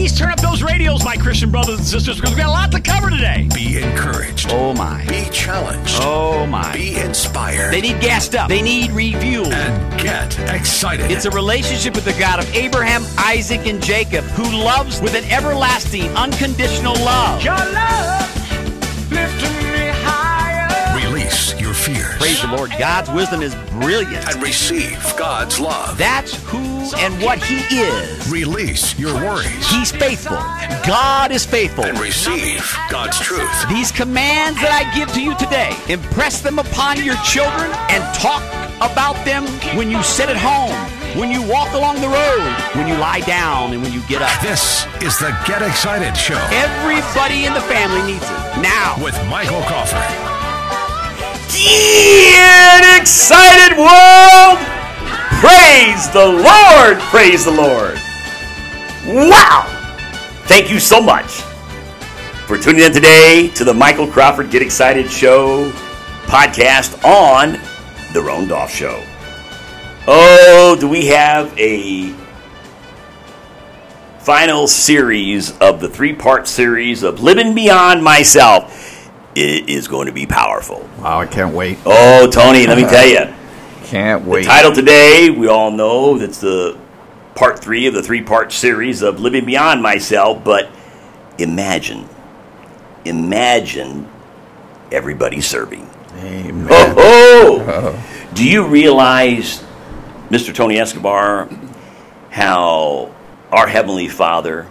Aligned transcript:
Please 0.00 0.18
turn 0.18 0.30
up 0.30 0.40
those 0.40 0.62
radios, 0.62 1.04
my 1.04 1.14
Christian 1.14 1.50
brothers 1.50 1.76
and 1.76 1.86
sisters, 1.86 2.16
because 2.16 2.30
we've 2.30 2.38
got 2.38 2.48
a 2.48 2.50
lot 2.50 2.72
to 2.72 2.80
cover 2.80 3.10
today. 3.10 3.46
Be 3.54 3.82
encouraged. 3.82 4.46
Oh, 4.48 4.72
my. 4.72 5.04
Be 5.04 5.28
challenged. 5.28 5.98
Oh, 6.00 6.46
my. 6.46 6.72
Be 6.72 6.98
inspired. 6.98 7.70
They 7.70 7.82
need 7.82 8.00
gassed 8.00 8.34
up. 8.34 8.48
They 8.48 8.62
need 8.62 8.92
refueled. 8.92 9.52
and 9.52 10.00
get 10.00 10.38
excited. 10.48 11.10
It's 11.10 11.26
a 11.26 11.30
relationship 11.30 11.94
with 11.94 12.06
the 12.06 12.18
God 12.18 12.38
of 12.38 12.50
Abraham, 12.54 13.04
Isaac, 13.18 13.66
and 13.66 13.82
Jacob, 13.82 14.24
who 14.24 14.44
loves 14.44 15.02
with 15.02 15.14
an 15.14 15.24
everlasting, 15.24 16.08
unconditional 16.16 16.94
love. 16.94 17.44
Your 17.44 17.56
love 17.56 18.29
Praise 22.20 22.42
the 22.42 22.48
Lord. 22.48 22.70
God's 22.78 23.08
wisdom 23.10 23.40
is 23.40 23.54
brilliant. 23.70 24.28
and 24.28 24.42
receive 24.42 25.00
God's 25.16 25.58
love. 25.58 25.96
That's 25.96 26.34
who 26.50 26.58
and 26.98 27.14
what 27.22 27.42
He 27.42 27.56
is. 27.74 28.30
Release 28.30 28.98
your 28.98 29.14
worries 29.14 29.66
He's 29.70 29.90
faithful. 29.90 30.36
God 30.86 31.32
is 31.32 31.46
faithful. 31.46 31.84
and 31.84 31.98
receive 31.98 32.60
God's 32.90 33.18
truth. 33.20 33.48
These 33.70 33.90
commands 33.90 34.60
that 34.60 34.70
I 34.70 34.94
give 34.94 35.10
to 35.14 35.22
you 35.22 35.34
today, 35.38 35.74
impress 35.88 36.42
them 36.42 36.58
upon 36.58 37.02
your 37.02 37.16
children 37.24 37.72
and 37.88 38.04
talk 38.14 38.44
about 38.84 39.16
them 39.24 39.46
when 39.74 39.90
you 39.90 40.02
sit 40.02 40.28
at 40.28 40.36
home, 40.36 40.76
when 41.18 41.30
you 41.30 41.40
walk 41.48 41.72
along 41.72 42.02
the 42.02 42.08
road, 42.08 42.52
when 42.76 42.86
you 42.86 42.96
lie 43.00 43.20
down, 43.20 43.72
and 43.72 43.82
when 43.82 43.94
you 43.94 44.02
get 44.08 44.20
up. 44.20 44.42
This 44.42 44.84
is 45.00 45.18
the 45.18 45.34
Get 45.46 45.62
Excited 45.62 46.14
Show 46.14 46.36
Everybody 46.52 47.46
in 47.46 47.54
the 47.54 47.62
family 47.62 48.12
needs 48.12 48.24
it. 48.24 48.60
Now, 48.60 49.02
with 49.02 49.16
Michael 49.30 49.62
Crawford. 49.62 50.29
Get 51.52 53.00
excited, 53.00 53.76
world! 53.76 54.58
Praise 55.40 56.08
the 56.10 56.26
Lord! 56.26 56.98
Praise 57.10 57.44
the 57.44 57.50
Lord! 57.50 57.98
Wow! 59.06 59.66
Thank 60.44 60.70
you 60.70 60.78
so 60.78 61.00
much 61.00 61.40
for 62.46 62.58
tuning 62.58 62.82
in 62.84 62.92
today 62.92 63.48
to 63.54 63.64
the 63.64 63.74
Michael 63.74 64.06
Crawford 64.06 64.50
Get 64.50 64.62
Excited 64.62 65.10
Show 65.10 65.70
podcast 66.26 67.04
on 67.04 67.58
The 68.12 68.22
Roan 68.22 68.46
Dolph 68.46 68.72
Show. 68.72 69.02
Oh, 70.06 70.76
do 70.78 70.88
we 70.88 71.06
have 71.06 71.56
a 71.58 72.14
final 74.20 74.66
series 74.66 75.56
of 75.58 75.80
the 75.80 75.88
three 75.88 76.12
part 76.12 76.46
series 76.46 77.02
of 77.02 77.20
Living 77.20 77.54
Beyond 77.54 78.04
Myself? 78.04 78.89
It 79.34 79.68
is 79.68 79.86
going 79.86 80.06
to 80.06 80.12
be 80.12 80.26
powerful. 80.26 80.88
Wow, 80.98 81.20
I 81.20 81.26
can't 81.26 81.54
wait. 81.54 81.78
Oh, 81.86 82.28
Tony, 82.30 82.66
let 82.66 82.76
me 82.76 82.84
uh, 82.84 82.90
tell 82.90 83.06
you. 83.06 83.34
Can't 83.84 84.24
wait. 84.24 84.44
Title 84.44 84.72
today, 84.72 85.30
we 85.30 85.46
all 85.46 85.70
know 85.70 86.18
that's 86.18 86.40
the 86.40 86.78
part 87.34 87.58
three 87.60 87.86
of 87.86 87.94
the 87.94 88.02
three 88.02 88.22
part 88.22 88.52
series 88.52 89.02
of 89.02 89.20
Living 89.20 89.44
Beyond 89.44 89.82
Myself, 89.82 90.42
but 90.42 90.70
imagine, 91.38 92.08
imagine 93.04 94.08
everybody 94.90 95.40
serving. 95.40 95.88
Amen. 96.16 96.68
Oh, 96.70 97.64
oh. 97.68 98.26
Do 98.34 98.48
you 98.48 98.66
realize, 98.66 99.64
Mr. 100.28 100.54
Tony 100.54 100.78
Escobar, 100.78 101.48
how 102.30 103.14
our 103.52 103.66
Heavenly 103.66 104.08
Father 104.08 104.66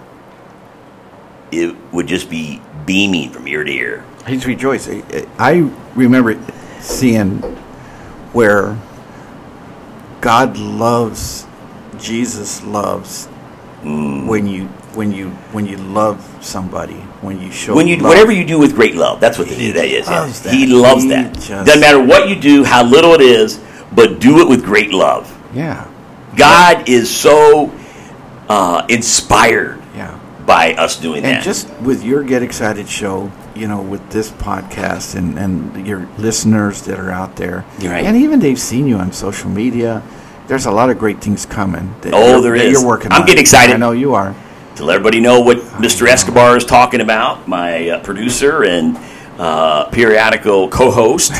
it 1.51 1.75
would 1.91 2.07
just 2.07 2.29
be 2.29 2.61
beaming 2.85 3.31
from 3.31 3.47
ear 3.47 3.63
to 3.63 3.71
ear? 3.71 4.05
He's 4.27 4.45
rejoicing. 4.45 5.03
I 5.37 5.71
remember 5.95 6.39
seeing 6.79 7.39
where 8.33 8.77
God 10.21 10.57
loves, 10.57 11.47
Jesus 11.97 12.63
loves 12.63 13.27
when 13.83 14.45
you 14.47 14.65
when 14.95 15.11
you 15.13 15.29
when 15.53 15.65
you 15.65 15.77
love 15.77 16.19
somebody 16.41 16.95
when 17.21 17.39
you 17.39 17.49
show 17.51 17.73
when 17.75 17.87
you 17.87 17.95
love. 17.95 18.05
whatever 18.09 18.31
you 18.31 18.43
do 18.43 18.59
with 18.59 18.73
great 18.75 18.95
love 18.95 19.21
that's 19.21 19.37
what 19.37 19.47
is 19.47 19.73
that 19.73 19.85
is 19.85 20.05
yeah. 20.07 20.25
that. 20.25 20.53
he 20.53 20.65
loves 20.65 21.03
He 21.03 21.09
that 21.09 21.33
just- 21.35 21.47
doesn't 21.47 21.79
matter 21.79 22.03
what 22.03 22.27
you 22.27 22.35
do 22.35 22.63
how 22.65 22.83
little 22.83 23.13
it 23.13 23.21
is 23.21 23.61
but 23.93 24.19
do 24.19 24.39
it 24.41 24.49
with 24.49 24.65
great 24.65 24.91
love 24.91 25.31
yeah 25.53 25.87
god 26.35 26.89
is 26.89 27.09
so 27.09 27.71
uh, 28.49 28.85
inspired 28.89 29.78
yeah 29.78 29.78
by 30.49 30.73
us 30.73 30.97
doing 30.97 31.17
and 31.17 31.25
that 31.25 31.35
And 31.35 31.43
just 31.43 31.69
with 31.89 32.03
your 32.03 32.23
get 32.23 32.41
excited 32.43 32.89
show 32.89 33.31
you 33.55 33.67
know 33.67 33.81
with 33.81 34.03
this 34.09 34.29
podcast 34.31 35.15
and 35.15 35.37
and 35.37 35.87
your 35.87 36.01
listeners 36.17 36.81
that 36.87 36.97
are 36.99 37.11
out 37.11 37.35
there 37.35 37.63
right. 37.81 38.03
and 38.05 38.17
even 38.17 38.39
they've 38.39 38.59
seen 38.71 38.87
you 38.87 38.97
on 38.97 39.11
social 39.13 39.49
media 39.49 40.01
there's 40.47 40.65
a 40.65 40.71
lot 40.71 40.89
of 40.89 40.97
great 40.97 41.21
things 41.21 41.45
coming 41.45 41.93
that 42.01 42.13
Oh, 42.13 42.27
you're- 42.27 42.41
there 42.41 42.55
is. 42.55 42.71
you're 42.73 42.87
working 42.93 43.11
I'm 43.11 43.21
on. 43.21 43.27
getting 43.27 43.41
excited. 43.47 43.73
i 43.73 43.77
know 43.77 43.91
you 43.91 44.13
are 44.15 44.33
to 44.77 44.85
let 44.85 44.95
everybody 44.95 45.19
know 45.19 45.37
what 45.41 45.57
mr 45.85 46.07
escobar 46.07 46.57
is 46.57 46.65
talking 46.65 47.01
about 47.01 47.47
my 47.47 47.89
uh, 47.89 47.99
producer 48.03 48.63
and 48.63 48.97
uh, 49.37 49.85
periodical 49.91 50.67
co-host 50.69 51.31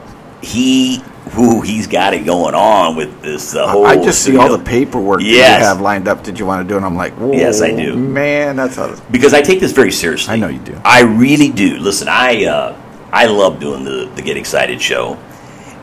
he 0.42 1.02
who 1.36 1.60
he's 1.60 1.86
got 1.86 2.14
it 2.14 2.24
going 2.24 2.54
on 2.54 2.96
with 2.96 3.22
this 3.22 3.54
uh, 3.54 3.68
whole 3.68 3.86
I 3.86 3.96
just 3.96 4.22
see 4.24 4.36
all 4.36 4.48
the 4.56 4.64
paperwork 4.64 5.20
that 5.20 5.26
Yes. 5.26 5.60
you 5.60 5.66
have 5.66 5.80
lined 5.80 6.08
up 6.08 6.24
Did 6.24 6.38
you 6.38 6.46
want 6.46 6.66
to 6.66 6.68
do, 6.72 6.76
and 6.76 6.84
I'm 6.84 6.96
like, 6.96 7.12
Whoa, 7.14 7.32
Yes, 7.32 7.62
I 7.62 7.70
do. 7.76 7.94
Man, 7.96 8.56
that's 8.56 8.76
how. 8.76 8.86
It's 8.86 9.00
because 9.02 9.32
I 9.34 9.42
take 9.42 9.60
this 9.60 9.72
very 9.72 9.92
seriously. 9.92 10.34
I 10.34 10.36
know 10.36 10.48
you 10.48 10.58
do. 10.58 10.80
I 10.84 11.02
really 11.02 11.50
do. 11.50 11.78
Listen, 11.78 12.08
I 12.08 12.44
uh, 12.46 12.80
I 13.12 13.26
love 13.26 13.60
doing 13.60 13.84
the 13.84 14.10
the 14.16 14.22
Get 14.22 14.36
Excited 14.36 14.80
show, 14.82 15.14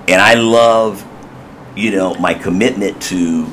and 0.09 0.19
I 0.21 0.33
love, 0.33 1.05
you 1.75 1.91
know, 1.91 2.15
my 2.15 2.33
commitment 2.33 3.01
to 3.03 3.45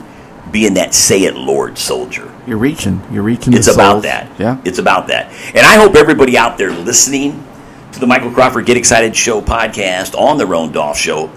being 0.51 0.75
that 0.75 0.95
Say 0.95 1.23
It 1.25 1.37
Lord 1.37 1.79
soldier. 1.79 2.33
You're 2.47 2.59
reaching. 2.59 3.01
You're 3.13 3.23
reaching. 3.23 3.53
It's 3.55 3.69
about 3.69 3.93
souls. 3.93 4.03
that. 4.05 4.41
Yeah. 4.41 4.61
It's 4.65 4.79
about 4.79 5.07
that. 5.09 5.31
And 5.55 5.65
I 5.65 5.77
hope 5.77 5.95
everybody 5.95 6.37
out 6.37 6.59
there 6.59 6.73
listening 6.73 7.45
to 7.93 8.01
the 8.01 8.07
Michael 8.07 8.31
Crawford 8.33 8.67
Get 8.67 8.77
Excited 8.77 9.15
Show 9.15 9.41
podcast 9.43 10.19
on 10.19 10.39
the 10.39 10.47
Roan 10.47 10.73
Dolph 10.73 10.97
Show, 10.99 11.31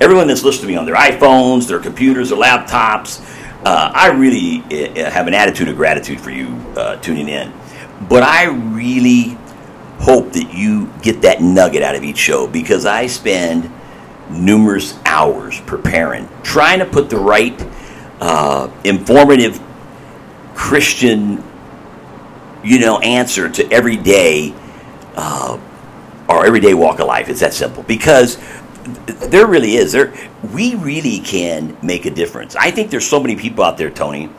everyone 0.00 0.26
that's 0.26 0.44
listening 0.44 0.68
to 0.68 0.72
me 0.72 0.76
on 0.76 0.86
their 0.86 0.94
iPhones, 0.94 1.66
their 1.68 1.80
computers, 1.80 2.30
their 2.30 2.38
laptops, 2.38 3.20
uh, 3.64 3.90
I 3.94 4.08
really 4.08 4.60
uh, 4.60 5.10
have 5.10 5.26
an 5.26 5.34
attitude 5.34 5.68
of 5.68 5.76
gratitude 5.76 6.20
for 6.20 6.30
you 6.30 6.46
uh, 6.76 6.96
tuning 6.96 7.28
in. 7.28 7.52
But 8.08 8.22
I 8.22 8.44
really 8.44 9.36
hope 9.98 10.32
that 10.32 10.54
you 10.54 10.92
get 11.02 11.22
that 11.22 11.42
nugget 11.42 11.82
out 11.82 11.96
of 11.96 12.04
each 12.04 12.18
show 12.18 12.46
because 12.46 12.86
I 12.86 13.08
spend 13.08 13.70
numerous 14.30 14.96
hours 15.04 15.60
preparing, 15.62 16.28
trying 16.42 16.78
to 16.78 16.86
put 16.86 17.10
the 17.10 17.16
right 17.16 17.60
uh, 18.20 18.70
informative 18.84 19.60
Christian, 20.54 21.42
you 22.62 22.78
know, 22.78 22.98
answer 23.00 23.48
to 23.48 23.72
every 23.72 23.96
day, 23.96 24.54
uh, 25.16 25.58
our 26.28 26.46
everyday 26.46 26.74
walk 26.74 27.00
of 27.00 27.06
life. 27.06 27.28
It's 27.28 27.40
that 27.40 27.54
simple 27.54 27.82
because 27.82 28.38
there 29.06 29.46
really 29.46 29.76
is. 29.76 29.92
There, 29.92 30.12
we 30.52 30.74
really 30.74 31.20
can 31.20 31.76
make 31.82 32.06
a 32.06 32.10
difference. 32.10 32.56
I 32.56 32.70
think 32.70 32.90
there's 32.90 33.06
so 33.06 33.20
many 33.20 33.36
people 33.36 33.64
out 33.64 33.78
there, 33.78 33.90
Tony, 33.90 34.30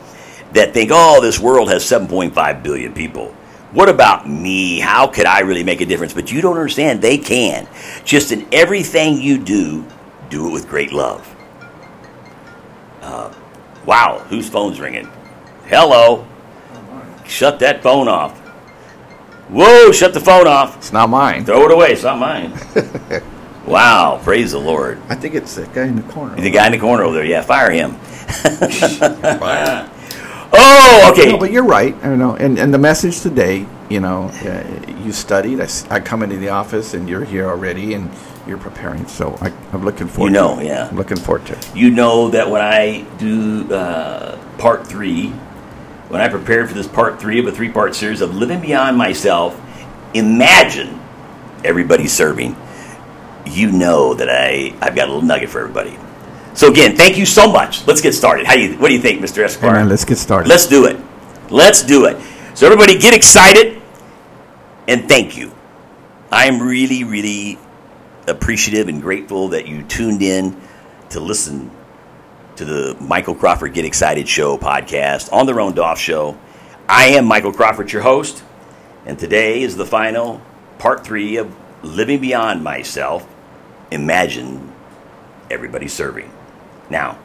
that 0.54 0.74
think, 0.74 0.92
oh, 0.94 1.22
this 1.22 1.40
world 1.40 1.70
has 1.70 1.84
7.5 1.84 2.64
billion 2.64 2.94
people. 2.94 3.36
What 3.72 3.88
about 3.88 4.28
me? 4.28 4.80
How 4.80 5.06
could 5.06 5.28
I 5.28 5.42
really 5.42 5.64
make 5.64 5.82
a 5.82 5.86
difference? 5.86 6.14
But 6.14 6.32
you 6.32 6.42
don't 6.42 6.56
understand. 6.56 7.02
They 7.02 7.18
can. 7.18 7.68
Just 8.04 8.32
in 8.32 8.48
everything 8.52 9.22
you 9.22 9.38
do, 9.38 9.86
do 10.30 10.48
it 10.48 10.52
with 10.52 10.68
great 10.68 10.92
love. 10.92 11.36
Uh, 13.02 13.32
wow, 13.86 14.20
whose 14.30 14.50
phone's 14.50 14.80
ringing? 14.80 15.08
Hello. 15.68 16.28
Shut 17.26 17.60
that 17.60 17.84
phone 17.84 18.08
off. 18.08 18.40
Whoa, 19.50 19.92
shut 19.92 20.14
the 20.14 20.20
phone 20.20 20.48
off. 20.48 20.78
It's 20.78 20.92
not 20.92 21.10
mine. 21.10 21.46
Throw 21.46 21.66
it 21.66 21.72
away. 21.72 21.92
It's 21.92 22.04
not 22.04 22.18
mine. 22.18 22.54
wow, 23.70 24.20
praise 24.24 24.52
the 24.52 24.60
Lord. 24.60 25.00
I 25.10 25.16
think 25.16 25.36
it's 25.36 25.56
the 25.56 25.66
guy 25.68 25.86
in 25.86 25.96
the 25.96 26.14
corner. 26.14 26.36
The 26.36 26.50
guy 26.50 26.66
in 26.66 26.72
the 26.72 26.80
corner 26.80 27.04
over 27.04 27.16
there. 27.16 27.26
Yeah, 27.26 27.42
fire 27.42 27.72
him. 27.72 27.98
oh, 30.54 31.10
okay. 31.12 31.32
No, 31.32 31.38
but 31.38 31.52
you're 31.52 31.64
right. 31.64 31.96
I 32.04 32.16
know. 32.16 32.36
And 32.36 32.58
and 32.58 32.74
the 32.74 32.78
message 32.78 33.22
today, 33.22 33.66
you 33.90 34.00
know, 34.00 34.26
uh, 34.44 34.92
you 35.04 35.12
studied. 35.12 35.62
I 35.90 36.00
come 36.00 36.24
into 36.24 36.38
the 36.38 36.50
office 36.50 36.94
and 36.94 37.08
you're 37.08 37.24
here 37.26 37.48
already 37.48 37.94
and 37.94 38.10
you're 38.48 38.58
preparing. 38.58 39.08
So 39.08 39.38
I, 39.42 39.54
I'm 39.72 39.86
looking 39.86 40.08
forward. 40.08 40.30
You 40.30 40.34
know, 40.34 40.56
to 40.56 40.62
it. 40.62 40.66
yeah. 40.66 40.88
I'm 40.90 40.98
looking 40.98 41.18
forward 41.18 41.46
to 41.48 41.54
it. 41.54 41.76
you 41.76 41.92
know 41.92 42.30
that 42.30 42.50
when 42.50 42.62
I 42.62 43.02
do 43.18 43.72
uh, 43.74 44.38
part 44.58 44.88
three, 44.88 45.30
when 46.10 46.22
I 46.22 46.28
prepare 46.28 46.68
for 46.68 46.74
this 46.74 46.88
part 46.88 47.20
three 47.20 47.40
of 47.40 47.48
a 47.48 47.52
three 47.52 47.70
part 47.72 47.96
series 47.96 48.22
of 48.22 48.36
Living 48.36 48.62
Beyond 48.62 48.98
Myself, 48.98 49.60
imagine 50.14 51.00
everybody 51.64 52.08
serving. 52.08 52.56
You 53.50 53.72
know 53.72 54.14
that 54.14 54.30
I, 54.30 54.74
I've 54.82 54.96
got 54.96 55.08
a 55.08 55.12
little 55.12 55.22
nugget 55.22 55.50
for 55.50 55.60
everybody. 55.60 55.98
So 56.54 56.70
again, 56.70 56.96
thank 56.96 57.18
you 57.18 57.26
so 57.26 57.52
much. 57.52 57.86
Let's 57.88 58.02
get 58.02 58.14
started. 58.14 58.46
How 58.46 58.54
you? 58.54 58.78
What 58.78 58.90
do 58.90 58.94
you 58.94 59.02
think, 59.02 59.22
Mr. 59.22 59.38
Hey, 59.38 59.44
Escobar? 59.44 59.74
man, 59.74 59.90
let's 59.90 60.06
get 60.06 60.18
started. 60.18 60.50
Let's 60.50 60.68
do 60.68 60.86
it. 60.86 60.98
Let's 61.50 61.84
do 61.84 62.06
it. 62.06 62.18
So 62.54 62.66
everybody 62.66 62.98
get 62.98 63.14
excited 63.14 63.82
and 64.88 65.08
thank 65.08 65.38
you. 65.38 65.52
I 66.32 66.46
am 66.46 66.62
really, 66.62 67.04
really 67.04 67.58
appreciative 68.28 68.88
and 68.88 69.02
grateful 69.02 69.50
that 69.50 69.68
you 69.68 69.84
tuned 69.84 70.22
in 70.22 70.60
to 71.10 71.20
listen 71.20 71.72
to 72.56 72.66
the 72.66 72.98
Michael 73.00 73.36
Crawford 73.36 73.74
Get 73.74 73.86
Excited 73.86 74.28
Show 74.28 74.58
podcast 74.58 75.32
on 75.32 75.46
the 75.46 75.54
Roan 75.54 75.74
Doff 75.74 75.98
Show. 75.98 76.38
I 76.88 77.08
am 77.10 77.26
Michael 77.26 77.54
Crawford, 77.54 77.92
your 77.92 78.02
host, 78.02 78.44
and 79.06 79.18
today 79.18 79.62
is 79.62 79.78
the 79.78 79.86
final 79.86 80.42
part 80.78 81.04
three 81.04 81.38
of 81.38 81.56
Living 81.84 82.20
Beyond 82.20 82.64
Myself. 82.64 83.28
Imagine 83.92 84.72
everybody 85.50 85.88
serving. 85.88 86.32
Now, 86.90 87.18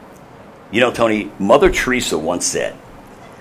you 0.71 0.81
know, 0.81 0.91
Tony, 0.91 1.31
Mother 1.39 1.71
Teresa 1.71 2.17
once 2.17 2.45
said, 2.45 2.75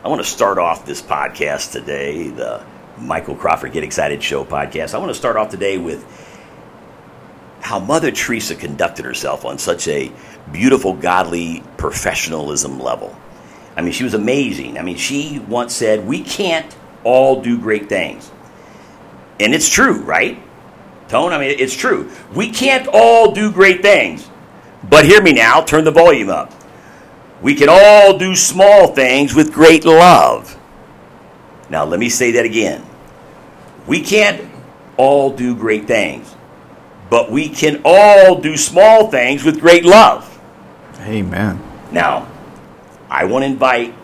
I 0.04 0.08
want 0.08 0.22
to 0.22 0.28
start 0.28 0.58
off 0.58 0.84
this 0.84 1.00
podcast 1.00 1.72
today, 1.72 2.28
the 2.28 2.64
Michael 2.98 3.34
Crawford 3.34 3.72
Get 3.72 3.82
Excited 3.82 4.22
Show 4.22 4.44
podcast. 4.44 4.94
I 4.94 4.98
want 4.98 5.10
to 5.10 5.14
start 5.14 5.36
off 5.36 5.48
today 5.48 5.78
with 5.78 6.04
how 7.60 7.78
Mother 7.78 8.10
Teresa 8.10 8.54
conducted 8.54 9.06
herself 9.06 9.46
on 9.46 9.58
such 9.58 9.88
a 9.88 10.12
beautiful, 10.52 10.92
godly 10.92 11.62
professionalism 11.78 12.78
level. 12.78 13.16
I 13.76 13.80
mean, 13.80 13.92
she 13.92 14.04
was 14.04 14.14
amazing. 14.14 14.78
I 14.78 14.82
mean, 14.82 14.96
she 14.96 15.38
once 15.38 15.74
said, 15.74 16.06
We 16.06 16.22
can't 16.22 16.76
all 17.02 17.40
do 17.42 17.58
great 17.58 17.88
things. 17.88 18.30
And 19.40 19.54
it's 19.54 19.68
true, 19.68 20.02
right? 20.02 20.40
Tone, 21.08 21.32
I 21.32 21.38
mean, 21.38 21.56
it's 21.58 21.76
true. 21.76 22.10
We 22.34 22.50
can't 22.50 22.88
all 22.92 23.32
do 23.32 23.52
great 23.52 23.82
things. 23.82 24.28
But 24.88 25.04
hear 25.04 25.22
me 25.22 25.32
now, 25.32 25.62
turn 25.62 25.84
the 25.84 25.90
volume 25.90 26.28
up. 26.28 26.52
We 27.40 27.54
can 27.54 27.68
all 27.70 28.16
do 28.18 28.34
small 28.34 28.88
things 28.88 29.34
with 29.34 29.52
great 29.52 29.84
love. 29.84 30.58
Now, 31.68 31.84
let 31.84 32.00
me 32.00 32.08
say 32.08 32.32
that 32.32 32.44
again. 32.44 32.84
We 33.86 34.00
can't 34.00 34.50
all 34.96 35.30
do 35.30 35.54
great 35.54 35.86
things, 35.86 36.34
but 37.10 37.30
we 37.30 37.48
can 37.48 37.82
all 37.84 38.40
do 38.40 38.56
small 38.56 39.10
things 39.10 39.44
with 39.44 39.60
great 39.60 39.84
love. 39.84 40.30
Amen. 41.00 41.60
Now, 41.90 42.30
I 43.10 43.24
want 43.24 43.42
to 43.42 43.46
invite 43.46 43.94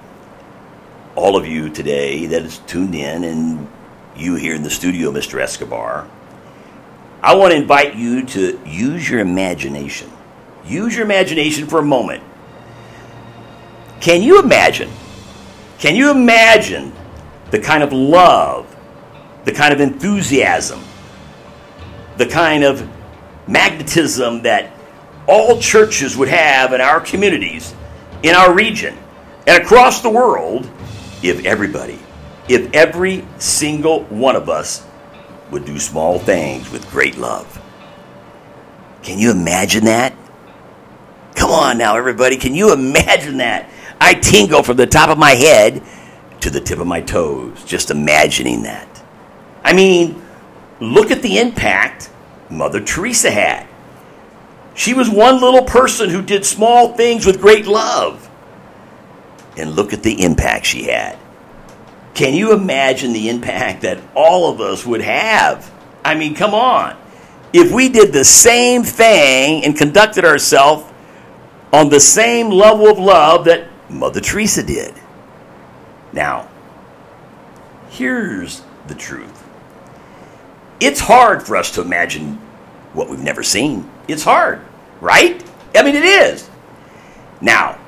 all 1.16 1.36
of 1.36 1.46
you 1.46 1.70
today 1.70 2.26
that 2.26 2.42
is 2.42 2.58
tuned 2.60 2.94
in 2.94 3.24
and 3.24 3.68
you 4.16 4.34
here 4.34 4.54
in 4.54 4.62
the 4.62 4.70
studio, 4.70 5.10
Mr. 5.10 5.40
Escobar. 5.40 6.08
I 7.22 7.34
want 7.34 7.52
to 7.52 7.56
invite 7.56 7.96
you 7.96 8.24
to 8.26 8.58
use 8.64 9.08
your 9.08 9.20
imagination. 9.20 10.10
Use 10.64 10.94
your 10.94 11.04
imagination 11.04 11.66
for 11.66 11.78
a 11.78 11.84
moment. 11.84 12.22
Can 14.00 14.22
you 14.22 14.40
imagine? 14.40 14.90
Can 15.78 15.96
you 15.96 16.10
imagine 16.10 16.92
the 17.50 17.58
kind 17.58 17.82
of 17.82 17.92
love, 17.92 18.74
the 19.44 19.52
kind 19.52 19.74
of 19.74 19.80
enthusiasm, 19.80 20.80
the 22.16 22.26
kind 22.26 22.64
of 22.64 22.88
magnetism 23.46 24.42
that 24.42 24.72
all 25.26 25.60
churches 25.60 26.16
would 26.16 26.28
have 26.28 26.72
in 26.72 26.80
our 26.80 27.00
communities, 27.00 27.74
in 28.22 28.34
our 28.34 28.54
region, 28.54 28.96
and 29.46 29.62
across 29.62 30.00
the 30.00 30.10
world 30.10 30.70
if 31.22 31.44
everybody, 31.44 31.98
if 32.48 32.72
every 32.72 33.26
single 33.38 34.04
one 34.04 34.36
of 34.36 34.48
us 34.48 34.86
would 35.50 35.64
do 35.64 35.78
small 35.78 36.18
things 36.18 36.70
with 36.70 36.88
great 36.90 37.16
love. 37.16 37.60
Can 39.02 39.18
you 39.18 39.30
imagine 39.30 39.84
that? 39.84 40.14
Come 41.34 41.50
on 41.50 41.78
now, 41.78 41.96
everybody. 41.96 42.36
Can 42.36 42.54
you 42.54 42.72
imagine 42.72 43.38
that? 43.38 43.70
I 44.00 44.14
tingle 44.14 44.62
from 44.62 44.76
the 44.76 44.86
top 44.86 45.10
of 45.10 45.18
my 45.18 45.30
head 45.30 45.82
to 46.40 46.50
the 46.50 46.60
tip 46.60 46.78
of 46.78 46.86
my 46.86 47.00
toes 47.00 47.64
just 47.64 47.90
imagining 47.90 48.62
that. 48.62 49.02
I 49.62 49.72
mean, 49.72 50.22
look 50.80 51.10
at 51.10 51.22
the 51.22 51.38
impact 51.38 52.10
Mother 52.48 52.80
Teresa 52.80 53.30
had. 53.30 53.66
She 54.74 54.94
was 54.94 55.10
one 55.10 55.40
little 55.40 55.64
person 55.64 56.10
who 56.10 56.22
did 56.22 56.44
small 56.44 56.94
things 56.94 57.26
with 57.26 57.40
great 57.40 57.66
love. 57.66 58.28
And 59.56 59.76
look 59.76 59.92
at 59.92 60.02
the 60.02 60.22
impact 60.22 60.64
she 60.66 60.84
had. 60.84 61.18
Can 62.20 62.34
you 62.34 62.52
imagine 62.52 63.14
the 63.14 63.30
impact 63.30 63.80
that 63.80 63.98
all 64.14 64.52
of 64.52 64.60
us 64.60 64.84
would 64.84 65.00
have? 65.00 65.72
I 66.04 66.14
mean, 66.14 66.34
come 66.34 66.52
on. 66.52 66.94
If 67.54 67.72
we 67.72 67.88
did 67.88 68.12
the 68.12 68.26
same 68.26 68.82
thing 68.82 69.64
and 69.64 69.74
conducted 69.74 70.26
ourselves 70.26 70.84
on 71.72 71.88
the 71.88 71.98
same 71.98 72.50
level 72.50 72.88
of 72.88 72.98
love 72.98 73.46
that 73.46 73.68
Mother 73.88 74.20
Teresa 74.20 74.62
did. 74.62 74.92
Now, 76.12 76.46
here's 77.88 78.60
the 78.86 78.94
truth 78.94 79.42
it's 80.78 81.00
hard 81.00 81.42
for 81.42 81.56
us 81.56 81.70
to 81.70 81.80
imagine 81.80 82.34
what 82.92 83.08
we've 83.08 83.18
never 83.18 83.42
seen. 83.42 83.90
It's 84.08 84.24
hard, 84.24 84.60
right? 85.00 85.42
I 85.74 85.82
mean, 85.82 85.94
it 85.94 86.04
is. 86.04 86.50
Now, 87.40 87.78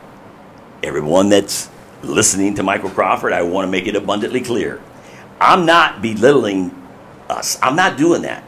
everyone 0.82 1.28
that's 1.28 1.68
listening 2.02 2.54
to 2.54 2.62
Michael 2.62 2.90
Crawford, 2.90 3.32
I 3.32 3.42
want 3.42 3.66
to 3.66 3.70
make 3.70 3.86
it 3.86 3.96
abundantly 3.96 4.40
clear. 4.40 4.80
I'm 5.40 5.66
not 5.66 6.02
belittling 6.02 6.70
us. 7.28 7.58
I'm 7.62 7.76
not 7.76 7.96
doing 7.96 8.22
that. 8.22 8.44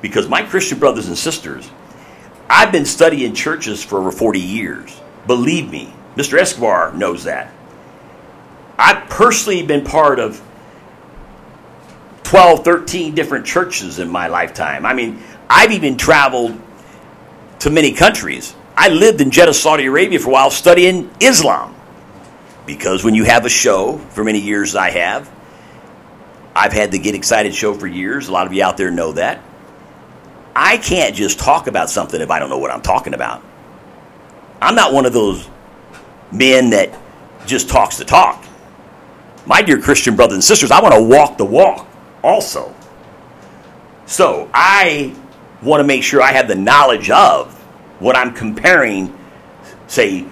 Because 0.00 0.28
my 0.28 0.42
Christian 0.42 0.78
brothers 0.78 1.08
and 1.08 1.16
sisters, 1.16 1.70
I've 2.48 2.72
been 2.72 2.86
studying 2.86 3.34
churches 3.34 3.84
for 3.84 3.98
over 3.98 4.10
40 4.10 4.40
years. 4.40 5.00
Believe 5.26 5.70
me, 5.70 5.92
Mr. 6.16 6.38
Escobar 6.38 6.92
knows 6.94 7.24
that. 7.24 7.52
I've 8.78 9.08
personally 9.10 9.62
been 9.62 9.84
part 9.84 10.18
of 10.18 10.42
12, 12.24 12.64
13 12.64 13.14
different 13.14 13.44
churches 13.44 13.98
in 13.98 14.08
my 14.08 14.28
lifetime. 14.28 14.86
I 14.86 14.94
mean, 14.94 15.22
I've 15.48 15.72
even 15.72 15.96
traveled 15.96 16.58
to 17.58 17.70
many 17.70 17.92
countries. 17.92 18.54
I 18.76 18.88
lived 18.88 19.20
in 19.20 19.30
Jeddah, 19.30 19.52
Saudi 19.52 19.86
Arabia 19.86 20.18
for 20.18 20.30
a 20.30 20.32
while 20.32 20.50
studying 20.50 21.10
Islam. 21.20 21.74
Because 22.70 23.02
when 23.02 23.16
you 23.16 23.24
have 23.24 23.44
a 23.44 23.48
show, 23.48 23.98
for 23.98 24.22
many 24.22 24.38
years 24.38 24.76
I 24.76 24.90
have, 24.90 25.28
I've 26.54 26.72
had 26.72 26.92
the 26.92 27.00
Get 27.00 27.16
Excited 27.16 27.52
show 27.52 27.74
for 27.74 27.88
years. 27.88 28.28
A 28.28 28.32
lot 28.32 28.46
of 28.46 28.52
you 28.52 28.62
out 28.62 28.76
there 28.76 28.92
know 28.92 29.10
that. 29.12 29.42
I 30.54 30.76
can't 30.76 31.16
just 31.16 31.40
talk 31.40 31.66
about 31.66 31.90
something 31.90 32.20
if 32.20 32.30
I 32.30 32.38
don't 32.38 32.48
know 32.48 32.58
what 32.58 32.70
I'm 32.70 32.80
talking 32.80 33.12
about. 33.12 33.42
I'm 34.62 34.76
not 34.76 34.92
one 34.92 35.04
of 35.04 35.12
those 35.12 35.48
men 36.30 36.70
that 36.70 36.96
just 37.44 37.68
talks 37.68 37.98
the 37.98 38.04
talk. 38.04 38.44
My 39.46 39.62
dear 39.62 39.80
Christian 39.80 40.14
brothers 40.14 40.34
and 40.34 40.44
sisters, 40.44 40.70
I 40.70 40.80
want 40.80 40.94
to 40.94 41.02
walk 41.02 41.38
the 41.38 41.44
walk 41.44 41.88
also. 42.22 42.72
So 44.06 44.48
I 44.54 45.16
want 45.60 45.80
to 45.80 45.86
make 45.86 46.04
sure 46.04 46.22
I 46.22 46.30
have 46.32 46.46
the 46.46 46.54
knowledge 46.54 47.10
of 47.10 47.52
what 47.98 48.14
I'm 48.14 48.32
comparing, 48.32 49.18
say, 49.88 50.24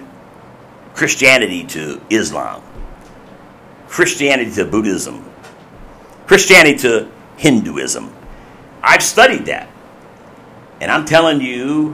Christianity 0.99 1.63
to 1.63 2.01
Islam, 2.09 2.61
Christianity 3.87 4.51
to 4.51 4.65
Buddhism, 4.65 5.23
Christianity 6.27 6.77
to 6.79 7.09
Hinduism. 7.37 8.13
I've 8.83 9.01
studied 9.01 9.45
that. 9.45 9.69
And 10.81 10.91
I'm 10.91 11.05
telling 11.05 11.39
you, 11.39 11.91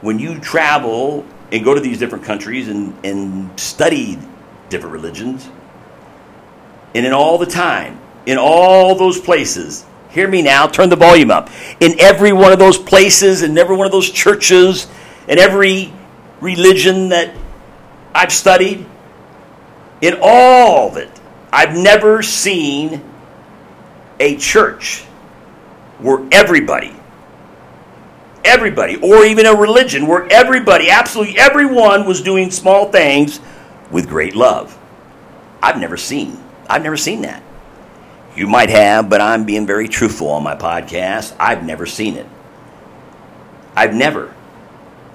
when 0.00 0.18
you 0.18 0.40
travel 0.40 1.26
and 1.52 1.62
go 1.62 1.74
to 1.74 1.82
these 1.82 1.98
different 1.98 2.24
countries 2.24 2.66
and, 2.66 2.94
and 3.04 3.60
study 3.60 4.18
different 4.70 4.94
religions, 4.94 5.46
and 6.94 7.04
in 7.04 7.12
all 7.12 7.36
the 7.36 7.44
time, 7.44 8.00
in 8.24 8.38
all 8.38 8.94
those 8.94 9.20
places, 9.20 9.84
hear 10.08 10.26
me 10.26 10.40
now, 10.40 10.66
turn 10.66 10.88
the 10.88 10.96
volume 10.96 11.30
up. 11.30 11.50
In 11.78 12.00
every 12.00 12.32
one 12.32 12.52
of 12.52 12.58
those 12.58 12.78
places, 12.78 13.42
in 13.42 13.58
every 13.58 13.76
one 13.76 13.84
of 13.84 13.92
those 13.92 14.08
churches, 14.10 14.86
in 15.28 15.38
every 15.38 15.92
religion 16.40 17.10
that 17.10 17.34
I've 18.14 18.32
studied, 18.32 18.86
in 20.00 20.18
all 20.22 20.88
of 20.88 20.96
it, 20.96 21.10
I've 21.52 21.76
never 21.76 22.22
seen 22.22 23.02
a 24.18 24.36
church 24.36 25.02
where 25.98 26.26
everybody 26.32 26.94
everybody, 28.44 28.96
or 28.96 29.24
even 29.24 29.46
a 29.46 29.54
religion 29.54 30.06
where 30.06 30.30
everybody, 30.30 30.90
absolutely 30.90 31.38
everyone, 31.38 32.06
was 32.06 32.20
doing 32.20 32.50
small 32.50 32.90
things 32.90 33.40
with 33.90 34.08
great 34.08 34.34
love. 34.34 34.76
I've 35.62 35.78
never 35.78 35.96
seen. 35.96 36.38
I've 36.68 36.82
never 36.82 36.96
seen 36.96 37.22
that. 37.22 37.42
You 38.36 38.46
might 38.46 38.70
have, 38.70 39.10
but 39.10 39.20
I'm 39.20 39.44
being 39.44 39.66
very 39.66 39.88
truthful 39.88 40.28
on 40.28 40.42
my 40.42 40.54
podcast. 40.54 41.34
I've 41.38 41.64
never 41.64 41.84
seen 41.84 42.16
it. 42.16 42.26
I've 43.74 43.94
never. 43.94 44.34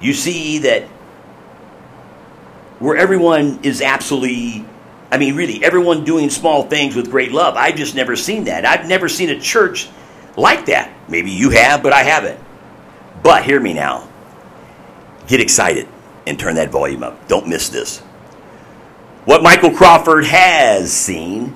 You 0.02 0.14
see 0.14 0.60
that 0.60 0.84
where 2.86 2.98
everyone 2.98 3.60
is 3.64 3.82
absolutely, 3.82 4.64
I 5.12 5.18
mean, 5.18 5.36
really, 5.36 5.64
everyone 5.64 6.04
doing 6.04 6.30
small 6.30 6.68
things 6.68 6.96
with 6.96 7.10
great 7.10 7.32
love. 7.32 7.56
I've 7.58 7.76
just 7.76 7.96
never 7.96 8.16
seen 8.16 8.44
that. 8.44 8.64
I've 8.64 8.88
never 8.88 9.10
seen 9.10 9.32
a 9.32 9.40
church 9.40 9.90
like 10.38 10.68
that. 10.68 10.94
Maybe 11.10 11.32
you 11.32 11.50
have, 11.50 11.82
but 11.82 11.94
I 11.94 12.04
haven't. 12.04 12.40
But 13.24 13.44
hear 13.44 13.60
me 13.60 13.74
now. 13.74 14.08
Get 15.26 15.40
excited 15.40 15.88
and 16.28 16.40
turn 16.40 16.56
that 16.56 16.70
volume 16.70 17.02
up. 17.02 17.28
Don't 17.28 17.48
miss 17.48 17.70
this. 17.70 18.02
What 19.26 19.42
Michael 19.42 19.72
Crawford 19.72 20.26
has 20.26 20.94
seen, 20.94 21.56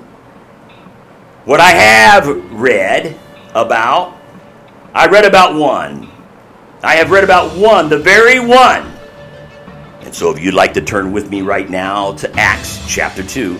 what 1.44 1.60
I 1.60 1.70
have 1.70 2.50
read 2.50 3.16
about, 3.54 4.18
I 4.92 5.06
read 5.06 5.24
about 5.24 5.54
one. 5.54 6.10
I 6.82 6.96
have 6.96 7.12
read 7.12 7.22
about 7.22 7.56
one, 7.56 7.88
the 7.88 7.98
very 7.98 8.40
one. 8.40 8.99
And 10.00 10.14
so 10.14 10.30
if 10.30 10.42
you'd 10.42 10.54
like 10.54 10.74
to 10.74 10.80
turn 10.80 11.12
with 11.12 11.30
me 11.30 11.42
right 11.42 11.68
now 11.68 12.12
to 12.14 12.30
Acts 12.38 12.80
chapter 12.88 13.22
2, 13.22 13.58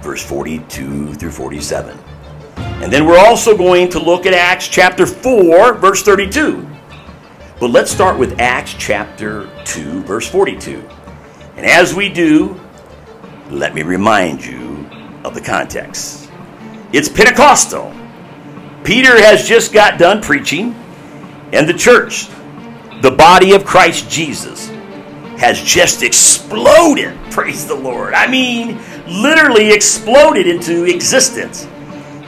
verse 0.00 0.24
42 0.24 1.14
through 1.14 1.30
47. 1.30 1.98
And 2.56 2.92
then 2.92 3.06
we're 3.06 3.18
also 3.18 3.56
going 3.56 3.90
to 3.90 3.98
look 3.98 4.26
at 4.26 4.32
Acts 4.32 4.68
chapter 4.68 5.06
4, 5.06 5.74
verse 5.74 6.02
32. 6.02 6.66
But 7.60 7.70
let's 7.70 7.90
start 7.90 8.18
with 8.18 8.40
Acts 8.40 8.74
chapter 8.78 9.50
2, 9.64 10.02
verse 10.02 10.28
42. 10.28 10.82
And 11.56 11.66
as 11.66 11.94
we 11.94 12.08
do, 12.08 12.58
let 13.50 13.74
me 13.74 13.82
remind 13.82 14.44
you 14.44 14.88
of 15.24 15.34
the 15.34 15.40
context. 15.40 16.30
It's 16.92 17.08
Pentecostal. 17.08 17.94
Peter 18.82 19.20
has 19.20 19.46
just 19.46 19.72
got 19.74 19.98
done 19.98 20.22
preaching, 20.22 20.74
and 21.52 21.68
the 21.68 21.74
church, 21.74 22.28
the 23.02 23.10
body 23.10 23.52
of 23.52 23.64
Christ 23.64 24.08
Jesus, 24.08 24.70
has 25.40 25.58
just 25.62 26.02
exploded. 26.02 27.18
Praise 27.30 27.66
the 27.66 27.74
Lord. 27.74 28.12
I 28.12 28.30
mean, 28.30 28.78
literally 29.06 29.72
exploded 29.72 30.46
into 30.46 30.84
existence. 30.84 31.64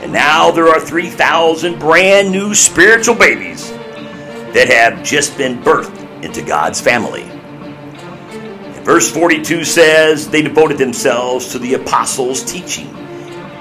And 0.01 0.11
now 0.11 0.51
there 0.51 0.69
are 0.69 0.81
3,000 0.81 1.79
brand 1.79 2.33
new 2.33 2.55
spiritual 2.55 3.15
babies 3.15 3.71
that 3.71 4.67
have 4.69 5.05
just 5.05 5.37
been 5.37 5.63
birthed 5.63 6.25
into 6.25 6.41
God's 6.41 6.81
family. 6.81 7.25
And 7.25 8.83
verse 8.83 9.13
42 9.13 9.63
says, 9.65 10.31
They 10.31 10.41
devoted 10.41 10.79
themselves 10.79 11.53
to 11.53 11.59
the 11.59 11.75
apostles' 11.75 12.43
teaching 12.43 12.89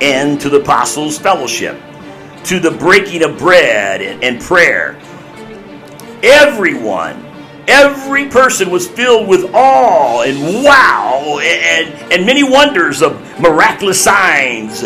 and 0.02 0.40
to 0.40 0.48
the 0.48 0.62
apostles' 0.62 1.20
fellowship, 1.20 1.78
to 2.46 2.58
the 2.62 2.72
breaking 2.72 3.22
of 3.22 3.38
bread 3.38 4.02
and, 4.02 4.24
and 4.24 4.42
prayer. 4.42 4.98
Everyone, 6.24 7.31
every 7.68 8.28
person 8.30 8.70
was 8.70 8.88
filled 8.88 9.28
with 9.28 9.50
awe 9.54 10.24
and 10.24 10.64
wow 10.64 11.40
and, 11.42 12.12
and 12.12 12.26
many 12.26 12.44
wonders 12.44 13.02
of 13.02 13.20
miraculous 13.40 14.04
signs 14.04 14.84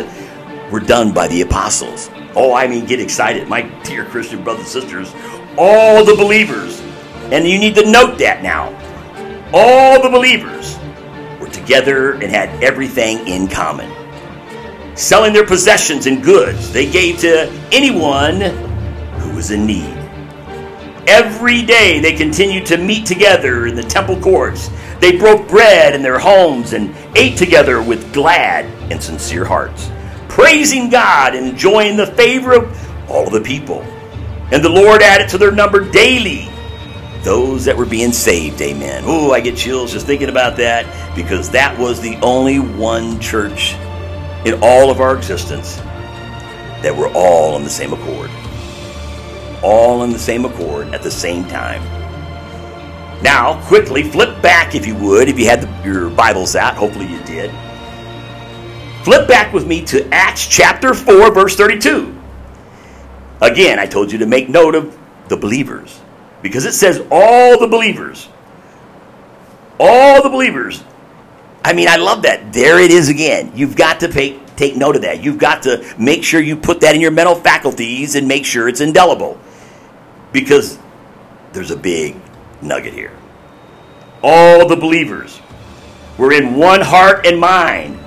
were 0.72 0.80
done 0.80 1.14
by 1.14 1.28
the 1.28 1.42
apostles. 1.42 2.10
Oh, 2.36 2.54
I 2.54 2.68
mean, 2.68 2.86
get 2.86 3.00
excited. 3.00 3.48
My 3.48 3.62
dear 3.84 4.06
Christian 4.06 4.44
brothers 4.44 4.76
and 4.76 4.84
sisters, 4.84 5.14
all 5.58 6.04
the 6.04 6.16
believers, 6.16 6.82
and 7.32 7.48
you 7.48 7.58
need 7.58 7.76
to 7.76 7.90
note 7.90 8.18
that 8.20 8.44
now, 8.44 8.74
all 9.54 10.02
the 10.02 10.10
believers 10.10 10.78
were 11.40 11.48
together 11.48 12.14
and 12.14 12.24
had 12.24 12.50
everything 12.62 13.26
in 13.28 13.48
common. 13.48 13.90
Selling 14.98 15.34
their 15.34 15.46
possessions 15.46 16.08
and 16.08 16.24
goods, 16.24 16.72
they 16.72 16.90
gave 16.90 17.20
to 17.20 17.50
anyone 17.72 18.42
who 19.20 19.36
was 19.36 19.52
in 19.52 19.66
need. 19.66 19.95
Every 21.08 21.62
day 21.62 22.00
they 22.00 22.14
continued 22.14 22.66
to 22.68 22.78
meet 22.78 23.06
together 23.06 23.68
in 23.68 23.76
the 23.76 23.84
temple 23.84 24.20
courts. 24.20 24.70
They 25.00 25.18
broke 25.18 25.48
bread 25.48 25.94
in 25.94 26.02
their 26.02 26.18
homes 26.18 26.74
and 26.74 26.96
ate 27.16 27.38
together 27.38 27.82
with 27.82 28.12
glad 28.14 28.66
and 28.92 29.02
sincere 29.02 29.46
hearts, 29.46 29.92
praising 30.30 30.90
God 30.90 31.36
and 31.36 31.48
enjoying 31.48 31.96
the 31.96 32.08
favor 32.08 32.54
of 32.54 33.10
all 33.10 33.30
the 33.30 33.42
people. 33.42 33.82
And 34.52 34.64
the 34.64 34.70
Lord 34.70 35.02
added 35.02 35.30
to 35.30 35.38
their 35.38 35.52
number 35.52 35.90
daily 35.92 36.50
those 37.24 37.66
that 37.66 37.76
were 37.76 37.86
being 37.86 38.12
saved. 38.12 38.62
Amen. 38.62 39.04
Oh, 39.06 39.32
I 39.32 39.42
get 39.42 39.58
chills 39.58 39.92
just 39.92 40.06
thinking 40.06 40.30
about 40.30 40.58
that 40.58 41.16
because 41.16 41.50
that 41.52 41.78
was 41.78 42.00
the 42.00 42.16
only 42.22 42.60
one 42.60 43.20
church 43.20 43.74
in 44.46 44.60
all 44.62 44.92
of 44.92 45.02
our 45.02 45.18
existence 45.18 45.78
that 46.82 46.96
were 46.96 47.10
all 47.10 47.56
on 47.56 47.64
the 47.64 47.70
same 47.70 47.94
accord. 47.94 48.30
All 49.64 50.02
on 50.02 50.12
the 50.12 50.20
same 50.20 50.46
accord 50.46 50.88
at 50.94 51.02
the 51.02 51.12
same 51.12 51.46
time. 51.48 51.84
Now, 53.22 53.62
quickly 53.68 54.04
flip 54.04 54.42
back 54.42 54.76
if 54.76 54.86
you 54.86 54.96
would, 54.96 55.30
if 55.30 55.40
you 55.40 55.46
had 55.46 55.62
the, 55.62 55.84
your 55.84 56.10
Bibles 56.10 56.56
out. 56.56 56.76
Hopefully 56.76 57.08
you 57.08 57.22
did. 57.24 57.52
Flip 59.04 59.28
back 59.28 59.54
with 59.54 59.66
me 59.66 59.84
to 59.86 60.08
Acts 60.14 60.48
chapter 60.48 60.94
4, 60.94 61.34
verse 61.34 61.56
32. 61.56 62.16
Again, 63.42 63.80
I 63.80 63.86
told 63.86 64.12
you 64.12 64.18
to 64.20 64.26
make 64.26 64.50
note 64.50 64.76
of 64.76 64.98
the 65.28 65.38
believers 65.38 66.02
because 66.42 66.66
it 66.66 66.74
says 66.74 67.06
all 67.12 67.60
the 67.60 67.68
believers. 67.68 68.30
All 69.80 70.22
the 70.22 70.30
believers. 70.30 70.84
I 71.66 71.74
mean, 71.74 71.88
I 71.88 71.98
love 71.98 72.22
that. 72.22 72.54
There 72.54 72.80
it 72.80 72.92
is 72.92 73.10
again. 73.10 73.52
You've 73.56 73.76
got 73.76 74.00
to 74.02 74.08
pay, 74.08 74.40
take 74.56 74.76
note 74.76 74.96
of 74.96 75.02
that. 75.02 75.24
You've 75.24 75.40
got 75.40 75.64
to 75.64 75.84
make 75.98 76.24
sure 76.24 76.40
you 76.40 76.56
put 76.56 76.82
that 76.82 76.96
in 76.96 77.02
your 77.02 77.12
mental 77.12 77.36
faculties 77.36 78.16
and 78.16 78.28
make 78.28 78.46
sure 78.46 78.70
it's 78.70 78.82
indelible 78.82 79.40
because 80.32 80.78
there's 81.52 81.72
a 81.72 81.78
big 81.78 82.16
nugget 82.62 82.94
here. 82.94 83.18
All 84.22 84.68
the 84.68 84.76
believers 84.76 85.42
were 86.18 86.32
in 86.32 86.56
one 86.56 86.82
heart 86.82 87.26
and 87.26 87.40
mind. 87.40 88.00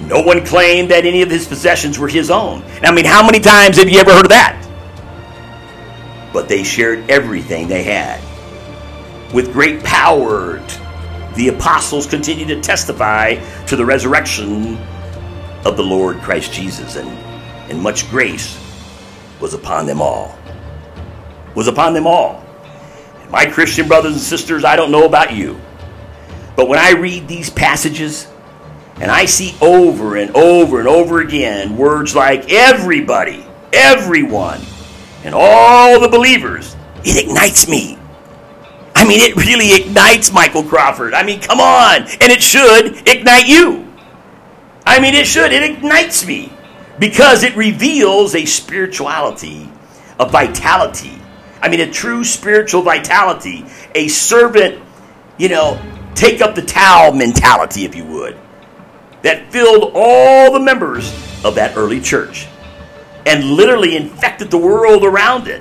No 0.00 0.22
one 0.22 0.44
claimed 0.44 0.90
that 0.90 1.04
any 1.04 1.22
of 1.22 1.30
his 1.30 1.46
possessions 1.46 1.98
were 1.98 2.08
his 2.08 2.30
own. 2.30 2.64
I 2.82 2.92
mean, 2.92 3.04
how 3.04 3.24
many 3.24 3.38
times 3.38 3.76
have 3.76 3.88
you 3.88 4.00
ever 4.00 4.12
heard 4.12 4.24
of 4.24 4.30
that? 4.30 4.58
but 6.32 6.48
they 6.48 6.62
shared 6.62 7.10
everything 7.10 7.68
they 7.68 7.82
had. 7.82 8.20
With 9.34 9.52
great 9.52 9.82
power, 9.82 10.58
the 11.34 11.48
apostles 11.48 12.06
continued 12.06 12.48
to 12.48 12.60
testify 12.60 13.34
to 13.66 13.76
the 13.76 13.84
resurrection 13.84 14.76
of 15.64 15.76
the 15.76 15.82
Lord 15.82 16.18
Christ 16.18 16.52
Jesus, 16.52 16.96
and, 16.96 17.08
and 17.70 17.80
much 17.80 18.08
grace 18.10 18.58
was 19.40 19.54
upon 19.54 19.86
them 19.86 20.02
all. 20.02 20.36
Was 21.54 21.68
upon 21.68 21.94
them 21.94 22.06
all. 22.06 22.44
My 23.30 23.46
Christian 23.46 23.88
brothers 23.88 24.12
and 24.12 24.20
sisters, 24.20 24.64
I 24.64 24.76
don't 24.76 24.90
know 24.90 25.06
about 25.06 25.32
you, 25.34 25.58
but 26.56 26.68
when 26.68 26.78
I 26.78 26.92
read 26.92 27.28
these 27.28 27.48
passages, 27.48 28.28
and 28.96 29.10
I 29.10 29.24
see 29.24 29.56
over 29.60 30.16
and 30.16 30.36
over 30.36 30.78
and 30.78 30.88
over 30.88 31.20
again 31.20 31.76
words 31.76 32.14
like 32.14 32.52
everybody, 32.52 33.44
everyone, 33.72 34.60
and 35.24 35.34
all 35.34 35.98
the 35.98 36.08
believers, 36.08 36.76
it 37.04 37.24
ignites 37.24 37.68
me. 37.68 37.98
I 39.02 39.04
mean, 39.04 39.18
it 39.18 39.34
really 39.34 39.72
ignites 39.74 40.32
Michael 40.32 40.62
Crawford. 40.62 41.12
I 41.12 41.24
mean, 41.24 41.40
come 41.40 41.58
on. 41.58 42.02
And 42.02 42.30
it 42.30 42.40
should 42.40 43.08
ignite 43.08 43.48
you. 43.48 43.92
I 44.86 45.00
mean, 45.00 45.14
it 45.14 45.26
should. 45.26 45.50
It 45.52 45.64
ignites 45.64 46.24
me 46.24 46.52
because 47.00 47.42
it 47.42 47.56
reveals 47.56 48.36
a 48.36 48.44
spirituality, 48.44 49.68
a 50.20 50.28
vitality. 50.28 51.20
I 51.60 51.68
mean, 51.68 51.80
a 51.80 51.90
true 51.90 52.22
spiritual 52.22 52.82
vitality, 52.82 53.64
a 53.96 54.06
servant, 54.06 54.80
you 55.36 55.48
know, 55.48 55.82
take 56.14 56.40
up 56.40 56.54
the 56.54 56.62
towel 56.62 57.12
mentality, 57.12 57.84
if 57.84 57.96
you 57.96 58.04
would, 58.04 58.38
that 59.22 59.50
filled 59.50 59.90
all 59.96 60.52
the 60.52 60.60
members 60.60 61.12
of 61.44 61.56
that 61.56 61.76
early 61.76 62.00
church 62.00 62.46
and 63.26 63.42
literally 63.50 63.96
infected 63.96 64.52
the 64.52 64.58
world 64.58 65.04
around 65.04 65.48
it. 65.48 65.60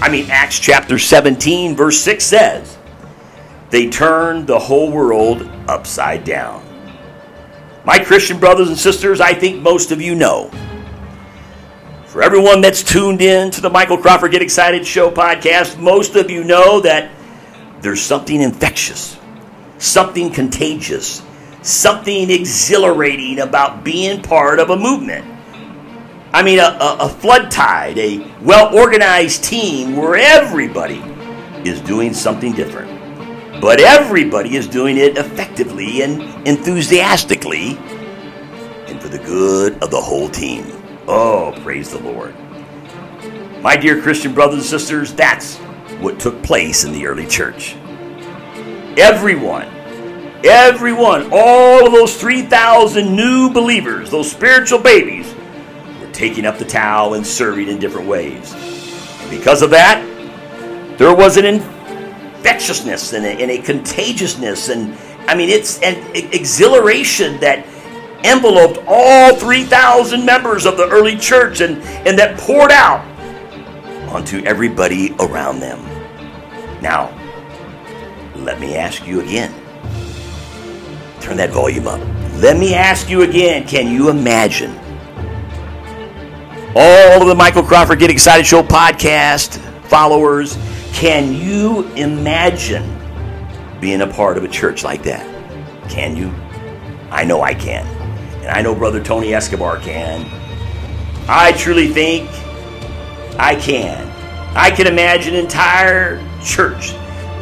I 0.00 0.08
mean, 0.10 0.30
Acts 0.30 0.58
chapter 0.58 0.98
17, 0.98 1.76
verse 1.76 1.98
6 2.00 2.24
says, 2.24 2.78
they 3.70 3.88
turned 3.88 4.46
the 4.46 4.58
whole 4.58 4.90
world 4.90 5.42
upside 5.68 6.24
down. 6.24 6.66
My 7.84 8.02
Christian 8.02 8.38
brothers 8.38 8.68
and 8.68 8.76
sisters, 8.76 9.20
I 9.20 9.32
think 9.32 9.62
most 9.62 9.92
of 9.92 10.02
you 10.02 10.14
know. 10.14 10.50
For 12.06 12.22
everyone 12.22 12.60
that's 12.60 12.82
tuned 12.82 13.22
in 13.22 13.52
to 13.52 13.60
the 13.60 13.70
Michael 13.70 13.96
Crawford 13.96 14.32
Get 14.32 14.42
Excited 14.42 14.84
Show 14.84 15.10
podcast, 15.10 15.78
most 15.78 16.16
of 16.16 16.28
you 16.28 16.42
know 16.42 16.80
that 16.80 17.10
there's 17.80 18.02
something 18.02 18.42
infectious, 18.42 19.16
something 19.78 20.30
contagious, 20.30 21.22
something 21.62 22.28
exhilarating 22.30 23.38
about 23.38 23.84
being 23.84 24.22
part 24.22 24.58
of 24.58 24.70
a 24.70 24.76
movement. 24.76 25.24
I 26.32 26.42
mean, 26.44 26.60
a, 26.60 26.62
a, 26.62 26.96
a 27.00 27.08
flood 27.08 27.50
tide, 27.50 27.98
a 27.98 28.24
well 28.40 28.76
organized 28.76 29.42
team 29.42 29.96
where 29.96 30.14
everybody 30.16 31.02
is 31.68 31.80
doing 31.80 32.14
something 32.14 32.52
different. 32.52 32.88
But 33.60 33.80
everybody 33.80 34.56
is 34.56 34.68
doing 34.68 34.96
it 34.96 35.18
effectively 35.18 36.02
and 36.02 36.22
enthusiastically 36.46 37.76
and 38.86 39.02
for 39.02 39.08
the 39.08 39.18
good 39.18 39.82
of 39.82 39.90
the 39.90 40.00
whole 40.00 40.28
team. 40.28 40.64
Oh, 41.08 41.52
praise 41.62 41.90
the 41.90 41.98
Lord. 41.98 42.34
My 43.60 43.76
dear 43.76 44.00
Christian 44.00 44.32
brothers 44.32 44.60
and 44.60 44.64
sisters, 44.64 45.12
that's 45.12 45.58
what 45.98 46.18
took 46.18 46.42
place 46.42 46.84
in 46.84 46.92
the 46.92 47.06
early 47.06 47.26
church. 47.26 47.74
Everyone, 48.96 49.66
everyone, 50.44 51.28
all 51.32 51.86
of 51.86 51.92
those 51.92 52.16
3,000 52.16 53.14
new 53.14 53.50
believers, 53.50 54.10
those 54.10 54.30
spiritual 54.30 54.78
babies, 54.78 55.34
taking 56.12 56.46
up 56.46 56.58
the 56.58 56.64
towel 56.64 57.14
and 57.14 57.26
serving 57.26 57.68
in 57.68 57.78
different 57.78 58.06
ways. 58.06 58.54
And 59.20 59.30
because 59.30 59.62
of 59.62 59.70
that, 59.70 60.04
there 60.98 61.14
was 61.14 61.36
an 61.36 61.44
infectiousness 61.44 63.12
and 63.12 63.24
a, 63.24 63.30
and 63.30 63.50
a 63.50 63.58
contagiousness, 63.58 64.68
and 64.68 64.96
I 65.28 65.34
mean, 65.34 65.48
it's 65.48 65.80
an 65.82 65.96
exhilaration 66.14 67.38
that 67.40 67.66
enveloped 68.24 68.78
all 68.86 69.34
3,000 69.34 70.24
members 70.24 70.66
of 70.66 70.76
the 70.76 70.88
early 70.88 71.16
church 71.16 71.60
and, 71.60 71.78
and 72.06 72.18
that 72.18 72.38
poured 72.38 72.70
out 72.70 73.04
onto 74.10 74.38
everybody 74.44 75.14
around 75.20 75.60
them. 75.60 75.80
Now, 76.82 77.16
let 78.36 78.60
me 78.60 78.76
ask 78.76 79.06
you 79.06 79.20
again. 79.20 79.54
Turn 81.20 81.36
that 81.36 81.50
volume 81.50 81.86
up. 81.86 82.00
Let 82.40 82.58
me 82.58 82.74
ask 82.74 83.08
you 83.08 83.22
again 83.22 83.66
can 83.66 83.92
you 83.92 84.08
imagine? 84.08 84.79
All 86.76 87.20
of 87.20 87.26
the 87.26 87.34
Michael 87.34 87.64
Crawford 87.64 87.98
Get 87.98 88.10
Excited 88.10 88.46
Show 88.46 88.62
podcast 88.62 89.58
followers, 89.88 90.56
can 90.92 91.34
you 91.34 91.82
imagine 91.94 92.96
being 93.80 94.02
a 94.02 94.06
part 94.06 94.38
of 94.38 94.44
a 94.44 94.48
church 94.48 94.84
like 94.84 95.02
that? 95.02 95.26
Can 95.90 96.16
you? 96.16 96.28
I 97.10 97.24
know 97.24 97.42
I 97.42 97.54
can. 97.54 97.84
And 98.42 98.50
I 98.50 98.62
know 98.62 98.76
Brother 98.76 99.02
Tony 99.02 99.34
Escobar 99.34 99.78
can. 99.78 100.24
I 101.28 101.50
truly 101.58 101.88
think 101.88 102.30
I 103.36 103.56
can. 103.56 104.06
I 104.56 104.70
can 104.70 104.86
imagine 104.86 105.34
an 105.34 105.40
entire 105.40 106.24
church 106.40 106.92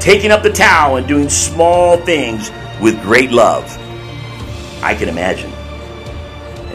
taking 0.00 0.30
up 0.30 0.42
the 0.42 0.52
towel 0.52 0.96
and 0.96 1.06
doing 1.06 1.28
small 1.28 1.98
things 1.98 2.50
with 2.80 2.98
great 3.02 3.30
love. 3.30 3.66
I 4.82 4.94
can 4.94 5.10
imagine. 5.10 5.52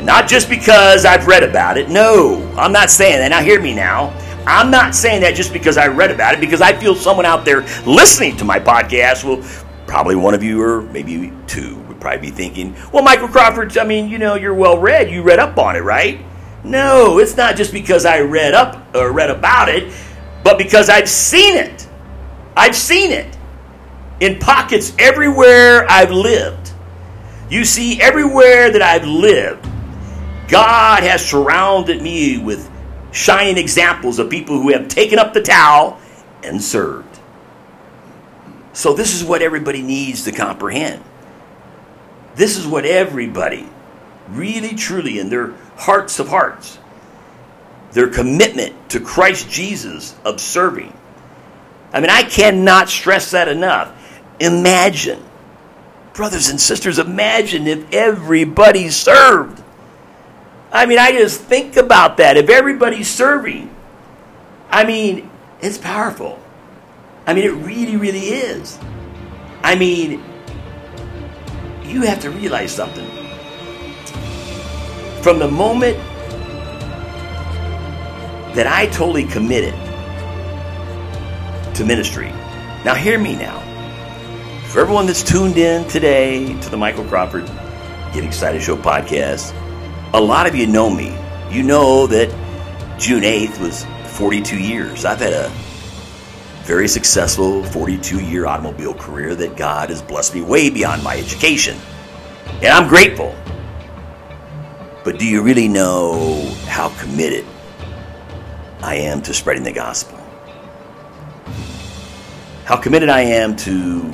Not 0.04 0.28
just 0.28 0.50
because 0.50 1.06
I've 1.06 1.28
read 1.28 1.44
about 1.44 1.78
it. 1.78 1.90
No, 1.90 2.54
I'm 2.58 2.74
not 2.74 2.90
saying 2.90 3.20
that. 3.20 3.30
Now, 3.30 3.42
hear 3.42 3.62
me 3.62 3.74
now. 3.74 4.10
I'm 4.46 4.70
not 4.70 4.94
saying 4.94 5.22
that 5.22 5.36
just 5.36 5.54
because 5.54 5.78
I 5.78 5.88
read 5.88 6.12
about 6.12 6.34
it, 6.34 6.42
because 6.42 6.60
I 6.62 6.74
feel 6.74 6.94
someone 6.94 7.26
out 7.26 7.46
there 7.46 7.62
listening 7.86 8.36
to 8.38 8.46
my 8.46 8.60
podcast 8.60 9.24
will, 9.24 9.42
probably 9.88 10.18
one 10.18 10.34
of 10.34 10.44
you 10.44 10.62
or 10.62 10.82
maybe 10.82 11.32
two, 11.48 11.78
would 11.84 12.02
probably 12.02 12.20
be 12.20 12.32
thinking, 12.32 12.76
well, 12.92 13.04
Michael 13.04 13.30
Crawford, 13.30 13.78
I 13.78 13.86
mean, 13.86 14.10
you 14.10 14.18
know, 14.18 14.36
you're 14.36 14.54
well 14.54 14.78
read. 14.78 15.10
You 15.10 15.22
read 15.22 15.40
up 15.40 15.58
on 15.58 15.78
it, 15.78 15.80
right? 15.80 16.20
No, 16.66 17.20
it's 17.20 17.38
not 17.38 17.56
just 17.56 17.72
because 17.72 18.06
I 18.06 18.20
read 18.20 18.54
up 18.54 18.94
or 18.96 19.14
read 19.14 19.30
about 19.30 19.70
it, 19.70 19.94
but 20.44 20.58
because 20.58 20.90
I've 20.90 21.10
seen 21.10 21.56
it. 21.56 21.88
I've 22.58 22.76
seen 22.76 23.12
it 23.12 23.38
in 24.20 24.40
pockets 24.40 24.94
everywhere 25.00 25.90
I've 25.90 26.12
lived. 26.12 26.74
You 27.50 27.64
see, 27.64 28.02
everywhere 28.02 28.72
that 28.72 28.82
I've 28.82 29.06
lived, 29.06 29.70
God 30.54 31.02
has 31.02 31.28
surrounded 31.28 32.00
me 32.00 32.38
with 32.38 32.70
shining 33.12 33.58
examples 33.58 34.20
of 34.20 34.30
people 34.30 34.62
who 34.62 34.70
have 34.70 34.88
taken 34.88 35.18
up 35.18 35.34
the 35.34 35.42
towel 35.42 36.00
and 36.44 36.62
served. 36.62 37.20
So, 38.72 38.94
this 38.94 39.16
is 39.16 39.24
what 39.24 39.42
everybody 39.42 39.82
needs 39.82 40.26
to 40.26 40.32
comprehend. 40.32 41.04
This 42.36 42.56
is 42.56 42.68
what 42.68 42.86
everybody, 42.86 43.68
really, 44.30 44.76
truly, 44.76 45.18
in 45.18 45.30
their 45.30 45.56
hearts 45.76 46.20
of 46.20 46.28
hearts, 46.28 46.78
their 47.94 48.10
commitment 48.10 48.92
to 48.92 49.00
Christ 49.00 49.50
Jesus 49.50 50.16
of 50.24 50.40
serving. 50.40 50.96
I 51.92 52.00
mean, 52.00 52.12
I 52.12 52.22
cannot 52.22 52.90
stress 52.90 53.32
that 53.32 53.48
enough. 53.48 53.92
Imagine, 54.40 55.24
brothers 56.14 56.50
and 56.50 56.62
sisters, 56.62 57.00
imagine 57.00 57.66
if 57.66 57.92
everybody 57.92 58.90
served. 58.90 59.63
I 60.74 60.88
mean, 60.88 60.98
I 60.98 61.12
just 61.12 61.42
think 61.42 61.78
about 61.78 62.18
that. 62.18 62.36
If 62.36 62.50
everybody's 62.50 63.08
serving, 63.08 63.74
I 64.72 64.84
mean, 64.84 65.30
it's 65.62 65.78
powerful. 65.78 66.40
I 67.28 67.36
mean, 67.36 67.46
it 67.46 67.54
really, 67.64 67.96
really 67.96 68.30
is. 68.30 68.80
I 69.62 69.76
mean, 69.76 70.24
you 71.84 72.02
have 72.02 72.20
to 72.22 72.32
realize 72.32 72.72
something. 72.72 73.08
From 75.22 75.38
the 75.38 75.48
moment 75.48 75.96
that 78.56 78.66
I 78.66 78.88
totally 78.88 79.26
committed 79.26 79.76
to 81.76 81.86
ministry, 81.86 82.30
now 82.84 82.96
hear 82.96 83.20
me 83.20 83.36
now. 83.36 83.60
For 84.70 84.80
everyone 84.80 85.06
that's 85.06 85.22
tuned 85.22 85.58
in 85.58 85.88
today 85.88 86.60
to 86.62 86.70
the 86.72 86.78
Michael 86.78 87.06
Crawford 87.06 87.46
Get 88.12 88.24
Excited 88.24 88.64
Show 88.64 88.76
podcast, 88.76 89.54
a 90.14 90.22
lot 90.22 90.46
of 90.46 90.56
you 90.56 90.68
know 90.68 90.90
me. 90.90 91.18
You 91.50 91.64
know 91.64 92.06
that 92.08 92.30
June 93.00 93.24
8th 93.24 93.60
was 93.60 93.86
42 94.16 94.60
years. 94.60 95.06
I've 95.06 95.20
had 95.20 95.34
a 95.34 95.52
very 96.64 96.88
successful 96.88 97.64
42 97.64 98.24
year 98.24 98.46
automobile 98.46 98.94
career 98.94 99.36
that 99.36 99.58
God 99.58 99.90
has 99.90 100.02
blessed 100.02 100.36
me 100.36 100.42
way 100.42 100.70
beyond 100.70 101.04
my 101.04 101.18
education. 101.18 101.78
And 102.62 102.68
I'm 102.68 102.88
grateful. 102.88 103.36
But 105.04 105.18
do 105.18 105.28
you 105.28 105.42
really 105.42 105.68
know 105.68 106.48
how 106.68 106.90
committed 107.00 107.46
I 108.82 108.96
am 108.96 109.22
to 109.24 109.34
spreading 109.34 109.64
the 109.64 109.74
gospel? 109.74 110.18
How 112.66 112.78
committed 112.78 113.10
I 113.10 113.22
am 113.22 113.56
to 113.58 114.14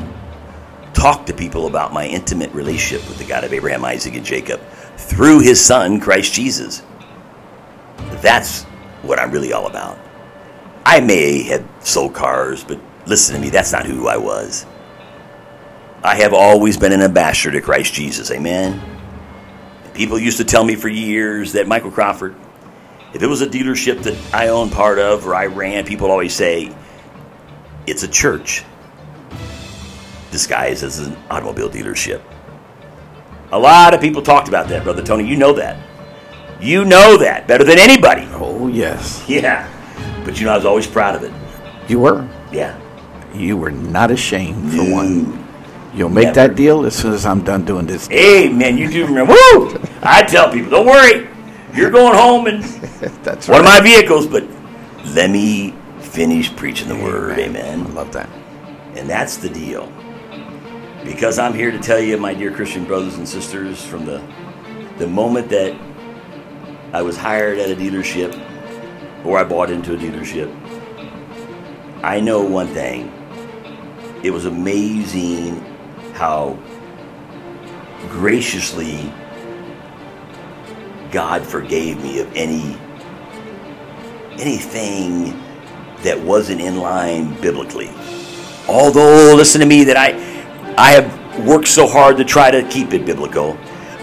talk 0.93 1.27
to 1.27 1.33
people 1.33 1.67
about 1.67 1.93
my 1.93 2.07
intimate 2.07 2.51
relationship 2.53 3.07
with 3.07 3.19
the 3.19 3.25
God 3.25 3.43
of 3.43 3.53
Abraham, 3.53 3.85
Isaac, 3.85 4.15
and 4.15 4.25
Jacob 4.25 4.59
through 4.99 5.39
his 5.39 5.63
son, 5.63 5.99
Christ 5.99 6.33
Jesus. 6.33 6.83
That's 8.21 8.63
what 9.01 9.19
I'm 9.19 9.31
really 9.31 9.53
all 9.53 9.67
about. 9.67 9.97
I 10.85 10.99
may 10.99 11.43
have 11.43 11.65
sold 11.81 12.13
cars, 12.13 12.63
but 12.63 12.79
listen 13.05 13.35
to 13.35 13.41
me, 13.41 13.49
that's 13.49 13.71
not 13.71 13.85
who 13.85 14.07
I 14.07 14.17
was. 14.17 14.65
I 16.03 16.15
have 16.15 16.33
always 16.33 16.77
been 16.77 16.91
an 16.91 17.01
ambassador 17.01 17.51
to 17.51 17.62
Christ 17.62 17.93
Jesus. 17.93 18.31
Amen. 18.31 18.81
People 19.93 20.17
used 20.17 20.38
to 20.38 20.45
tell 20.45 20.63
me 20.63 20.75
for 20.75 20.88
years 20.88 21.53
that 21.53 21.67
Michael 21.67 21.91
Crawford, 21.91 22.35
if 23.13 23.21
it 23.21 23.27
was 23.27 23.41
a 23.41 23.47
dealership 23.47 24.03
that 24.03 24.17
I 24.33 24.49
owned 24.49 24.71
part 24.71 24.99
of 24.99 25.27
or 25.27 25.35
I 25.35 25.47
ran, 25.47 25.85
people 25.85 26.12
always 26.12 26.33
say, 26.33 26.73
it's 27.85 28.03
a 28.03 28.07
church 28.07 28.63
disguised 30.31 30.83
as 30.83 30.99
an 30.99 31.17
automobile 31.29 31.69
dealership. 31.69 32.21
A 33.51 33.59
lot 33.59 33.93
of 33.93 34.01
people 34.01 34.21
talked 34.21 34.47
about 34.47 34.67
that, 34.69 34.83
Brother 34.83 35.03
Tony. 35.03 35.27
You 35.27 35.35
know 35.35 35.53
that. 35.53 35.77
You 36.62 36.85
know 36.85 37.17
that 37.17 37.47
better 37.47 37.63
than 37.63 37.79
anybody. 37.79 38.27
Oh, 38.33 38.67
yes. 38.67 39.23
Yeah. 39.27 39.67
But 40.25 40.39
you 40.39 40.45
know, 40.45 40.53
I 40.53 40.55
was 40.55 40.65
always 40.65 40.85
proud 40.85 41.15
of 41.15 41.23
it. 41.23 41.33
You 41.89 41.99
were. 41.99 42.29
Yeah. 42.51 42.79
You 43.33 43.57
were 43.57 43.71
not 43.71 44.12
ashamed 44.12 44.73
for 44.73 44.83
one. 44.83 45.45
You'll 45.93 46.09
make 46.09 46.25
Never. 46.25 46.47
that 46.47 46.55
deal 46.55 46.85
as 46.85 46.95
soon 46.95 47.13
as 47.13 47.25
I'm 47.25 47.43
done 47.43 47.65
doing 47.65 47.88
this. 47.88 48.09
Amen. 48.12 48.77
You 48.77 48.89
do 48.91 49.05
remember. 49.05 49.33
Woo! 49.33 49.79
I 50.03 50.23
tell 50.23 50.51
people, 50.51 50.69
don't 50.69 50.85
worry. 50.85 51.27
You're 51.73 51.91
going 51.91 52.15
home 52.15 52.47
in 52.47 52.62
That's 53.23 53.47
one 53.47 53.59
of 53.59 53.65
my 53.65 53.79
vehicles, 53.79 54.27
but 54.27 54.43
let 55.15 55.29
me 55.29 55.73
finish 55.99 56.55
preaching 56.55 56.88
the 56.88 56.95
word. 56.95 57.39
Amen. 57.39 57.65
I 57.65 57.73
Amen. 57.73 57.95
love 57.95 58.12
that. 58.13 58.29
And 58.95 59.09
that's 59.09 59.38
the 59.38 59.49
deal. 59.49 59.91
Because 61.03 61.39
I'm 61.39 61.53
here 61.53 61.71
to 61.71 61.79
tell 61.79 61.99
you, 61.99 62.17
my 62.17 62.33
dear 62.33 62.51
Christian 62.51 62.83
brothers 62.83 63.15
and 63.15 63.27
sisters, 63.27 63.85
from 63.85 64.05
the 64.05 64.21
the 64.97 65.07
moment 65.07 65.49
that 65.49 65.79
I 66.91 67.01
was 67.01 67.15
hired 67.15 67.57
at 67.57 67.71
a 67.71 67.75
dealership 67.75 68.35
or 69.23 69.38
I 69.38 69.45
bought 69.45 69.71
into 69.71 69.93
a 69.93 69.97
dealership, 69.97 70.53
I 72.03 72.19
know 72.19 72.43
one 72.43 72.67
thing. 72.67 73.13
It 74.23 74.31
was 74.31 74.45
amazing 74.45 75.62
how 76.13 76.59
graciously 78.09 79.12
God 81.12 81.45
forgave 81.45 82.03
me 82.03 82.19
of 82.19 82.29
any 82.35 82.77
anything 84.33 85.41
that 86.03 86.19
wasn't 86.19 86.59
in 86.59 86.77
line 86.77 87.39
biblically. 87.41 87.89
Although, 88.67 89.33
listen 89.35 89.62
to 89.62 89.67
me, 89.67 89.83
that 89.85 89.97
I 89.97 90.28
I 90.79 90.91
have 90.91 91.45
worked 91.45 91.67
so 91.67 91.85
hard 91.85 92.15
to 92.17 92.23
try 92.23 92.49
to 92.49 92.63
keep 92.69 92.93
it 92.93 93.05
biblical, 93.05 93.57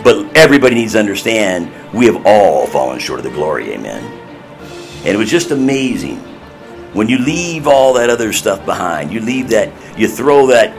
but 0.04 0.36
everybody 0.36 0.74
needs 0.74 0.92
to 0.92 0.98
understand 0.98 1.72
we 1.94 2.04
have 2.04 2.26
all 2.26 2.66
fallen 2.66 2.98
short 2.98 3.18
of 3.18 3.24
the 3.24 3.30
glory. 3.30 3.72
Amen. 3.72 4.04
And 4.98 5.08
it 5.08 5.16
was 5.16 5.30
just 5.30 5.52
amazing 5.52 6.18
when 6.92 7.08
you 7.08 7.16
leave 7.16 7.66
all 7.66 7.94
that 7.94 8.10
other 8.10 8.30
stuff 8.30 8.62
behind. 8.66 9.10
You 9.10 9.20
leave 9.20 9.48
that, 9.48 9.72
you 9.98 10.06
throw 10.06 10.48
that 10.48 10.76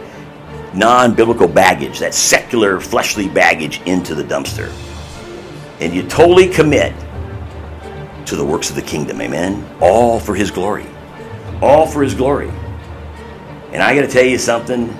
non-biblical 0.76 1.48
baggage, 1.48 1.98
that 1.98 2.14
secular 2.14 2.80
fleshly 2.80 3.28
baggage 3.28 3.82
into 3.88 4.14
the 4.14 4.24
dumpster, 4.24 4.72
and 5.80 5.96
you 5.96 6.04
totally 6.04 6.48
commit 6.48 6.94
to 8.28 8.36
the 8.36 8.46
works 8.46 8.70
of 8.70 8.76
the 8.76 8.84
kingdom. 8.84 9.20
Amen. 9.20 9.68
All 9.82 10.20
for 10.20 10.36
His 10.36 10.52
glory. 10.52 10.86
All 11.60 11.88
for 11.88 12.04
His 12.04 12.14
glory. 12.14 12.52
And 13.72 13.82
I 13.82 13.96
got 13.96 14.02
to 14.02 14.08
tell 14.08 14.26
you 14.26 14.38
something. 14.38 14.96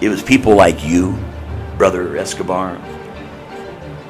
It 0.00 0.08
was 0.10 0.22
people 0.22 0.54
like 0.54 0.84
you, 0.84 1.18
Brother 1.78 2.16
Escobar. 2.16 2.76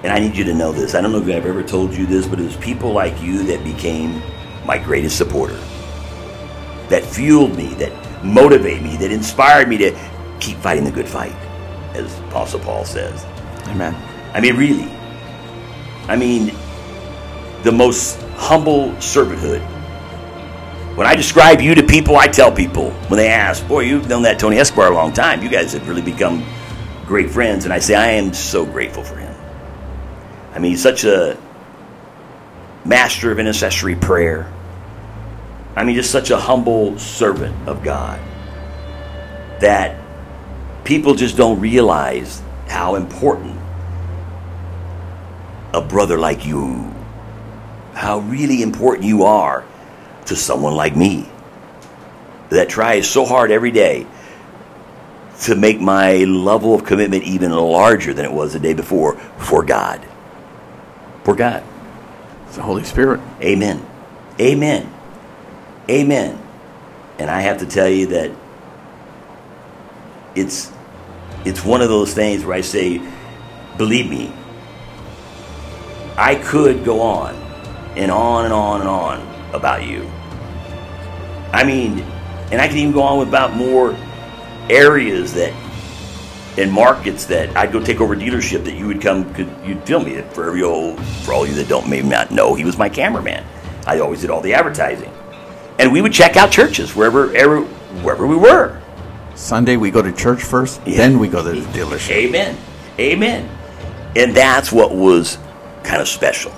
And 0.03 0.13
I 0.13 0.19
need 0.19 0.37
you 0.37 0.45
to 0.45 0.55
know 0.55 0.73
this. 0.73 0.95
I 0.95 1.01
don't 1.01 1.13
know 1.13 1.19
if 1.19 1.25
I've 1.25 1.47
ever 1.47 1.63
told 1.63 1.95
you 1.95 2.07
this, 2.07 2.27
but 2.27 2.41
it 2.41 2.45
was 2.45 2.57
people 2.57 2.93
like 2.93 3.21
you 3.23 3.45
that 3.45 3.63
became 3.65 4.21
my 4.65 4.79
greatest 4.79 5.17
supporter. 5.17 5.59
That 6.89 7.05
fueled 7.05 7.57
me, 7.57 7.75
that 7.75 8.25
motivated 8.25 8.83
me, 8.83 8.97
that 8.97 9.11
inspired 9.13 9.69
me 9.69 9.79
to 9.79 10.11
keep 10.41 10.59
fighting 10.59 10.85
the 10.85 10.91
good 10.91 11.09
fight, 11.09 11.35
as 11.95 12.19
Apostle 12.21 12.61
Paul 12.61 12.85
says. 12.85 13.25
Amen. 13.69 13.95
I 14.35 14.41
mean, 14.41 14.57
really. 14.57 14.91
I 16.09 16.17
mean, 16.17 16.55
the 17.63 17.73
most 17.73 18.21
humble 18.35 18.91
servanthood. 18.93 19.61
When 20.97 21.07
I 21.07 21.15
describe 21.15 21.61
you 21.61 21.75
to 21.75 21.83
people, 21.83 22.17
I 22.17 22.27
tell 22.27 22.51
people 22.51 22.91
when 23.09 23.19
they 23.19 23.29
ask, 23.29 23.69
Boy, 23.69 23.81
you've 23.81 24.09
known 24.09 24.23
that 24.23 24.39
Tony 24.39 24.57
Escobar 24.57 24.91
a 24.91 24.95
long 24.95 25.13
time. 25.13 25.43
You 25.43 25.51
guys 25.51 25.75
have 25.75 25.87
really 25.87 26.01
become 26.01 26.43
great 27.05 27.31
friends, 27.31 27.67
and 27.67 27.75
I 27.75 27.81
say 27.81 27.95
I 27.95 28.13
am 28.13 28.33
so 28.33 28.65
grateful 28.65 29.05
for 29.05 29.17
him. 29.17 29.35
I 30.55 30.59
mean, 30.59 30.71
he's 30.71 30.83
such 30.83 31.05
a 31.05 31.37
master 32.87 33.31
of 33.31 33.39
intercessory 33.39 33.95
prayer. 33.95 34.51
I 35.77 35.85
mean, 35.85 35.97
just 35.97 36.11
such 36.11 36.31
a 36.31 36.39
humble 36.39 36.99
servant 36.99 37.69
of 37.69 37.83
God 37.83 38.19
that 39.61 40.01
people 40.85 41.15
just 41.15 41.37
don't 41.37 41.61
realize 41.61 42.41
how 42.69 42.95
important 42.95 43.61
a 45.75 45.83
brother 45.83 46.19
like 46.19 46.47
you, 46.47 46.91
how 47.93 48.21
really 48.21 48.63
important 48.63 49.05
you 49.05 49.25
are 49.25 49.63
to 50.27 50.37
someone 50.37 50.75
like 50.75 50.97
me 50.97 51.29
that 52.51 52.69
tries 52.69 53.09
so 53.09 53.25
hard 53.25 53.51
every 53.51 53.71
day 53.71 54.07
to 55.41 55.55
make 55.55 55.81
my 55.81 56.19
level 56.25 56.75
of 56.75 56.85
commitment 56.85 57.25
even 57.25 57.51
larger 57.51 58.15
than 58.15 58.25
it 58.25 58.33
was 58.33 58.53
the 58.53 58.59
day 58.59 58.73
before 58.73 59.17
for 59.39 59.65
God. 59.65 60.05
For 61.25 61.35
God. 61.35 61.63
It's 62.47 62.57
the 62.57 62.63
Holy 62.63 62.85
Spirit. 62.85 63.21
Amen. 63.43 63.85
Amen. 64.41 64.93
Amen. 65.89 66.43
And 67.19 67.31
I 67.31 67.41
have 67.41 67.59
to 67.59 67.67
tell 67.67 67.89
you 67.89 68.07
that 68.09 68.31
it's 70.35 70.73
it's 71.45 71.65
one 71.65 71.81
of 71.81 71.89
those 71.89 72.13
things 72.13 72.45
where 72.45 72.57
I 72.57 72.61
say, 72.61 73.01
believe 73.77 74.11
me, 74.11 74.33
I 76.17 76.35
could 76.35 76.85
go 76.85 77.01
on 77.01 77.35
and 77.97 78.11
on 78.11 78.45
and 78.45 78.53
on 78.53 78.81
and 78.81 78.89
on 78.91 79.55
about 79.55 79.85
you. 79.85 80.11
I 81.57 81.65
mean, 81.65 82.01
and 82.53 82.61
I 82.61 82.69
could 82.69 82.77
even 82.77 82.93
go 82.93 83.03
on 83.03 83.27
about 83.27 83.55
more 83.55 83.97
areas 84.69 85.33
that 85.35 85.53
in 86.59 86.71
markets 86.71 87.25
that 87.27 87.55
I'd 87.57 87.73
go 87.73 87.81
take 87.83 88.01
over 88.01 88.15
dealership 88.17 88.65
that 88.65 88.75
you 88.75 88.87
would 88.87 89.01
come 89.01 89.33
could 89.35 89.49
you'd 89.65 89.83
film 89.87 90.05
me 90.05 90.21
for 90.33 90.47
every 90.47 90.63
old 90.63 91.03
for 91.25 91.33
all 91.33 91.47
you 91.47 91.55
that 91.55 91.69
don't 91.69 91.89
maybe 91.89 92.09
not 92.09 92.31
know 92.31 92.55
he 92.55 92.65
was 92.65 92.77
my 92.79 92.89
cameraman. 92.89 93.45
I 93.87 94.01
always 94.01 94.21
did 94.23 94.31
all 94.31 94.41
the 94.41 94.55
advertising. 94.55 95.13
And 95.79 95.93
we 95.93 96.01
would 96.01 96.13
check 96.13 96.37
out 96.37 96.51
churches 96.51 96.97
wherever 96.97 97.35
ever, 97.37 97.61
wherever 98.03 98.27
we 98.27 98.37
were. 98.37 98.81
Sunday 99.35 99.77
we 99.77 99.91
go 99.91 100.01
to 100.03 100.13
church 100.13 100.43
first, 100.43 100.81
Yeah. 100.87 100.97
then 100.97 101.19
we 101.19 101.29
go 101.29 101.43
to 101.43 101.61
the 101.61 101.67
dealership. 101.79 102.11
Amen. 102.11 102.57
Amen. 102.99 103.49
And 104.17 104.35
that's 104.35 104.73
what 104.73 104.95
was 104.95 105.37
kind 105.85 106.01
of 106.01 106.09
special. 106.09 106.53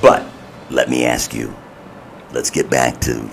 But 0.00 0.24
let 0.70 0.88
me 0.88 1.04
ask 1.04 1.34
you, 1.34 1.52
let's 2.32 2.50
get 2.50 2.70
back 2.70 3.00
to 3.02 3.28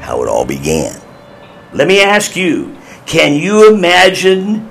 how 0.00 0.22
it 0.22 0.28
all 0.28 0.44
began. 0.44 1.00
Let 1.72 1.86
me 1.86 2.02
ask 2.02 2.34
you, 2.34 2.76
can 3.06 3.34
you 3.34 3.72
imagine 3.72 4.70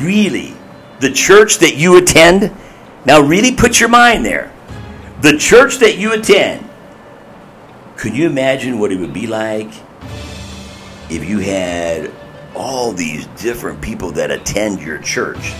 really 0.00 0.54
the 1.00 1.10
church 1.10 1.58
that 1.58 1.76
you 1.76 1.96
attend? 1.98 2.54
Now, 3.04 3.20
really 3.20 3.54
put 3.54 3.80
your 3.80 3.88
mind 3.88 4.24
there. 4.24 4.52
The 5.22 5.36
church 5.36 5.78
that 5.78 5.98
you 5.98 6.12
attend, 6.12 6.68
could 7.96 8.16
you 8.16 8.26
imagine 8.26 8.78
what 8.78 8.92
it 8.92 9.00
would 9.00 9.12
be 9.12 9.26
like 9.26 9.70
if 11.10 11.28
you 11.28 11.38
had 11.38 12.12
all 12.54 12.92
these 12.92 13.26
different 13.40 13.80
people 13.80 14.10
that 14.12 14.30
attend 14.30 14.80
your 14.80 14.98
church 14.98 15.54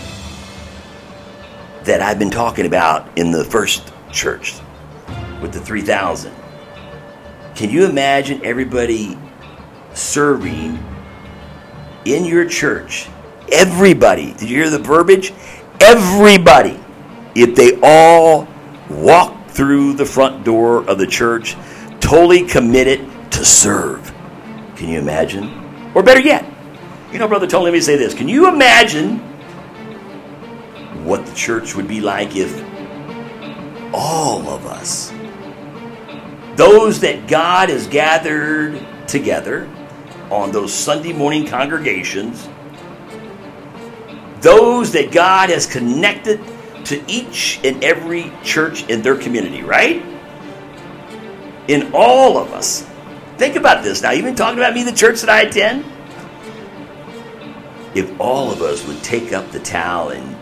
that 1.85 2.03
I've 2.03 2.19
been 2.19 2.31
talking 2.31 2.67
about 2.67 3.09
in 3.17 3.31
the 3.31 3.45
first 3.45 3.93
church 4.13 4.55
with 5.41 5.53
the 5.53 5.61
3,000. 5.61 6.35
Can 7.59 7.71
you 7.71 7.87
imagine 7.87 8.41
everybody 8.45 9.19
serving 9.93 10.79
in 12.05 12.25
your 12.25 12.49
church? 12.49 13.09
Everybody. 13.51 14.33
Did 14.35 14.49
you 14.49 14.59
hear 14.59 14.71
the 14.71 14.79
verbiage? 14.79 15.33
Everybody. 15.81 16.79
If 17.35 17.57
they 17.57 17.77
all 17.83 18.47
walk 18.89 19.49
through 19.49 19.95
the 19.95 20.07
front 20.07 20.45
door 20.45 20.89
of 20.89 20.99
the 20.99 21.07
church, 21.09 21.57
totally 21.99 22.45
committed 22.45 23.01
to 23.33 23.45
serve. 23.45 24.15
Can 24.77 24.89
you 24.89 25.01
imagine? 25.01 25.91
Or 25.97 26.05
better 26.05 26.21
yet, 26.21 26.49
you 27.11 27.19
know, 27.19 27.27
Brother 27.27 27.49
Tony, 27.49 27.65
let 27.65 27.73
me 27.73 27.81
say 27.81 27.97
this. 27.97 28.15
Can 28.15 28.29
you 28.29 28.47
imagine 28.47 29.19
what 31.05 31.27
the 31.27 31.35
church 31.35 31.75
would 31.75 31.89
be 31.89 32.01
like 32.01 32.37
if 32.37 32.55
all 33.93 34.49
of 34.49 34.65
us, 34.65 35.08
those 36.59 36.99
that 37.01 37.29
God 37.29 37.69
has 37.69 37.87
gathered 37.87 38.85
together 39.07 39.71
on 40.29 40.51
those 40.51 40.75
Sunday 40.75 41.13
morning 41.13 41.47
congregations, 41.47 42.49
those 44.41 44.91
that 44.91 45.13
God 45.13 45.51
has 45.51 45.67
connected 45.67 46.41
to 46.87 47.01
each 47.07 47.61
and 47.63 47.85
every 47.85 48.33
church 48.43 48.89
in 48.89 49.03
their 49.03 49.15
community, 49.15 49.63
right? 49.63 50.05
In 51.69 51.93
all 51.95 52.37
of 52.37 52.53
us. 52.53 52.85
Think 53.37 53.55
about 53.55 53.85
this 53.85 54.03
now. 54.03 54.11
Been 54.11 54.35
talking 54.35 54.59
about 54.59 54.75
me, 54.75 54.83
the 54.83 54.91
church 54.91 55.21
that 55.21 55.31
I 55.31 55.43
attend. 55.43 55.85
If 57.95 58.21
all 58.21 58.51
of 58.51 58.63
us 58.63 58.85
would 58.85 59.01
take 59.05 59.33
up 59.33 59.49
the 59.53 59.61
towel 59.61 60.09
and 60.09 60.37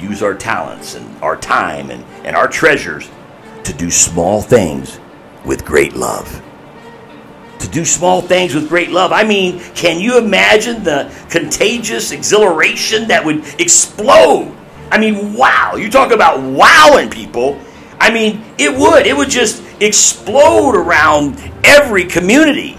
use 0.00 0.22
our 0.22 0.34
talents 0.34 0.94
and 0.94 1.22
our 1.22 1.36
time 1.36 1.90
and, 1.90 2.02
and 2.24 2.34
our 2.34 2.48
treasures 2.48 3.10
to 3.64 3.74
do 3.74 3.90
small 3.90 4.40
things 4.40 4.98
with 5.44 5.64
great 5.64 5.94
love. 5.94 6.42
To 7.60 7.68
do 7.68 7.84
small 7.84 8.22
things 8.22 8.54
with 8.54 8.68
great 8.68 8.90
love. 8.90 9.12
I 9.12 9.24
mean, 9.24 9.60
can 9.74 10.00
you 10.00 10.18
imagine 10.18 10.82
the 10.82 11.12
contagious 11.28 12.10
exhilaration 12.10 13.08
that 13.08 13.24
would 13.24 13.44
explode? 13.60 14.56
I 14.90 14.98
mean, 14.98 15.34
wow. 15.34 15.76
You 15.76 15.90
talk 15.90 16.12
about 16.12 16.40
wowing 16.40 17.10
people. 17.10 17.60
I 18.00 18.10
mean, 18.10 18.42
it 18.58 18.74
would. 18.76 19.06
It 19.06 19.16
would 19.16 19.28
just 19.28 19.62
explode 19.80 20.74
around 20.74 21.38
every 21.62 22.04
community. 22.04 22.78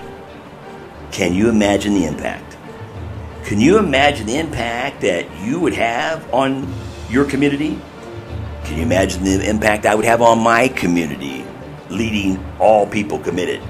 Can 1.11 1.33
you 1.33 1.49
imagine 1.49 1.93
the 1.93 2.05
impact? 2.05 2.57
Can 3.43 3.59
you 3.59 3.77
imagine 3.77 4.27
the 4.27 4.37
impact 4.37 5.01
that 5.01 5.25
you 5.41 5.59
would 5.59 5.73
have 5.73 6.33
on 6.33 6.73
your 7.09 7.25
community? 7.25 7.79
Can 8.63 8.77
you 8.77 8.83
imagine 8.83 9.23
the 9.23 9.47
impact 9.47 9.85
I 9.85 9.93
would 9.93 10.05
have 10.05 10.21
on 10.21 10.39
my 10.39 10.69
community, 10.69 11.45
leading 11.91 12.43
all 12.59 12.87
people 12.87 13.19
committed? 13.19 13.61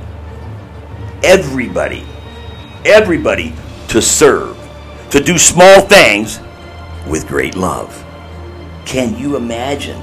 Everybody, 1.24 2.06
everybody 2.86 3.54
to 3.90 4.02
serve, 4.02 4.58
to 5.10 5.22
do 5.22 5.38
small 5.38 5.82
things 5.82 6.40
with 7.08 7.28
great 7.28 7.56
love. 7.56 8.06
Can 8.86 9.18
you 9.18 9.36
imagine? 9.36 10.02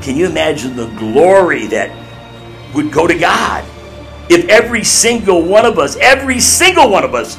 Can 0.00 0.16
you 0.16 0.26
imagine 0.26 0.76
the 0.76 0.88
glory 0.98 1.66
that 1.68 1.90
would 2.74 2.92
go 2.92 3.06
to 3.06 3.18
God 3.18 3.64
if 4.28 4.48
every 4.48 4.84
single 4.84 5.42
one 5.42 5.64
of 5.64 5.78
us, 5.78 5.96
every 5.96 6.40
single 6.40 6.90
one 6.90 7.04
of 7.04 7.14
us, 7.14 7.38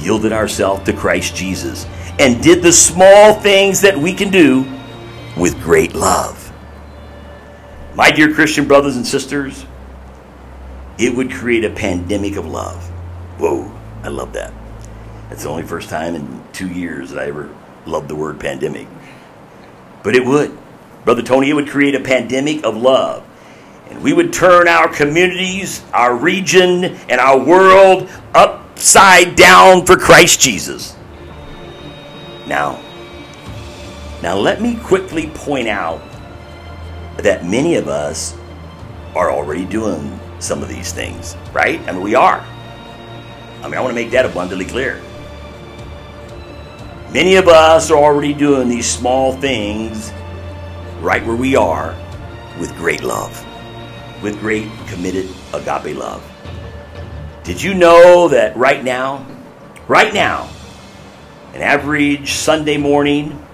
yielded 0.00 0.32
ourselves 0.32 0.84
to 0.84 0.92
Christ 0.92 1.34
Jesus 1.34 1.86
and 2.18 2.42
did 2.42 2.62
the 2.62 2.72
small 2.72 3.34
things 3.34 3.80
that 3.80 3.96
we 3.96 4.12
can 4.12 4.30
do 4.30 4.66
with 5.36 5.60
great 5.62 5.94
love? 5.94 6.39
My 7.94 8.10
dear 8.10 8.32
Christian 8.32 8.68
brothers 8.68 8.96
and 8.96 9.06
sisters, 9.06 9.66
it 10.98 11.14
would 11.14 11.30
create 11.30 11.64
a 11.64 11.70
pandemic 11.70 12.36
of 12.36 12.46
love. 12.46 12.82
Whoa, 13.38 13.72
I 14.02 14.08
love 14.08 14.32
that. 14.34 14.52
That's 15.28 15.42
the 15.42 15.48
only 15.48 15.62
first 15.62 15.88
time 15.88 16.14
in 16.14 16.44
two 16.52 16.68
years 16.68 17.10
that 17.10 17.20
I 17.20 17.26
ever 17.28 17.54
loved 17.86 18.08
the 18.08 18.14
word 18.14 18.38
pandemic. 18.38 18.86
But 20.02 20.14
it 20.14 20.24
would. 20.24 20.56
Brother 21.04 21.22
Tony, 21.22 21.50
it 21.50 21.54
would 21.54 21.68
create 21.68 21.94
a 21.94 22.00
pandemic 22.00 22.64
of 22.64 22.76
love. 22.76 23.26
And 23.88 24.02
we 24.02 24.12
would 24.12 24.32
turn 24.32 24.68
our 24.68 24.88
communities, 24.88 25.82
our 25.92 26.14
region, 26.14 26.84
and 26.84 27.20
our 27.20 27.38
world 27.38 28.08
upside 28.34 29.34
down 29.34 29.84
for 29.84 29.96
Christ 29.96 30.40
Jesus. 30.40 30.96
Now, 32.46 32.80
now 34.22 34.36
let 34.36 34.60
me 34.60 34.76
quickly 34.76 35.28
point 35.28 35.66
out 35.66 36.00
that 37.22 37.44
many 37.44 37.76
of 37.76 37.88
us 37.88 38.36
are 39.14 39.30
already 39.30 39.64
doing 39.64 40.18
some 40.38 40.62
of 40.62 40.68
these 40.68 40.92
things, 40.92 41.36
right? 41.52 41.80
I 41.88 41.92
mean, 41.92 42.02
we 42.02 42.14
are. 42.14 42.40
I 43.60 43.64
mean, 43.64 43.74
I 43.74 43.80
want 43.80 43.90
to 43.90 43.94
make 43.94 44.10
that 44.12 44.24
abundantly 44.24 44.64
clear. 44.64 45.02
Many 47.12 47.36
of 47.36 47.48
us 47.48 47.90
are 47.90 47.98
already 47.98 48.32
doing 48.32 48.68
these 48.68 48.86
small 48.86 49.32
things 49.32 50.12
right 51.00 51.24
where 51.26 51.36
we 51.36 51.56
are 51.56 51.94
with 52.58 52.74
great 52.76 53.02
love, 53.02 53.44
with 54.22 54.38
great 54.38 54.68
committed 54.86 55.28
agape 55.52 55.96
love. 55.96 56.24
Did 57.42 57.60
you 57.60 57.74
know 57.74 58.28
that 58.28 58.56
right 58.56 58.84
now, 58.84 59.26
right 59.88 60.14
now, 60.14 60.48
an 61.52 61.62
average 61.62 62.32
Sunday 62.32 62.76
morning 62.76 63.44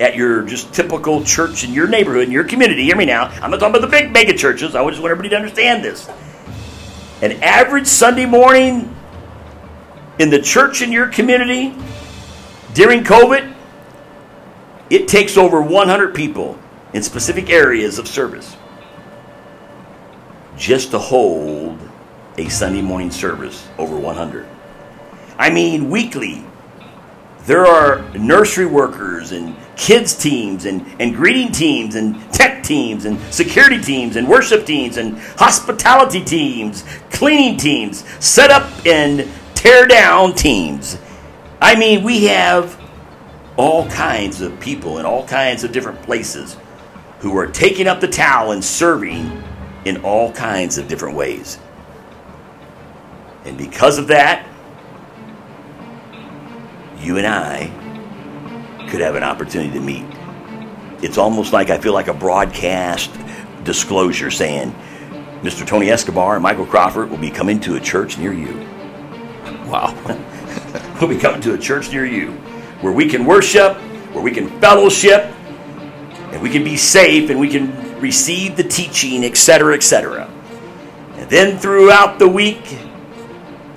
at 0.00 0.14
your 0.14 0.42
just 0.42 0.72
typical 0.72 1.24
church 1.24 1.64
in 1.64 1.72
your 1.72 1.88
neighborhood, 1.88 2.24
in 2.24 2.30
your 2.30 2.44
community, 2.44 2.84
hear 2.84 2.96
me 2.96 3.04
now, 3.04 3.28
I'm 3.42 3.50
not 3.50 3.60
talking 3.60 3.76
about 3.76 3.80
the 3.80 3.88
big 3.88 4.12
mega 4.12 4.36
churches, 4.36 4.74
I 4.74 4.88
just 4.88 5.00
want 5.00 5.10
everybody 5.10 5.30
to 5.30 5.36
understand 5.36 5.84
this. 5.84 6.08
An 7.20 7.32
average 7.42 7.86
Sunday 7.86 8.26
morning 8.26 8.94
in 10.18 10.30
the 10.30 10.40
church 10.40 10.82
in 10.82 10.92
your 10.92 11.08
community 11.08 11.74
during 12.74 13.02
COVID, 13.02 13.54
it 14.90 15.08
takes 15.08 15.36
over 15.36 15.60
100 15.60 16.14
people 16.14 16.58
in 16.92 17.02
specific 17.02 17.50
areas 17.50 17.98
of 17.98 18.08
service 18.08 18.56
just 20.56 20.90
to 20.90 20.98
hold 20.98 21.78
a 22.36 22.48
Sunday 22.48 22.82
morning 22.82 23.10
service 23.10 23.68
over 23.78 23.98
100. 23.98 24.46
I 25.38 25.50
mean, 25.50 25.90
weekly, 25.90 26.44
there 27.46 27.66
are 27.66 28.02
nursery 28.18 28.66
workers 28.66 29.32
and 29.32 29.56
kids 29.76 30.14
teams 30.14 30.66
and, 30.66 30.84
and 31.00 31.14
greeting 31.14 31.52
teams 31.52 31.94
and 31.94 32.20
tech 32.32 32.62
teams 32.62 33.04
and 33.04 33.18
security 33.32 33.80
teams 33.80 34.16
and 34.16 34.28
worship 34.28 34.66
teams 34.66 34.96
and 34.96 35.16
hospitality 35.36 36.22
teams, 36.22 36.84
cleaning 37.10 37.56
teams, 37.56 38.04
set 38.24 38.50
up 38.50 38.70
and 38.84 39.26
tear 39.54 39.86
down 39.86 40.34
teams. 40.34 40.98
I 41.60 41.76
mean, 41.76 42.04
we 42.04 42.24
have 42.26 42.78
all 43.56 43.88
kinds 43.88 44.40
of 44.40 44.58
people 44.60 44.98
in 44.98 45.06
all 45.06 45.26
kinds 45.26 45.64
of 45.64 45.72
different 45.72 46.02
places 46.02 46.56
who 47.20 47.36
are 47.36 47.46
taking 47.46 47.88
up 47.88 48.00
the 48.00 48.08
towel 48.08 48.52
and 48.52 48.64
serving 48.64 49.42
in 49.84 49.96
all 49.98 50.32
kinds 50.32 50.78
of 50.78 50.86
different 50.86 51.16
ways. 51.16 51.58
And 53.44 53.56
because 53.58 53.98
of 53.98 54.08
that, 54.08 54.46
you 57.08 57.16
and 57.16 57.26
I 57.26 58.86
could 58.90 59.00
have 59.00 59.14
an 59.14 59.22
opportunity 59.22 59.72
to 59.72 59.80
meet. 59.80 60.04
It's 61.02 61.16
almost 61.16 61.54
like 61.54 61.70
I 61.70 61.78
feel 61.78 61.94
like 61.94 62.08
a 62.08 62.12
broadcast 62.12 63.10
disclosure 63.64 64.30
saying, 64.30 64.74
Mr. 65.40 65.66
Tony 65.66 65.88
Escobar 65.88 66.34
and 66.34 66.42
Michael 66.42 66.66
Crawford 66.66 67.08
will 67.08 67.16
be 67.16 67.30
coming 67.30 67.60
to 67.60 67.76
a 67.76 67.80
church 67.80 68.18
near 68.18 68.32
you. 68.32 68.54
Wow. 69.66 69.96
We'll 71.00 71.08
be 71.08 71.16
coming 71.16 71.40
to 71.42 71.54
a 71.54 71.58
church 71.58 71.92
near 71.92 72.04
you 72.04 72.32
where 72.80 72.92
we 72.92 73.08
can 73.08 73.24
worship, 73.24 73.76
where 74.12 74.22
we 74.22 74.32
can 74.32 74.48
fellowship, 74.60 75.32
and 76.32 76.42
we 76.42 76.50
can 76.50 76.64
be 76.64 76.76
safe 76.76 77.30
and 77.30 77.38
we 77.38 77.48
can 77.48 78.00
receive 78.00 78.56
the 78.56 78.64
teaching, 78.64 79.24
etc., 79.24 79.76
etc. 79.76 80.28
And 81.14 81.30
then 81.30 81.56
throughout 81.56 82.18
the 82.18 82.28
week, 82.28 82.76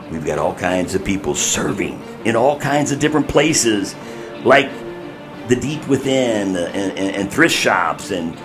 we've 0.09 0.25
got 0.25 0.39
all 0.39 0.55
kinds 0.55 0.95
of 0.95 1.05
people 1.05 1.35
serving 1.35 2.01
in 2.25 2.35
all 2.35 2.59
kinds 2.59 2.91
of 2.91 2.99
different 2.99 3.27
places, 3.27 3.95
like 4.43 4.69
the 5.47 5.55
deep 5.55 5.87
within 5.87 6.55
and, 6.55 6.97
and, 6.97 7.15
and 7.15 7.31
thrift 7.31 7.55
shops 7.55 8.11
and, 8.11 8.35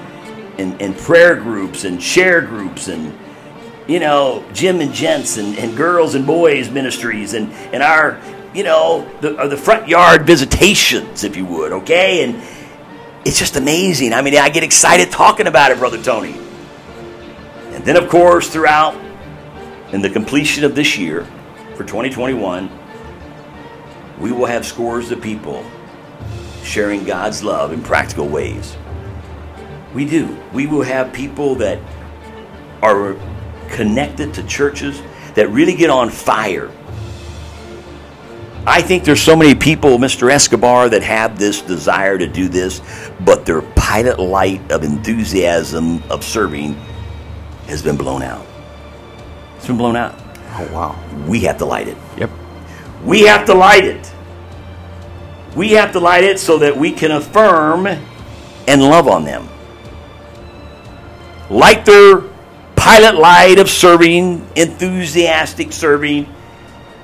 and, 0.58 0.80
and 0.80 0.96
prayer 0.96 1.36
groups 1.36 1.84
and 1.84 2.02
share 2.02 2.40
groups 2.40 2.88
and 2.88 3.16
you 3.86 4.00
know, 4.00 4.44
Jim 4.52 4.80
and 4.80 4.92
gents 4.92 5.36
and, 5.36 5.56
and 5.58 5.76
girls 5.76 6.14
and 6.14 6.26
boys 6.26 6.70
ministries 6.70 7.34
and, 7.34 7.52
and 7.72 7.82
our, 7.82 8.20
you 8.52 8.64
know, 8.64 9.08
the, 9.20 9.36
uh, 9.36 9.46
the 9.46 9.56
front 9.56 9.88
yard 9.88 10.26
visitations, 10.26 11.24
if 11.24 11.36
you 11.36 11.46
would, 11.46 11.72
okay? 11.72 12.24
And 12.24 12.42
it's 13.24 13.38
just 13.38 13.56
amazing. 13.56 14.12
I 14.12 14.22
mean, 14.22 14.36
I 14.36 14.48
get 14.48 14.64
excited 14.64 15.10
talking 15.10 15.46
about 15.46 15.70
it, 15.70 15.78
Brother 15.78 16.02
Tony. 16.02 16.36
And 17.72 17.84
then, 17.84 17.96
of 17.96 18.08
course, 18.08 18.48
throughout 18.48 18.96
in 19.92 20.02
the 20.02 20.10
completion 20.10 20.64
of 20.64 20.74
this 20.74 20.98
year 20.98 21.24
for 21.76 21.84
2021, 21.84 22.68
we 24.18 24.32
will 24.32 24.46
have 24.46 24.64
scores 24.64 25.10
of 25.10 25.20
people 25.20 25.64
sharing 26.62 27.04
God's 27.04 27.42
love 27.42 27.72
in 27.72 27.82
practical 27.82 28.28
ways. 28.28 28.76
We 29.94 30.04
do. 30.04 30.36
We 30.52 30.66
will 30.66 30.82
have 30.82 31.12
people 31.12 31.54
that 31.56 31.78
are 32.82 33.16
connected 33.68 34.34
to 34.34 34.42
churches 34.44 35.00
that 35.34 35.48
really 35.50 35.74
get 35.74 35.90
on 35.90 36.10
fire. 36.10 36.70
I 38.66 38.82
think 38.82 39.04
there's 39.04 39.22
so 39.22 39.36
many 39.36 39.54
people, 39.54 39.96
Mr. 39.96 40.30
Escobar, 40.30 40.88
that 40.88 41.02
have 41.02 41.38
this 41.38 41.62
desire 41.62 42.18
to 42.18 42.26
do 42.26 42.48
this, 42.48 42.82
but 43.20 43.46
their 43.46 43.62
pilot 43.62 44.18
light 44.18 44.72
of 44.72 44.82
enthusiasm 44.82 46.02
of 46.10 46.24
serving 46.24 46.74
has 47.68 47.80
been 47.80 47.96
blown 47.96 48.22
out. 48.22 48.44
It's 49.56 49.68
been 49.68 49.76
blown 49.76 49.94
out. 49.94 50.14
Oh, 50.58 50.68
wow. 50.72 51.26
We 51.28 51.40
have 51.40 51.58
to 51.58 51.64
light 51.64 51.86
it. 51.86 51.96
Yep. 52.18 52.30
We 53.04 53.22
have 53.22 53.46
to 53.46 53.54
light 53.54 53.84
it. 53.84 54.12
We 55.54 55.72
have 55.72 55.92
to 55.92 56.00
light 56.00 56.24
it 56.24 56.38
so 56.38 56.58
that 56.58 56.76
we 56.76 56.92
can 56.92 57.10
affirm 57.10 57.86
and 57.86 58.82
love 58.82 59.08
on 59.08 59.24
them. 59.24 59.48
Light 61.48 61.84
their 61.86 62.20
pilot 62.74 63.14
light 63.14 63.58
of 63.58 63.70
serving, 63.70 64.46
enthusiastic 64.54 65.72
serving, 65.72 66.32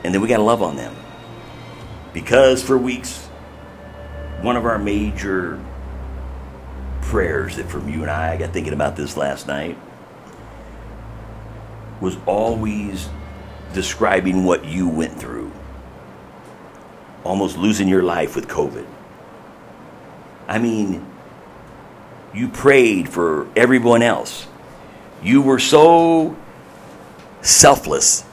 and 0.04 0.12
then 0.12 0.20
we 0.20 0.28
got 0.28 0.36
to 0.36 0.42
love 0.42 0.62
on 0.62 0.76
them. 0.76 0.94
Because 2.12 2.62
for 2.62 2.76
weeks, 2.76 3.26
one 4.42 4.56
of 4.56 4.66
our 4.66 4.78
major 4.78 5.58
prayers 7.02 7.56
that 7.56 7.70
from 7.70 7.88
you 7.88 8.02
and 8.02 8.10
I, 8.10 8.32
I 8.32 8.36
got 8.36 8.52
thinking 8.52 8.72
about 8.72 8.96
this 8.96 9.16
last 9.16 9.46
night, 9.46 9.78
was 12.00 12.16
always 12.26 13.08
describing 13.72 14.44
what 14.44 14.64
you 14.64 14.88
went 14.88 15.18
through 15.18 15.52
almost 17.24 17.56
losing 17.56 17.88
your 17.88 18.02
life 18.02 18.34
with 18.34 18.48
COVID. 18.48 18.86
I 20.48 20.58
mean, 20.58 21.06
you 22.34 22.48
prayed 22.48 23.08
for 23.08 23.48
everyone 23.56 24.02
else. 24.02 24.46
You 25.22 25.42
were 25.42 25.58
so 25.58 26.36
selfless 27.42 28.24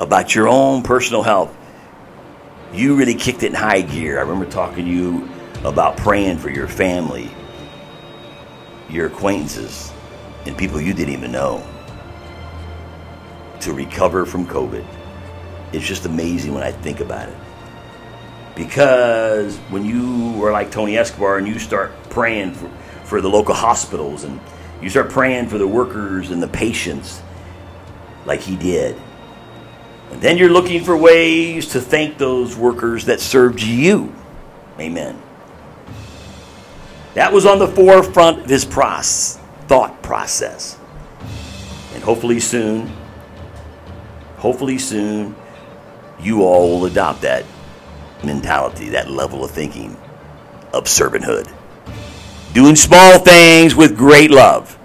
about 0.00 0.34
your 0.34 0.48
own 0.48 0.82
personal 0.82 1.22
health. 1.22 1.56
You 2.72 2.96
really 2.96 3.14
kicked 3.14 3.42
it 3.42 3.46
in 3.46 3.54
high 3.54 3.80
gear. 3.80 4.18
I 4.18 4.22
remember 4.22 4.50
talking 4.50 4.84
to 4.84 4.90
you 4.90 5.28
about 5.64 5.96
praying 5.96 6.38
for 6.38 6.50
your 6.50 6.68
family, 6.68 7.30
your 8.88 9.06
acquaintances, 9.06 9.92
and 10.46 10.56
people 10.56 10.80
you 10.80 10.92
didn't 10.92 11.14
even 11.14 11.32
know 11.32 11.66
to 13.60 13.72
recover 13.72 14.24
from 14.24 14.46
COVID. 14.46 14.84
It's 15.72 15.86
just 15.86 16.06
amazing 16.06 16.54
when 16.54 16.62
I 16.62 16.72
think 16.72 17.00
about 17.00 17.28
it. 17.28 17.36
Because 18.58 19.56
when 19.70 19.84
you 19.84 20.44
are 20.44 20.50
like 20.50 20.72
Tony 20.72 20.98
Escobar 20.98 21.38
and 21.38 21.46
you 21.46 21.60
start 21.60 21.92
praying 22.10 22.54
for, 22.54 22.68
for 23.04 23.20
the 23.20 23.30
local 23.30 23.54
hospitals 23.54 24.24
and 24.24 24.40
you 24.82 24.90
start 24.90 25.10
praying 25.10 25.46
for 25.46 25.58
the 25.58 25.66
workers 25.66 26.32
and 26.32 26.42
the 26.42 26.48
patients 26.48 27.22
like 28.26 28.40
he 28.40 28.56
did, 28.56 29.00
and 30.10 30.20
then 30.20 30.36
you're 30.38 30.50
looking 30.50 30.82
for 30.82 30.96
ways 30.96 31.68
to 31.68 31.80
thank 31.80 32.18
those 32.18 32.56
workers 32.56 33.04
that 33.04 33.20
served 33.20 33.62
you. 33.62 34.12
Amen. 34.80 35.22
That 37.14 37.32
was 37.32 37.46
on 37.46 37.60
the 37.60 37.68
forefront 37.68 38.40
of 38.40 38.50
his 38.50 38.64
process, 38.64 39.38
thought 39.68 40.02
process. 40.02 40.76
And 41.94 42.02
hopefully 42.02 42.40
soon, 42.40 42.92
hopefully 44.38 44.78
soon, 44.78 45.36
you 46.18 46.42
all 46.42 46.80
will 46.80 46.86
adopt 46.86 47.20
that 47.22 47.44
mentality, 48.24 48.90
that 48.90 49.10
level 49.10 49.44
of 49.44 49.50
thinking 49.50 49.96
of 50.72 50.84
servanthood. 50.84 51.50
Doing 52.52 52.76
small 52.76 53.18
things 53.18 53.74
with 53.74 53.96
great 53.96 54.30
love. 54.30 54.78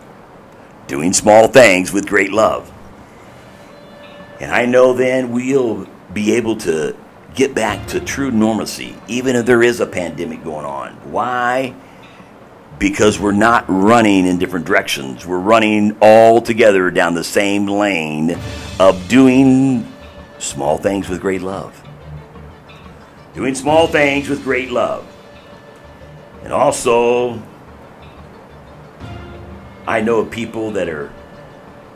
Doing 0.88 1.14
small 1.14 1.48
things 1.48 1.92
with 1.92 2.08
great 2.08 2.32
love. 2.32 2.72
And 4.40 4.52
I 4.52 4.66
know 4.66 4.94
then 4.94 5.32
we'll 5.32 5.88
be 6.14 6.34
able 6.34 6.58
to 6.58 6.96
get 7.34 7.56
back 7.56 7.88
to 7.88 8.00
true 8.00 8.32
normalcy, 8.32 8.96
even 9.08 9.36
if 9.36 9.46
there 9.46 9.64
is 9.64 9.80
a 9.80 9.88
pandemic 9.88 10.44
going 10.44 10.66
on. 10.66 10.94
Why? 11.12 11.74
Because 12.78 13.20
we're 13.20 13.32
not 13.32 13.66
running 13.68 14.28
in 14.28 14.38
different 14.38 14.66
directions. 14.66 15.26
We're 15.26 15.40
running 15.40 15.98
all 16.02 16.42
together 16.42 16.92
down 16.92 17.14
the 17.14 17.24
same 17.24 17.66
lane 17.66 18.38
of 18.80 19.08
doing 19.08 19.92
small 20.38 20.78
things 20.78 21.08
with 21.08 21.22
great 21.22 21.42
love 21.42 21.83
doing 23.34 23.56
small 23.56 23.88
things 23.88 24.30
with 24.30 24.44
great 24.44 24.72
love. 24.72 25.08
And 26.44 26.54
also, 26.54 27.42
I 29.88 30.02
know 30.02 30.20
of 30.20 30.32
people 30.32 30.72
that 30.72 30.90
are 30.90 31.12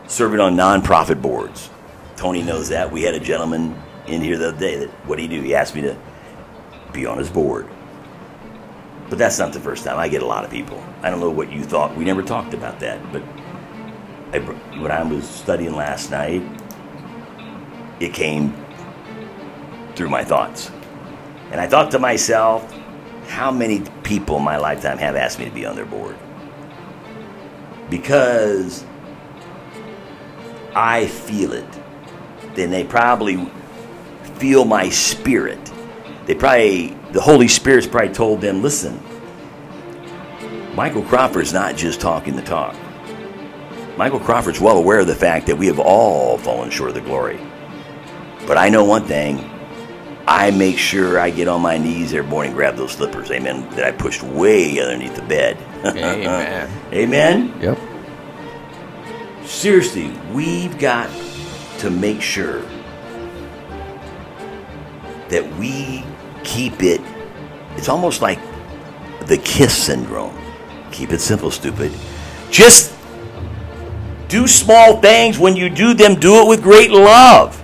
serving 0.08 0.40
on 0.40 0.56
nonprofit 0.56 1.22
boards. 1.22 1.70
Tony 2.16 2.42
knows 2.42 2.70
that. 2.70 2.92
We 2.92 3.04
had 3.04 3.14
a 3.14 3.20
gentleman 3.20 3.80
in 4.08 4.22
here 4.22 4.38
the 4.38 4.50
other 4.50 4.60
day 4.60 4.78
that 4.78 4.90
what 5.06 5.18
do 5.18 5.22
he 5.22 5.28
do? 5.28 5.42
He 5.42 5.54
asked 5.54 5.76
me 5.76 5.82
to 5.82 5.98
be 6.94 7.06
on 7.06 7.18
his 7.18 7.30
board. 7.30 7.68
But 9.10 9.20
that's 9.20 9.40
not 9.40 9.54
the 9.54 9.60
first 9.60 9.84
time. 9.84 9.98
I 9.98 10.08
get 10.08 10.22
a 10.22 10.26
lot 10.26 10.44
of 10.44 10.52
people. 10.52 10.84
I 11.02 11.10
don't 11.10 11.20
know 11.20 11.30
what 11.30 11.52
you 11.52 11.64
thought. 11.64 11.96
We 11.96 12.04
never 12.04 12.24
talked 12.24 12.54
about 12.54 12.80
that. 12.80 13.00
But 13.12 13.24
I, 14.34 14.40
when 14.80 14.92
I 14.92 15.04
was 15.04 15.28
studying 15.28 15.76
last 15.76 16.12
night, 16.12 16.44
it 18.00 18.14
came 18.14 18.54
through 19.96 20.10
my 20.10 20.24
thoughts. 20.24 20.72
And 21.52 21.62
I 21.62 21.68
thought 21.68 21.92
to 21.92 22.00
myself, 22.00 22.74
how 23.28 23.52
many 23.52 23.84
people 24.04 24.38
in 24.38 24.44
my 24.44 24.58
lifetime 24.58 24.98
have 24.98 25.16
asked 25.16 25.40
me 25.40 25.46
to 25.46 25.52
be 25.52 25.66
on 25.66 25.76
their 25.76 25.86
board? 25.86 26.18
Because 27.90 28.86
I 30.76 31.08
feel 31.08 31.54
it. 31.54 31.66
Then 32.56 32.70
they 32.70 32.84
probably 32.84 33.50
feel 34.36 34.66
my 34.66 34.90
spirit. 34.90 35.60
They 36.26 36.36
probably, 36.36 36.98
the 37.12 37.22
Holy 37.22 37.48
Spirit's 37.48 37.88
probably 37.88 38.14
told 38.14 38.42
them, 38.42 38.62
listen, 38.62 39.00
Michael 40.76 41.04
Crawford's 41.04 41.54
not 41.54 41.76
just 41.76 42.00
talking 42.02 42.36
the 42.36 42.42
talk. 42.42 42.76
Michael 43.98 44.20
Crawford's 44.20 44.62
well 44.62 44.78
aware 44.78 45.00
of 45.00 45.08
the 45.08 45.16
fact 45.16 45.48
that 45.48 45.56
we 45.56 45.66
have 45.68 45.80
all 45.80 46.38
fallen 46.38 46.70
short 46.70 46.90
of 46.90 46.96
the 46.96 47.02
glory. 47.02 47.40
But 48.46 48.58
I 48.58 48.70
know 48.70 48.84
one 48.84 49.06
thing. 49.06 49.50
I 50.28 50.52
make 50.52 50.78
sure 50.78 51.18
I 51.20 51.30
get 51.30 51.48
on 51.48 51.62
my 51.62 51.78
knees 51.78 52.14
every 52.14 52.30
morning 52.30 52.50
and 52.50 52.58
grab 52.58 52.76
those 52.76 52.92
slippers, 52.92 53.32
amen, 53.32 53.70
that 53.72 53.86
I 53.86 53.92
pushed 53.92 54.24
way 54.24 54.78
underneath 54.80 55.16
the 55.16 55.22
bed. 55.22 55.58
Amen. 55.86 56.70
amen? 56.94 57.54
Yep. 57.62 57.80
Seriously, 59.46 60.12
we've 60.34 60.78
got 60.78 61.10
to 61.80 61.90
make 61.90 62.22
sure 62.22 62.62
that 65.30 65.50
we 65.58 66.04
keep 66.44 66.84
it. 66.84 67.00
It's 67.78 67.88
almost 67.88 68.22
like 68.22 68.40
the 69.28 69.38
kiss 69.38 69.74
syndrome. 69.74 70.38
Keep 70.92 71.14
it 71.14 71.20
simple, 71.20 71.52
stupid. 71.52 71.94
Just 72.52 72.94
do 74.28 74.46
small 74.46 75.00
things. 75.00 75.40
When 75.40 75.56
you 75.56 75.70
do 75.70 75.94
them, 75.94 76.16
do 76.16 76.42
it 76.42 76.50
with 76.50 76.62
great 76.62 76.92
love. 76.92 77.64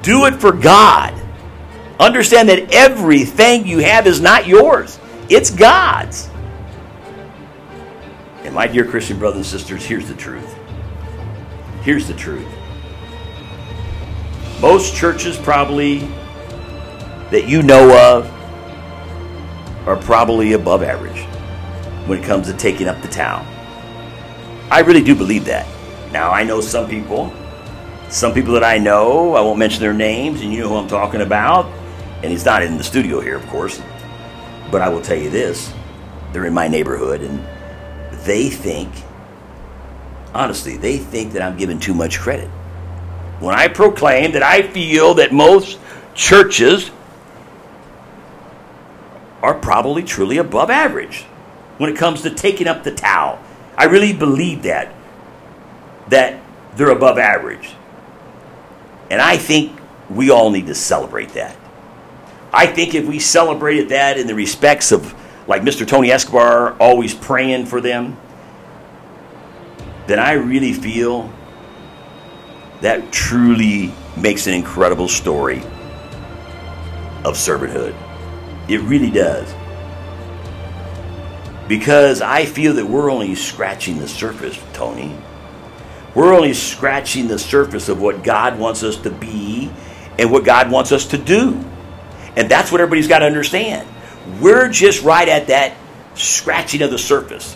Do 0.00 0.24
it 0.24 0.36
for 0.36 0.52
God. 0.52 1.19
Understand 2.00 2.48
that 2.48 2.74
everything 2.74 3.66
you 3.66 3.78
have 3.80 4.06
is 4.06 4.22
not 4.22 4.46
yours, 4.46 4.98
it's 5.28 5.50
God's. 5.50 6.30
And 8.42 8.54
my 8.54 8.66
dear 8.66 8.86
Christian 8.86 9.18
brothers 9.18 9.36
and 9.36 9.46
sisters, 9.60 9.84
here's 9.84 10.08
the 10.08 10.14
truth. 10.14 10.56
Here's 11.82 12.08
the 12.08 12.14
truth. 12.14 12.48
Most 14.62 14.96
churches, 14.96 15.36
probably 15.36 15.98
that 17.30 17.46
you 17.46 17.62
know 17.62 18.16
of, 18.16 18.26
are 19.86 19.96
probably 19.96 20.54
above 20.54 20.82
average 20.82 21.22
when 22.08 22.18
it 22.18 22.24
comes 22.24 22.46
to 22.46 22.56
taking 22.56 22.88
up 22.88 23.00
the 23.02 23.08
town. 23.08 23.46
I 24.70 24.80
really 24.80 25.02
do 25.02 25.14
believe 25.14 25.44
that. 25.44 25.66
Now, 26.12 26.30
I 26.30 26.44
know 26.44 26.62
some 26.62 26.88
people, 26.88 27.30
some 28.08 28.32
people 28.32 28.54
that 28.54 28.64
I 28.64 28.78
know, 28.78 29.34
I 29.34 29.42
won't 29.42 29.58
mention 29.58 29.80
their 29.80 29.92
names, 29.92 30.40
and 30.40 30.50
you 30.50 30.60
know 30.60 30.70
who 30.70 30.76
I'm 30.76 30.88
talking 30.88 31.20
about, 31.20 31.66
and 32.22 32.30
he's 32.30 32.44
not 32.44 32.62
in 32.62 32.76
the 32.76 32.84
studio 32.84 33.20
here, 33.20 33.36
of 33.36 33.46
course, 33.48 33.80
but 34.70 34.82
I 34.82 34.88
will 34.88 35.02
tell 35.02 35.18
you 35.18 35.30
this 35.30 35.72
they're 36.32 36.46
in 36.46 36.54
my 36.54 36.68
neighborhood, 36.68 37.22
and 37.22 37.44
they 38.24 38.50
think, 38.50 38.92
honestly, 40.32 40.76
they 40.76 40.98
think 40.98 41.32
that 41.32 41.42
I'm 41.42 41.56
giving 41.56 41.80
too 41.80 41.94
much 41.94 42.18
credit. 42.18 42.48
When 43.40 43.54
I 43.54 43.68
proclaim 43.68 44.32
that 44.32 44.42
I 44.42 44.62
feel 44.62 45.14
that 45.14 45.32
most 45.32 45.78
churches 46.14 46.90
are 49.42 49.54
probably 49.54 50.02
truly 50.02 50.38
above 50.38 50.70
average 50.70 51.22
when 51.78 51.90
it 51.90 51.96
comes 51.96 52.22
to 52.22 52.30
taking 52.30 52.66
up 52.66 52.84
the 52.84 52.90
towel. 52.90 53.38
I 53.76 53.84
really 53.84 54.12
believe 54.12 54.64
that, 54.64 54.92
that 56.08 56.40
they're 56.76 56.90
above 56.90 57.18
average. 57.18 57.74
And 59.10 59.20
I 59.20 59.38
think 59.38 59.78
we 60.10 60.30
all 60.30 60.50
need 60.50 60.66
to 60.66 60.74
celebrate 60.74 61.30
that. 61.30 61.56
I 62.52 62.66
think 62.66 62.94
if 62.94 63.06
we 63.06 63.18
celebrated 63.18 63.90
that 63.90 64.18
in 64.18 64.26
the 64.26 64.34
respects 64.34 64.92
of, 64.92 65.14
like 65.46 65.62
Mr. 65.62 65.86
Tony 65.86 66.10
Escobar, 66.10 66.76
always 66.78 67.14
praying 67.14 67.66
for 67.66 67.80
them, 67.80 68.16
then 70.06 70.18
I 70.18 70.32
really 70.32 70.72
feel 70.72 71.32
that 72.80 73.12
truly 73.12 73.94
makes 74.16 74.46
an 74.46 74.54
incredible 74.54 75.08
story 75.08 75.60
of 77.24 77.36
servanthood. 77.36 77.94
It 78.68 78.80
really 78.80 79.10
does. 79.10 79.54
Because 81.68 82.20
I 82.20 82.46
feel 82.46 82.74
that 82.74 82.86
we're 82.86 83.10
only 83.10 83.36
scratching 83.36 83.98
the 83.98 84.08
surface, 84.08 84.58
Tony. 84.72 85.16
We're 86.14 86.34
only 86.34 86.54
scratching 86.54 87.28
the 87.28 87.38
surface 87.38 87.88
of 87.88 88.00
what 88.00 88.24
God 88.24 88.58
wants 88.58 88.82
us 88.82 88.96
to 89.02 89.10
be 89.10 89.70
and 90.18 90.32
what 90.32 90.44
God 90.44 90.70
wants 90.70 90.90
us 90.90 91.06
to 91.06 91.18
do. 91.18 91.64
And 92.36 92.50
that's 92.50 92.70
what 92.70 92.80
everybody's 92.80 93.08
got 93.08 93.20
to 93.20 93.26
understand. 93.26 93.88
We're 94.40 94.68
just 94.68 95.02
right 95.02 95.28
at 95.28 95.48
that 95.48 95.76
scratching 96.14 96.82
of 96.82 96.90
the 96.90 96.98
surface 96.98 97.54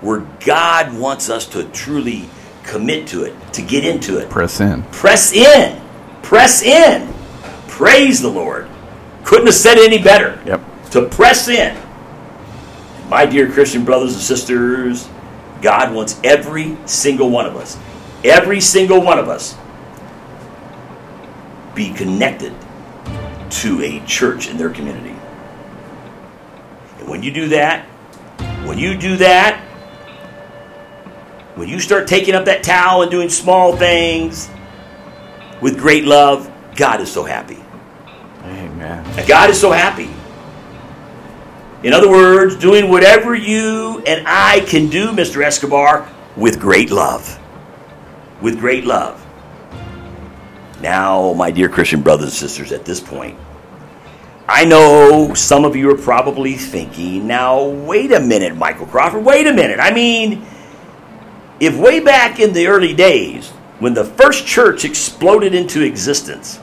where 0.00 0.20
God 0.44 0.98
wants 0.98 1.28
us 1.28 1.46
to 1.48 1.64
truly 1.64 2.28
commit 2.64 3.08
to 3.08 3.24
it, 3.24 3.34
to 3.54 3.62
get 3.62 3.84
into 3.84 4.18
it. 4.18 4.30
Press 4.30 4.60
in. 4.60 4.82
Press 4.84 5.32
in. 5.32 5.80
Press 6.22 6.62
in. 6.62 7.12
Praise 7.68 8.20
the 8.20 8.28
Lord. 8.28 8.68
Couldn't 9.24 9.46
have 9.46 9.54
said 9.54 9.78
it 9.78 9.92
any 9.92 10.02
better. 10.02 10.40
Yep. 10.46 10.90
To 10.90 11.08
press 11.08 11.48
in. 11.48 11.76
My 13.08 13.26
dear 13.26 13.50
Christian 13.50 13.84
brothers 13.84 14.14
and 14.14 14.22
sisters, 14.22 15.08
God 15.60 15.94
wants 15.94 16.20
every 16.24 16.76
single 16.86 17.30
one 17.30 17.46
of 17.46 17.56
us, 17.56 17.78
every 18.24 18.60
single 18.60 19.00
one 19.00 19.18
of 19.18 19.28
us, 19.28 19.56
be 21.74 21.92
connected 21.92 22.52
to 23.52 23.82
a 23.82 24.04
church 24.06 24.48
in 24.48 24.56
their 24.56 24.70
community. 24.70 25.16
And 26.98 27.08
when 27.08 27.22
you 27.22 27.32
do 27.32 27.48
that, 27.48 27.84
when 28.64 28.78
you 28.78 28.96
do 28.96 29.16
that, 29.18 29.60
when 31.54 31.68
you 31.68 31.80
start 31.80 32.08
taking 32.08 32.34
up 32.34 32.46
that 32.46 32.62
towel 32.62 33.02
and 33.02 33.10
doing 33.10 33.28
small 33.28 33.76
things 33.76 34.48
with 35.60 35.78
great 35.78 36.04
love, 36.04 36.50
God 36.76 37.00
is 37.00 37.12
so 37.12 37.24
happy. 37.24 37.62
Amen. 38.44 39.26
God 39.28 39.50
is 39.50 39.60
so 39.60 39.70
happy. 39.70 40.10
In 41.86 41.92
other 41.92 42.08
words, 42.08 42.56
doing 42.56 42.88
whatever 42.88 43.34
you 43.34 44.02
and 44.06 44.24
I 44.26 44.60
can 44.60 44.88
do, 44.88 45.08
Mr. 45.08 45.44
Escobar, 45.44 46.08
with 46.36 46.58
great 46.60 46.90
love. 46.90 47.38
With 48.40 48.58
great 48.58 48.84
love. 48.84 49.21
Now, 50.82 51.32
my 51.34 51.52
dear 51.52 51.68
Christian 51.68 52.02
brothers 52.02 52.24
and 52.24 52.32
sisters, 52.32 52.72
at 52.72 52.84
this 52.84 52.98
point, 52.98 53.38
I 54.48 54.64
know 54.64 55.32
some 55.32 55.64
of 55.64 55.76
you 55.76 55.88
are 55.90 55.96
probably 55.96 56.54
thinking, 56.54 57.28
now, 57.28 57.64
wait 57.64 58.10
a 58.10 58.18
minute, 58.18 58.56
Michael 58.56 58.86
Crawford, 58.86 59.24
wait 59.24 59.46
a 59.46 59.52
minute. 59.52 59.78
I 59.78 59.94
mean, 59.94 60.44
if 61.60 61.76
way 61.76 62.00
back 62.00 62.40
in 62.40 62.52
the 62.52 62.66
early 62.66 62.94
days, 62.94 63.48
when 63.78 63.94
the 63.94 64.04
first 64.04 64.44
church 64.44 64.84
exploded 64.84 65.54
into 65.54 65.82
existence, 65.82 66.58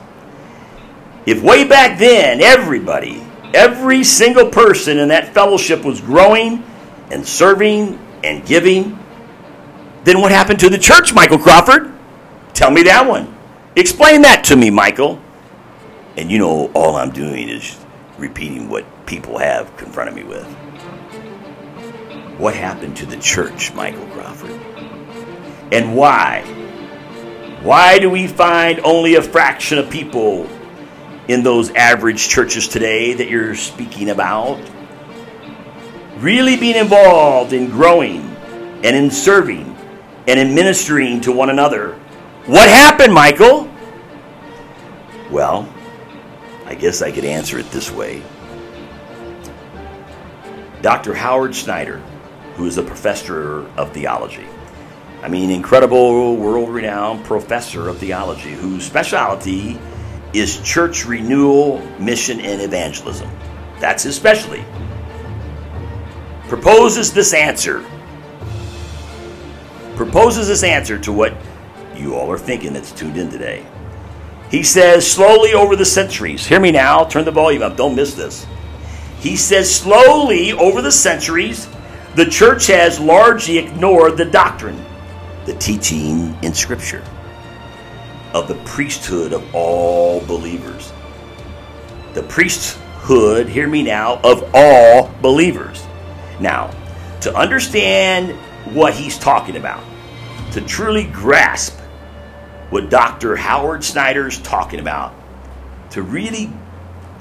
if 1.24 1.42
way 1.42 1.64
back 1.66 1.98
then 1.98 2.42
everybody, 2.42 3.22
every 3.54 4.04
single 4.04 4.50
person 4.50 4.98
in 4.98 5.08
that 5.08 5.32
fellowship 5.32 5.82
was 5.82 6.00
growing 6.02 6.62
and 7.10 7.26
serving 7.26 7.98
and 8.22 8.44
giving, 8.44 8.98
then 10.04 10.20
what 10.20 10.30
happened 10.30 10.60
to 10.60 10.68
the 10.68 10.78
church, 10.78 11.14
Michael 11.14 11.38
Crawford? 11.38 11.90
Tell 12.52 12.70
me 12.70 12.82
that 12.82 13.06
one. 13.06 13.39
Explain 13.76 14.22
that 14.22 14.44
to 14.44 14.56
me, 14.56 14.70
Michael. 14.70 15.20
And 16.16 16.30
you 16.30 16.38
know, 16.38 16.70
all 16.74 16.96
I'm 16.96 17.10
doing 17.10 17.48
is 17.48 17.78
repeating 18.18 18.68
what 18.68 18.84
people 19.06 19.38
have 19.38 19.76
confronted 19.76 20.14
me 20.14 20.24
with. 20.24 20.46
What 22.38 22.54
happened 22.54 22.96
to 22.96 23.06
the 23.06 23.16
church, 23.16 23.72
Michael 23.74 24.06
Crawford? 24.08 24.50
And 25.72 25.94
why? 25.94 26.42
Why 27.62 27.98
do 27.98 28.10
we 28.10 28.26
find 28.26 28.80
only 28.80 29.14
a 29.14 29.22
fraction 29.22 29.78
of 29.78 29.88
people 29.88 30.48
in 31.28 31.44
those 31.44 31.70
average 31.70 32.28
churches 32.28 32.66
today 32.66 33.14
that 33.14 33.28
you're 33.28 33.54
speaking 33.54 34.10
about 34.10 34.58
really 36.16 36.56
being 36.56 36.76
involved 36.76 37.52
in 37.52 37.70
growing 37.70 38.22
and 38.82 38.96
in 38.96 39.10
serving 39.10 39.76
and 40.26 40.40
in 40.40 40.54
ministering 40.56 41.20
to 41.20 41.30
one 41.30 41.50
another? 41.50 42.00
What 42.46 42.68
happened, 42.68 43.12
Michael? 43.12 43.70
Well, 45.30 45.72
I 46.66 46.74
guess 46.74 47.02
I 47.02 47.12
could 47.12 47.24
answer 47.24 47.58
it 47.58 47.70
this 47.70 47.90
way. 47.90 48.22
Dr. 50.82 51.14
Howard 51.14 51.54
Snyder, 51.54 51.98
who 52.54 52.66
is 52.66 52.78
a 52.78 52.82
professor 52.82 53.66
of 53.76 53.92
theology, 53.92 54.46
I 55.22 55.28
mean, 55.28 55.50
incredible, 55.50 56.36
world 56.36 56.70
renowned 56.70 57.24
professor 57.24 57.88
of 57.88 57.98
theology, 57.98 58.52
whose 58.52 58.86
specialty 58.86 59.78
is 60.32 60.60
church 60.62 61.04
renewal, 61.04 61.78
mission, 61.98 62.40
and 62.40 62.62
evangelism. 62.62 63.30
That's 63.80 64.02
his 64.04 64.16
specialty. 64.16 64.64
Proposes 66.48 67.12
this 67.12 67.34
answer. 67.34 67.84
Proposes 69.94 70.48
this 70.48 70.62
answer 70.62 70.98
to 71.00 71.12
what 71.12 71.34
you 72.00 72.16
all 72.16 72.30
are 72.32 72.38
thinking 72.38 72.72
that's 72.72 72.92
tuned 72.92 73.16
in 73.18 73.30
today. 73.30 73.66
He 74.50 74.62
says, 74.64 75.10
slowly 75.10 75.54
over 75.54 75.76
the 75.76 75.84
centuries, 75.86 76.46
hear 76.46 76.60
me 76.60 76.72
now, 76.72 77.04
turn 77.04 77.24
the 77.24 77.30
volume 77.30 77.62
up, 77.62 77.76
don't 77.76 77.94
miss 77.96 78.14
this. 78.14 78.46
He 79.20 79.36
says, 79.36 79.72
slowly 79.74 80.52
over 80.52 80.82
the 80.82 80.92
centuries, 80.92 81.68
the 82.16 82.26
church 82.26 82.66
has 82.68 82.98
largely 83.00 83.58
ignored 83.58 84.16
the 84.16 84.24
doctrine, 84.24 84.84
the 85.46 85.54
teaching 85.54 86.36
in 86.42 86.54
Scripture. 86.54 87.04
of 88.34 88.48
the 88.48 88.54
priesthood 88.64 89.32
of 89.32 89.54
all 89.54 90.20
believers. 90.26 90.92
The 92.14 92.22
priesthood, 92.24 93.48
hear 93.48 93.68
me 93.68 93.82
now, 93.82 94.20
of 94.22 94.48
all 94.54 95.12
believers. 95.20 95.84
Now, 96.40 96.70
to 97.22 97.34
understand 97.36 98.38
what 98.74 98.94
he's 98.94 99.18
talking 99.18 99.56
about, 99.56 99.84
to 100.52 100.60
truly 100.60 101.04
grasp 101.04 101.79
what 102.70 102.88
Dr. 102.88 103.36
Howard 103.36 103.84
Snyder's 103.84 104.38
talking 104.38 104.80
about, 104.80 105.12
to 105.90 106.02
really 106.02 106.52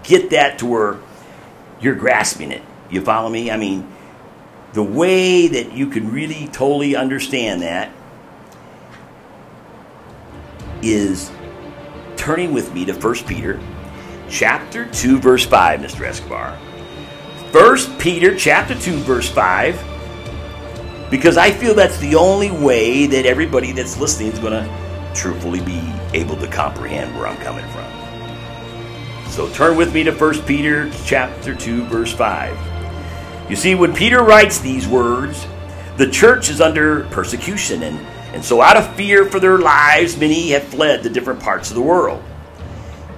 get 0.03 0.29
that 0.29 0.59
to 0.59 0.65
where 0.65 0.99
you're 1.81 1.95
grasping 1.95 2.51
it. 2.51 2.61
You 2.89 3.01
follow 3.01 3.29
me? 3.29 3.51
I 3.51 3.57
mean, 3.57 3.87
the 4.73 4.83
way 4.83 5.47
that 5.47 5.73
you 5.73 5.87
can 5.87 6.11
really 6.11 6.47
totally 6.47 6.95
understand 6.95 7.63
that 7.63 7.91
is 10.81 11.31
turning 12.15 12.53
with 12.53 12.73
me 12.73 12.85
to 12.85 12.93
1 12.93 13.15
Peter 13.25 13.59
chapter 14.29 14.85
2 14.85 15.19
verse 15.19 15.45
5, 15.45 15.79
Mr. 15.79 16.05
Escobar. 16.05 16.55
1 17.51 17.97
Peter 17.97 18.35
chapter 18.35 18.75
2 18.75 18.99
verse 18.99 19.29
5 19.29 21.09
because 21.09 21.37
I 21.37 21.49
feel 21.49 21.73
that's 21.73 21.97
the 21.97 22.15
only 22.15 22.51
way 22.51 23.07
that 23.07 23.25
everybody 23.25 23.71
that's 23.71 23.97
listening 23.97 24.31
is 24.31 24.37
going 24.37 24.53
to 24.53 24.88
truthfully 25.13 25.61
be 25.61 25.81
able 26.13 26.35
to 26.37 26.47
comprehend 26.47 27.15
where 27.15 27.27
I'm 27.27 27.37
coming 27.37 27.65
from. 27.69 29.29
So 29.31 29.49
turn 29.53 29.77
with 29.77 29.93
me 29.93 30.03
to 30.03 30.11
1 30.11 30.41
Peter 30.43 30.91
chapter 31.05 31.55
2 31.55 31.85
verse 31.85 32.13
5. 32.13 33.49
You 33.49 33.55
see 33.55 33.75
when 33.75 33.93
Peter 33.93 34.23
writes 34.23 34.59
these 34.59 34.87
words, 34.87 35.45
the 35.97 36.09
church 36.09 36.49
is 36.49 36.61
under 36.61 37.03
persecution 37.05 37.83
and 37.83 37.99
and 38.31 38.45
so 38.45 38.61
out 38.61 38.77
of 38.77 38.95
fear 38.95 39.25
for 39.25 39.39
their 39.39 39.57
lives 39.57 40.15
many 40.17 40.49
have 40.49 40.63
fled 40.63 41.01
to 41.03 41.09
different 41.09 41.39
parts 41.39 41.69
of 41.69 41.75
the 41.75 41.81
world. 41.81 42.23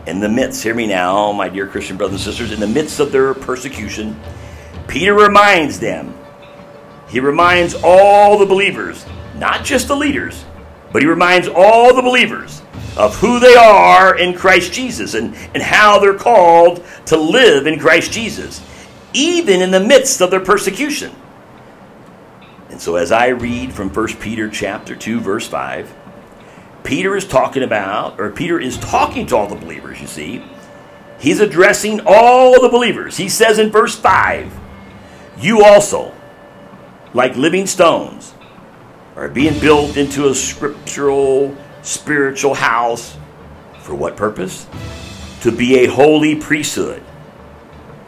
In 0.08 0.20
the 0.20 0.30
midst, 0.30 0.64
hear 0.64 0.74
me 0.74 0.88
now, 0.88 1.32
my 1.32 1.50
dear 1.50 1.68
Christian 1.68 1.98
brothers 1.98 2.26
and 2.26 2.34
sisters, 2.34 2.52
in 2.52 2.60
the 2.60 2.68
midst 2.68 3.00
of 3.00 3.12
their 3.12 3.34
persecution, 3.34 4.20
Peter 4.88 5.14
reminds 5.14 5.80
them 5.80 6.14
he 7.12 7.20
reminds 7.20 7.76
all 7.84 8.38
the 8.38 8.46
believers, 8.46 9.06
not 9.36 9.66
just 9.66 9.90
the 9.90 9.96
leaders, 9.96 10.46
but 10.92 11.02
he 11.02 11.08
reminds 11.08 11.48
all 11.48 11.94
the 11.94 12.02
believers 12.02 12.62
of 12.98 13.16
who 13.16 13.40
they 13.40 13.56
are 13.56 14.18
in 14.18 14.34
Christ 14.34 14.74
Jesus 14.74 15.14
and, 15.14 15.36
and 15.54 15.64
how 15.64 16.00
they're 16.00 16.18
called 16.18 16.84
to 17.06 17.18
live 17.18 17.66
in 17.66 17.80
Christ 17.80 18.12
Jesus, 18.12 18.62
even 19.14 19.62
in 19.62 19.72
the 19.72 19.80
midst 19.80 20.22
of 20.22 20.30
their 20.30 20.42
persecution. 20.42 21.14
And 22.70 22.82
so 22.82 22.96
as 22.96 23.12
I 23.12 23.28
read 23.28 23.74
from 23.74 23.90
1 23.90 24.08
Peter 24.18 24.50
chapter 24.50 24.96
2 24.96 25.20
verse 25.20 25.48
5, 25.48 25.94
Peter 26.84 27.16
is 27.16 27.26
talking 27.26 27.64
about 27.64 28.20
or 28.20 28.32
Peter 28.32 28.60
is 28.60 28.78
talking 28.78 29.26
to 29.28 29.38
all 29.38 29.48
the 29.48 29.56
believers, 29.56 30.02
you 30.02 30.08
see. 30.08 30.44
He's 31.20 31.40
addressing 31.40 32.02
all 32.06 32.60
the 32.60 32.70
believers. 32.70 33.18
He 33.18 33.30
says 33.30 33.60
in 33.60 33.70
verse 33.70 33.96
5, 33.96 34.52
"You 35.38 35.64
also 35.64 36.14
like 37.14 37.36
living 37.36 37.68
stones, 37.68 38.31
are 39.16 39.28
being 39.28 39.60
built 39.60 39.98
into 39.98 40.30
a 40.30 40.36
scriptural, 40.36 41.56
spiritual 41.82 42.54
house. 42.54 43.18
For 43.80 43.96
what 43.96 44.16
purpose? 44.16 44.68
To 45.42 45.52
be 45.52 45.80
a 45.80 45.88
holy 45.88 46.36
priesthood. 46.36 47.04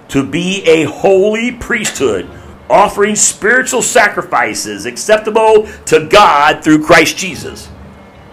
To 0.09 0.23
be 0.25 0.63
a 0.63 0.83
holy 0.83 1.51
priesthood, 1.51 2.29
offering 2.69 3.15
spiritual 3.15 3.81
sacrifices 3.81 4.85
acceptable 4.85 5.67
to 5.85 6.07
God 6.07 6.63
through 6.63 6.85
Christ 6.85 7.17
Jesus. 7.17 7.69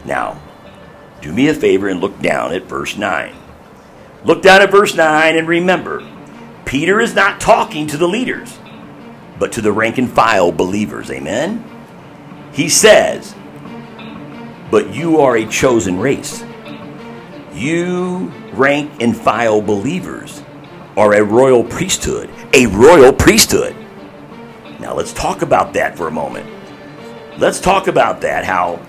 Now, 0.05 0.41
do 1.23 1.33
me 1.33 1.49
a 1.49 1.55
favor 1.55 1.89
and 1.89 2.01
look 2.01 2.21
down 2.21 2.53
at 2.53 2.65
verse 2.65 2.97
9. 2.97 3.35
Look 4.25 4.43
down 4.43 4.61
at 4.61 4.71
verse 4.71 4.95
9 4.95 5.37
and 5.37 5.49
remember, 5.49 6.07
Peter 6.67 7.01
is 7.01 7.15
not 7.15 7.41
talking 7.41 7.87
to 7.87 7.97
the 7.97 8.09
leaders 8.09 8.59
but 9.41 9.53
to 9.53 9.63
the 9.63 9.73
rank 9.73 9.99
and 9.99 10.09
file 10.09 10.53
believers. 10.53 11.11
Amen? 11.11 11.65
He 12.53 12.69
says, 12.69 13.35
But 14.71 14.95
you 14.95 15.21
are 15.21 15.37
a 15.37 15.47
chosen 15.47 15.99
race. 15.99 16.43
You 17.53 18.33
rank 18.53 18.91
and 19.01 19.17
file 19.17 19.61
believers 19.61 20.43
are 20.97 21.15
a 21.15 21.25
royal 21.25 21.65
priesthood. 21.65 22.31
A 22.53 22.67
royal 22.67 23.13
priesthood. 23.13 23.77
Now 24.81 24.95
let's 24.95 25.13
talk 25.13 25.43
about 25.43 25.75
that 25.75 25.97
for 25.97 26.09
a 26.09 26.11
moment. 26.11 26.49
Let's 27.39 27.61
talk 27.61 27.87
about 27.87 28.21
that. 28.23 28.45
How 28.45 28.85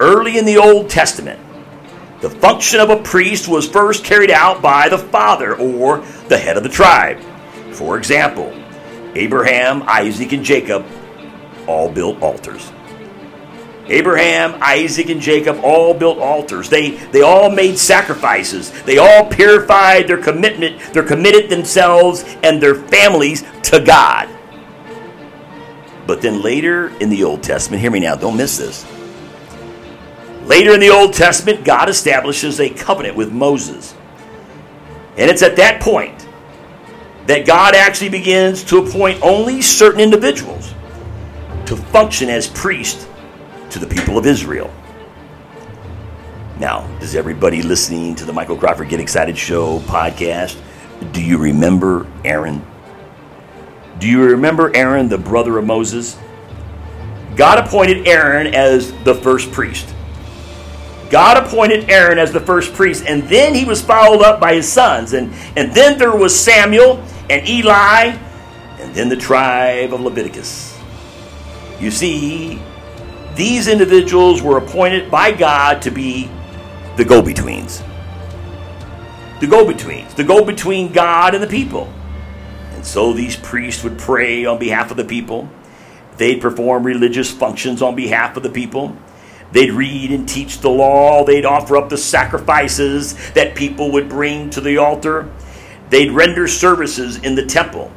early 0.00 0.38
in 0.38 0.44
the 0.44 0.58
Old 0.58 0.88
Testament, 0.90 1.40
the 2.20 2.30
function 2.30 2.80
of 2.80 2.90
a 2.90 3.02
priest 3.02 3.48
was 3.48 3.68
first 3.68 4.04
carried 4.04 4.30
out 4.30 4.62
by 4.62 4.88
the 4.88 4.98
father 4.98 5.56
or 5.56 5.98
the 6.28 6.38
head 6.38 6.56
of 6.56 6.62
the 6.62 6.68
tribe. 6.68 7.20
For 7.72 7.98
example, 7.98 8.52
Abraham, 9.14 9.82
Isaac, 9.86 10.32
and 10.32 10.44
Jacob 10.44 10.86
all 11.66 11.90
built 11.90 12.20
altars. 12.22 12.72
Abraham, 13.86 14.56
Isaac, 14.62 15.10
and 15.10 15.20
Jacob 15.20 15.60
all 15.62 15.92
built 15.92 16.18
altars. 16.18 16.70
They, 16.70 16.90
they 16.90 17.22
all 17.22 17.50
made 17.50 17.78
sacrifices. 17.78 18.70
They 18.84 18.98
all 18.98 19.26
purified 19.28 20.08
their 20.08 20.18
commitment, 20.18 20.80
they 20.92 21.02
committed 21.02 21.50
themselves 21.50 22.24
and 22.42 22.62
their 22.62 22.74
families 22.74 23.44
to 23.64 23.80
God. 23.80 24.28
But 26.06 26.20
then 26.20 26.42
later 26.42 26.88
in 27.00 27.08
the 27.08 27.24
Old 27.24 27.42
Testament, 27.42 27.80
hear 27.80 27.90
me 27.90 28.00
now, 28.00 28.14
don't 28.14 28.36
miss 28.36 28.58
this. 28.58 28.86
Later 30.44 30.74
in 30.74 30.80
the 30.80 30.90
Old 30.90 31.14
Testament, 31.14 31.64
God 31.64 31.88
establishes 31.88 32.60
a 32.60 32.68
covenant 32.68 33.16
with 33.16 33.32
Moses. 33.32 33.94
And 35.16 35.30
it's 35.30 35.42
at 35.42 35.56
that 35.56 35.80
point 35.80 36.26
that 37.26 37.46
God 37.46 37.74
actually 37.74 38.10
begins 38.10 38.62
to 38.64 38.78
appoint 38.78 39.22
only 39.22 39.62
certain 39.62 40.00
individuals 40.00 40.74
to 41.66 41.76
function 41.76 42.28
as 42.28 42.48
priests 42.48 43.08
to 43.70 43.78
the 43.78 43.86
people 43.86 44.18
of 44.18 44.26
Israel. 44.26 44.72
Now, 46.58 46.86
does 47.00 47.14
everybody 47.14 47.62
listening 47.62 48.14
to 48.16 48.24
the 48.24 48.32
Michael 48.32 48.56
Crawford 48.56 48.88
Get 48.88 49.00
Excited 49.00 49.36
Show 49.36 49.80
podcast, 49.80 50.60
do 51.12 51.22
you 51.22 51.36
remember 51.36 52.06
Aaron? 52.24 52.64
Do 53.98 54.08
you 54.08 54.22
remember 54.24 54.74
Aaron, 54.74 55.08
the 55.08 55.18
brother 55.18 55.58
of 55.58 55.64
Moses? 55.64 56.16
God 57.36 57.58
appointed 57.58 58.06
Aaron 58.06 58.54
as 58.54 58.92
the 59.02 59.14
first 59.14 59.50
priest. 59.50 59.92
God 61.10 61.44
appointed 61.44 61.90
Aaron 61.90 62.18
as 62.18 62.32
the 62.32 62.40
first 62.40 62.72
priest, 62.74 63.04
and 63.06 63.24
then 63.24 63.54
he 63.54 63.64
was 63.64 63.82
followed 63.82 64.22
up 64.22 64.40
by 64.40 64.54
his 64.54 64.70
sons. 64.70 65.12
And, 65.12 65.32
and 65.56 65.72
then 65.72 65.98
there 65.98 66.14
was 66.14 66.38
Samuel 66.38 67.04
and 67.30 67.48
Eli, 67.48 68.16
and 68.78 68.94
then 68.94 69.08
the 69.08 69.16
tribe 69.16 69.92
of 69.92 70.00
Leviticus. 70.00 70.78
You 71.80 71.90
see, 71.90 72.60
these 73.36 73.66
individuals 73.66 74.42
were 74.42 74.58
appointed 74.58 75.10
by 75.10 75.32
God 75.32 75.82
to 75.82 75.90
be 75.90 76.30
the 76.96 77.04
go 77.04 77.20
betweens. 77.20 77.82
The 79.40 79.46
go 79.48 79.66
betweens. 79.66 80.14
The 80.14 80.24
go 80.24 80.44
between 80.44 80.92
God 80.92 81.34
and 81.34 81.42
the 81.42 81.48
people. 81.48 81.92
And 82.72 82.86
so 82.86 83.12
these 83.12 83.36
priests 83.36 83.82
would 83.82 83.98
pray 83.98 84.44
on 84.44 84.58
behalf 84.58 84.90
of 84.90 84.96
the 84.96 85.04
people. 85.04 85.48
They'd 86.16 86.40
perform 86.40 86.84
religious 86.84 87.30
functions 87.30 87.82
on 87.82 87.96
behalf 87.96 88.36
of 88.36 88.44
the 88.44 88.50
people. 88.50 88.96
They'd 89.50 89.72
read 89.72 90.12
and 90.12 90.28
teach 90.28 90.60
the 90.60 90.70
law. 90.70 91.24
They'd 91.24 91.44
offer 91.44 91.76
up 91.76 91.88
the 91.88 91.98
sacrifices 91.98 93.32
that 93.32 93.54
people 93.56 93.90
would 93.92 94.08
bring 94.08 94.50
to 94.50 94.60
the 94.60 94.78
altar. 94.78 95.32
They'd 95.90 96.12
render 96.12 96.46
services 96.46 97.16
in 97.18 97.34
the 97.34 97.46
temple. 97.46 97.92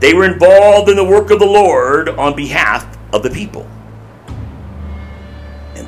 They 0.00 0.14
were 0.14 0.24
involved 0.24 0.88
in 0.88 0.96
the 0.96 1.04
work 1.04 1.30
of 1.30 1.38
the 1.38 1.46
Lord 1.46 2.08
on 2.08 2.34
behalf 2.34 2.98
of 3.12 3.22
the 3.22 3.30
people. 3.30 3.68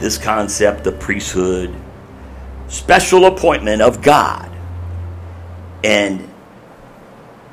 This 0.05 0.19
concept 0.19 0.87
of 0.87 1.01
priesthood, 1.01 1.75
special 2.69 3.25
appointment 3.25 3.81
of 3.81 4.03
God, 4.03 4.55
and 5.83 6.29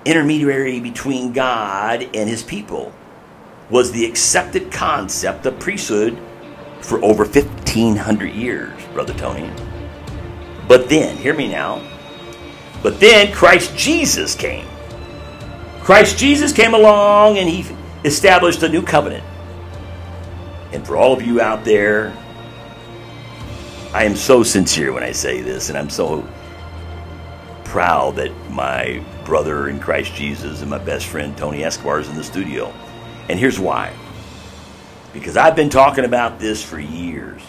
intermediary 0.04 0.82
between 0.82 1.32
God 1.32 2.04
and 2.14 2.30
his 2.30 2.44
people 2.44 2.92
was 3.70 3.94
the 3.94 4.04
accepted 4.04 4.70
concept 4.70 5.46
of 5.46 5.60
priesthood 5.60 6.20
for 6.82 7.02
over 7.06 7.24
1500 7.24 8.34
years, 8.34 8.78
Brother 8.88 9.14
Tony. 9.14 9.50
But 10.68 10.90
then, 10.90 11.16
hear 11.16 11.34
me 11.34 11.48
now, 11.48 11.82
but 12.84 13.00
then 13.00 13.32
Christ 13.32 13.78
Jesus 13.78 14.36
came. 14.36 14.68
Christ 15.80 16.18
Jesus 16.18 16.52
came 16.52 16.74
along 16.74 17.38
and 17.38 17.48
he 17.48 17.74
established 18.04 18.62
a 18.62 18.68
new 18.68 18.82
covenant. 18.82 19.24
And 20.74 20.86
for 20.86 20.98
all 20.98 21.14
of 21.14 21.22
you 21.22 21.40
out 21.40 21.64
there, 21.64 22.14
I 23.94 24.06
am 24.06 24.16
so 24.16 24.44
sincere 24.44 24.94
when 24.94 25.04
I 25.04 25.12
say 25.12 25.42
this, 25.42 25.70
and 25.70 25.78
I'm 25.78 25.90
so 25.90 26.28
proud 27.66 28.16
that 28.18 28.32
my 28.50 29.04
brother 29.26 29.70
in 29.70 29.80
Christ 29.80 30.14
Jesus 30.14 30.62
and 30.62 30.70
my 30.70 30.78
best 30.78 31.08
friend 31.08 31.38
Tony 31.38 31.64
Escobar 31.64 32.00
is 32.00 32.10
in 32.10 32.16
the 32.16 32.24
studio. 32.24 32.74
And 33.30 33.40
here's 33.40 33.60
why. 33.60 33.94
Because 35.14 35.38
I've 35.38 35.56
been 35.56 35.70
talking 35.70 36.06
about 36.06 36.40
this 36.40 36.64
for 36.64 36.80
years. 36.80 37.42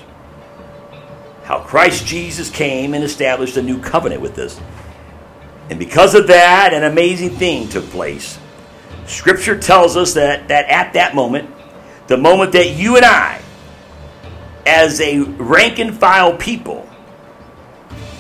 how 1.45 1.61
Christ 1.61 2.07
Jesus 2.07 2.51
came 2.51 2.95
and 2.95 3.05
established 3.05 3.57
a 3.57 3.63
new 3.63 3.81
covenant 3.81 4.23
with 4.23 4.39
us. 4.39 4.59
And 5.71 5.79
because 5.79 6.15
of 6.15 6.29
that, 6.29 6.73
an 6.73 6.85
amazing 6.85 7.31
thing 7.31 7.69
took 7.69 7.85
place. 7.91 8.39
Scripture 9.07 9.59
tells 9.59 9.97
us 9.97 10.15
that, 10.15 10.49
that 10.49 10.67
at 10.69 10.93
that 10.95 11.15
moment, 11.15 11.51
the 12.07 12.17
moment 12.17 12.53
that 12.53 12.71
you 12.71 12.97
and 12.97 13.05
I, 13.05 13.42
as 14.67 15.01
a 15.01 15.21
rank 15.21 15.79
and 15.79 15.97
file 15.97 16.37
people, 16.37 16.89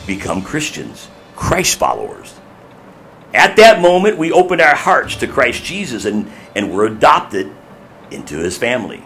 become 0.07 0.43
Christians, 0.43 1.09
Christ 1.36 1.78
followers. 1.78 2.34
At 3.34 3.57
that 3.57 3.80
moment, 3.80 4.18
we 4.18 4.30
opened 4.30 4.61
our 4.61 4.74
hearts 4.74 5.16
to 5.16 5.26
Christ 5.26 5.64
Jesus 5.64 6.05
and, 6.05 6.30
and 6.55 6.72
were 6.72 6.86
adopted 6.86 7.51
into 8.11 8.38
his 8.38 8.59
family. 8.59 9.03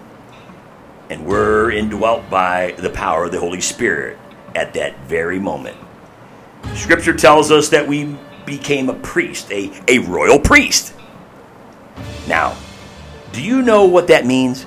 And 1.08 1.24
were 1.24 1.70
indwelt 1.70 2.28
by 2.28 2.74
the 2.78 2.90
power 2.90 3.26
of 3.26 3.32
the 3.32 3.38
Holy 3.38 3.60
Spirit 3.60 4.18
at 4.56 4.74
that 4.74 4.98
very 5.06 5.38
moment. 5.38 5.76
Scripture 6.74 7.14
tells 7.14 7.52
us 7.52 7.68
that 7.68 7.86
we 7.86 8.16
became 8.44 8.88
a 8.88 8.94
priest, 8.94 9.50
a, 9.52 9.70
a 9.86 9.98
royal 10.00 10.40
priest. 10.40 10.92
Now, 12.26 12.56
do 13.32 13.42
you 13.42 13.62
know 13.62 13.84
what 13.84 14.08
that 14.08 14.26
means? 14.26 14.66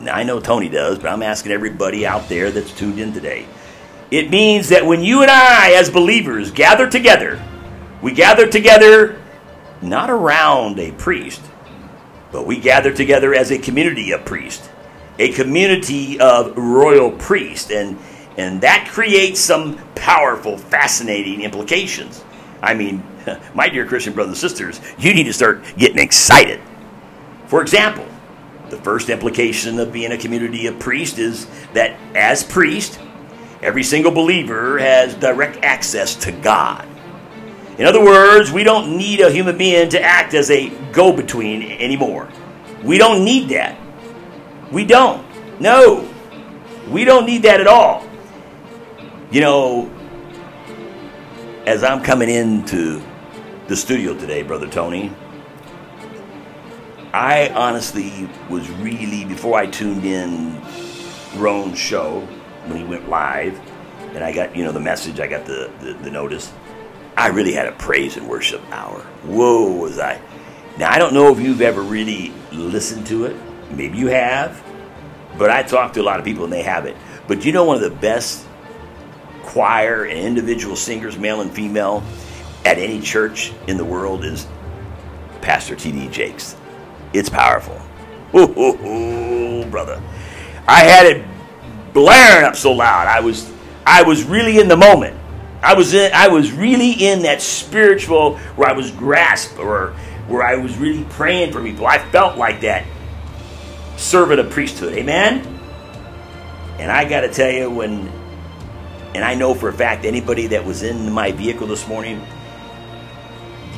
Now, 0.00 0.14
I 0.14 0.22
know 0.22 0.40
Tony 0.40 0.68
does, 0.68 0.98
but 0.98 1.08
I'm 1.08 1.22
asking 1.22 1.52
everybody 1.52 2.06
out 2.06 2.28
there 2.28 2.50
that's 2.50 2.72
tuned 2.72 2.98
in 2.98 3.12
today. 3.12 3.46
It 4.10 4.30
means 4.30 4.68
that 4.68 4.86
when 4.86 5.02
you 5.02 5.22
and 5.22 5.30
I, 5.30 5.72
as 5.72 5.90
believers, 5.90 6.50
gather 6.50 6.88
together, 6.88 7.42
we 8.02 8.12
gather 8.12 8.46
together 8.46 9.20
not 9.80 10.10
around 10.10 10.78
a 10.78 10.92
priest, 10.92 11.40
but 12.32 12.46
we 12.46 12.58
gather 12.58 12.92
together 12.92 13.34
as 13.34 13.50
a 13.50 13.58
community 13.58 14.12
of 14.12 14.24
priests, 14.24 14.68
a 15.18 15.32
community 15.32 16.18
of 16.20 16.56
royal 16.56 17.12
priests, 17.12 17.70
and, 17.70 17.98
and 18.36 18.60
that 18.60 18.88
creates 18.90 19.40
some 19.40 19.78
powerful, 19.94 20.58
fascinating 20.58 21.42
implications. 21.42 22.24
I 22.60 22.74
mean, 22.74 23.02
my 23.54 23.68
dear 23.68 23.86
Christian 23.86 24.12
brothers 24.12 24.42
and 24.42 24.50
sisters, 24.50 24.80
you 24.98 25.14
need 25.14 25.24
to 25.24 25.32
start 25.32 25.62
getting 25.76 25.98
excited. 25.98 26.60
For 27.46 27.62
example, 27.62 28.06
the 28.70 28.76
first 28.78 29.08
implication 29.08 29.78
of 29.78 29.92
being 29.92 30.12
a 30.12 30.18
community 30.18 30.66
of 30.66 30.78
priests 30.78 31.18
is 31.18 31.46
that 31.74 31.98
as 32.14 32.42
priest, 32.42 32.98
every 33.62 33.82
single 33.82 34.12
believer 34.12 34.78
has 34.78 35.14
direct 35.14 35.62
access 35.62 36.14
to 36.16 36.32
God. 36.32 36.86
In 37.78 37.86
other 37.86 38.02
words, 38.02 38.52
we 38.52 38.62
don't 38.62 38.96
need 38.96 39.20
a 39.20 39.30
human 39.30 39.58
being 39.58 39.88
to 39.90 40.00
act 40.00 40.34
as 40.34 40.50
a 40.50 40.70
go 40.92 41.12
between 41.12 41.62
anymore. 41.62 42.28
We 42.82 42.98
don't 42.98 43.24
need 43.24 43.48
that. 43.50 43.76
We 44.70 44.84
don't. 44.84 45.24
No. 45.60 46.08
We 46.88 47.04
don't 47.04 47.26
need 47.26 47.42
that 47.42 47.60
at 47.60 47.66
all. 47.66 48.06
You 49.30 49.40
know, 49.40 49.90
as 51.66 51.82
I'm 51.82 52.02
coming 52.02 52.28
into 52.28 53.02
the 53.66 53.74
studio 53.74 54.16
today, 54.16 54.42
Brother 54.42 54.68
Tony, 54.68 55.10
I 57.14 57.48
honestly 57.50 58.28
was 58.50 58.68
really, 58.72 59.24
before 59.24 59.56
I 59.56 59.66
tuned 59.66 60.04
in 60.04 60.60
Roan's 61.36 61.78
show 61.78 62.22
when 62.66 62.76
he 62.76 62.82
went 62.82 63.08
live, 63.08 63.56
and 64.16 64.24
I 64.24 64.32
got, 64.32 64.56
you 64.56 64.64
know, 64.64 64.72
the 64.72 64.80
message, 64.80 65.20
I 65.20 65.28
got 65.28 65.46
the, 65.46 65.70
the, 65.80 65.92
the 65.92 66.10
notice, 66.10 66.52
I 67.16 67.28
really 67.28 67.52
had 67.52 67.68
a 67.68 67.72
praise 67.72 68.16
and 68.16 68.28
worship 68.28 68.60
hour. 68.72 69.02
Whoa, 69.22 69.70
was 69.70 70.00
I. 70.00 70.20
Now, 70.76 70.90
I 70.90 70.98
don't 70.98 71.14
know 71.14 71.30
if 71.30 71.38
you've 71.38 71.60
ever 71.60 71.82
really 71.82 72.32
listened 72.50 73.06
to 73.06 73.26
it. 73.26 73.36
Maybe 73.70 73.96
you 73.96 74.08
have. 74.08 74.60
But 75.38 75.50
I 75.50 75.62
talked 75.62 75.94
to 75.94 76.00
a 76.00 76.02
lot 76.02 76.18
of 76.18 76.24
people 76.24 76.42
and 76.42 76.52
they 76.52 76.62
have 76.62 76.84
it. 76.84 76.96
But 77.28 77.44
you 77.44 77.52
know, 77.52 77.62
one 77.62 77.76
of 77.76 77.82
the 77.82 77.96
best 77.96 78.44
choir 79.44 80.02
and 80.02 80.18
individual 80.18 80.74
singers, 80.74 81.16
male 81.16 81.42
and 81.42 81.52
female, 81.52 82.02
at 82.64 82.78
any 82.78 83.00
church 83.00 83.52
in 83.68 83.76
the 83.76 83.84
world 83.84 84.24
is 84.24 84.48
Pastor 85.42 85.76
T.D. 85.76 86.08
Jakes. 86.08 86.56
It's 87.14 87.30
powerful. 87.30 87.80
Ooh, 88.34 88.50
ooh, 88.58 88.86
ooh, 88.86 89.64
brother. 89.66 90.02
I 90.66 90.80
had 90.80 91.06
it 91.06 91.24
blaring 91.92 92.44
up 92.44 92.56
so 92.56 92.72
loud. 92.72 93.06
I 93.06 93.20
was 93.20 93.50
I 93.86 94.02
was 94.02 94.24
really 94.24 94.58
in 94.58 94.68
the 94.68 94.76
moment. 94.76 95.16
I 95.62 95.74
was 95.74 95.94
in 95.94 96.10
I 96.12 96.28
was 96.28 96.52
really 96.52 96.92
in 96.92 97.22
that 97.22 97.40
spiritual 97.40 98.36
where 98.56 98.68
I 98.68 98.72
was 98.72 98.90
grasped 98.90 99.58
or 99.58 99.94
where 100.26 100.42
I 100.42 100.56
was 100.56 100.76
really 100.76 101.04
praying 101.04 101.52
for 101.52 101.62
people. 101.62 101.86
I 101.86 101.98
felt 102.10 102.36
like 102.36 102.60
that 102.62 102.84
servant 103.96 104.40
of 104.40 104.50
priesthood. 104.50 104.94
Amen. 104.94 105.46
And 106.78 106.90
I 106.90 107.08
got 107.08 107.20
to 107.20 107.28
tell 107.28 107.50
you 107.50 107.70
when 107.70 108.10
and 109.14 109.22
I 109.22 109.36
know 109.36 109.54
for 109.54 109.68
a 109.68 109.72
fact 109.72 110.04
anybody 110.04 110.48
that 110.48 110.64
was 110.64 110.82
in 110.82 111.12
my 111.12 111.30
vehicle 111.30 111.68
this 111.68 111.86
morning 111.86 112.20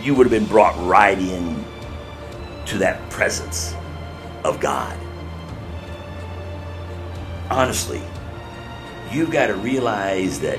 you 0.03 0.15
would 0.15 0.25
have 0.25 0.31
been 0.31 0.47
brought 0.47 0.75
right 0.89 1.19
in 1.19 1.63
to 2.67 2.79
that 2.79 3.09
presence 3.11 3.75
of 4.45 4.61
God. 4.61 4.97
Honestly, 7.51 8.03
you've 9.11 9.31
got 9.31 9.47
to 9.47 9.55
realize 9.55 10.41
that 10.41 10.59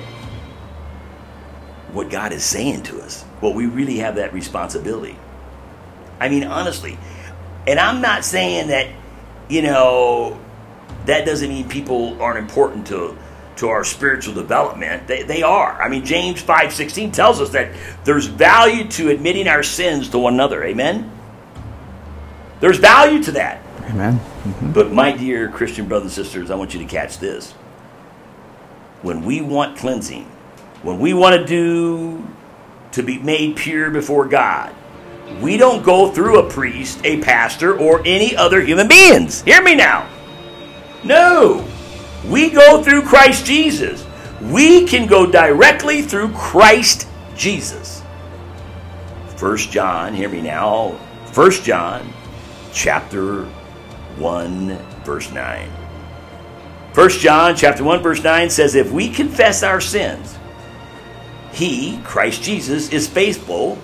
what 1.92 2.10
God 2.10 2.34
is 2.34 2.44
saying 2.44 2.84
to 2.84 3.02
us, 3.02 3.26
well, 3.42 3.54
we 3.54 3.66
really 3.66 3.98
have 3.98 4.16
that 4.16 4.34
responsibility. 4.34 5.18
I 6.20 6.30
mean, 6.30 6.44
honestly, 6.44 6.98
and 7.68 7.80
I'm 7.80 8.02
not 8.02 8.24
saying 8.24 8.68
that, 8.70 8.88
you 9.50 9.62
know, 9.62 10.40
that 11.06 11.26
doesn't 11.26 11.50
mean 11.50 11.68
people 11.70 12.22
aren't 12.22 12.40
important 12.40 12.88
to 12.88 13.18
to 13.58 13.70
our 13.70 13.84
spiritual 13.84 14.36
development. 14.36 15.08
They, 15.08 15.24
they 15.24 15.42
are. 15.42 15.82
I 15.82 15.90
mean, 15.90 16.06
James 16.06 16.42
5.16 16.44 17.12
tells 17.12 17.42
us 17.42 17.50
that 17.52 17.76
there's 18.04 18.28
value 18.28 18.88
to 18.90 19.10
admitting 19.10 19.48
our 19.48 19.64
sins 19.64 20.10
to 20.10 20.20
one 20.20 20.36
another. 20.36 20.64
Amen? 20.64 21.12
There's 22.60 22.80
value 22.80 23.22
to 23.24 23.32
that. 23.34 23.62
Amen. 23.84 24.16
Mm-hmm. 24.16 24.72
But 24.72 24.92
my 24.92 25.12
dear 25.12 25.50
Christian 25.50 25.88
brothers 25.88 26.18
and 26.18 26.26
sisters, 26.26 26.52
I 26.52 26.56
want 26.56 26.74
you 26.74 26.80
to 26.80 26.86
catch 26.86 27.20
this. 27.20 27.52
When 29.02 29.24
we 29.24 29.42
want 29.42 29.78
cleansing, 29.78 30.26
when 30.82 31.00
we 31.00 31.14
want 31.14 31.36
to 31.36 31.46
do 31.46 32.28
to 32.92 33.04
be 33.04 33.20
made 33.20 33.56
pure 33.56 33.92
before 33.92 34.28
God, 34.28 34.74
we 35.42 35.58
don't 35.58 35.84
go 35.84 36.12
through 36.12 36.40
a 36.40 36.50
priest, 36.50 37.00
a 37.04 37.22
pastor, 37.22 37.78
or 37.78 38.02
any 38.06 38.36
other 38.36 38.62
human 38.62 38.88
beings. 38.88 39.42
Hear 39.44 39.62
me 39.62 39.76
now. 39.76 40.10
No. 41.04 41.68
We 42.26 42.50
go 42.50 42.84
through 42.84 43.04
Christ 43.04 43.46
Jesus. 43.46 44.06
We 44.42 44.86
can 44.88 45.08
go 45.08 45.30
directly 45.30 46.02
through 46.02 46.32
Christ 46.34 47.08
Jesus. 47.36 48.02
First 49.36 49.70
John, 49.72 50.14
hear 50.14 50.30
me 50.30 50.42
now. 50.42 51.00
First 51.28 51.64
John 51.64 52.12
chapter 52.78 53.46
1 54.18 54.78
verse 55.04 55.32
9. 55.32 55.70
First 56.94 57.20
John 57.20 57.56
chapter 57.56 57.84
1 57.84 58.04
verse 58.04 58.24
9 58.24 58.50
says 58.52 58.76
if 58.76 58.92
we 58.92 59.10
confess 59.10 59.64
our 59.64 59.82
sins, 59.82 60.38
he, 61.52 62.00
Christ 62.04 62.44
Jesus, 62.44 62.90
is 62.90 63.08
faithful. 63.08 63.80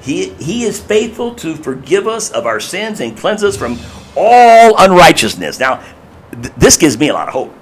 He, 0.00 0.30
he 0.34 0.62
is 0.62 0.80
faithful 0.80 1.34
to 1.36 1.56
forgive 1.56 2.06
us 2.06 2.30
of 2.30 2.46
our 2.46 2.60
sins 2.60 3.00
and 3.00 3.18
cleanse 3.18 3.42
us 3.42 3.56
from 3.56 3.76
all 4.16 4.76
unrighteousness. 4.78 5.58
Now, 5.58 5.82
th- 6.30 6.54
this 6.56 6.76
gives 6.76 6.96
me 6.96 7.08
a 7.08 7.12
lot 7.14 7.26
of 7.26 7.34
hope. 7.34 7.54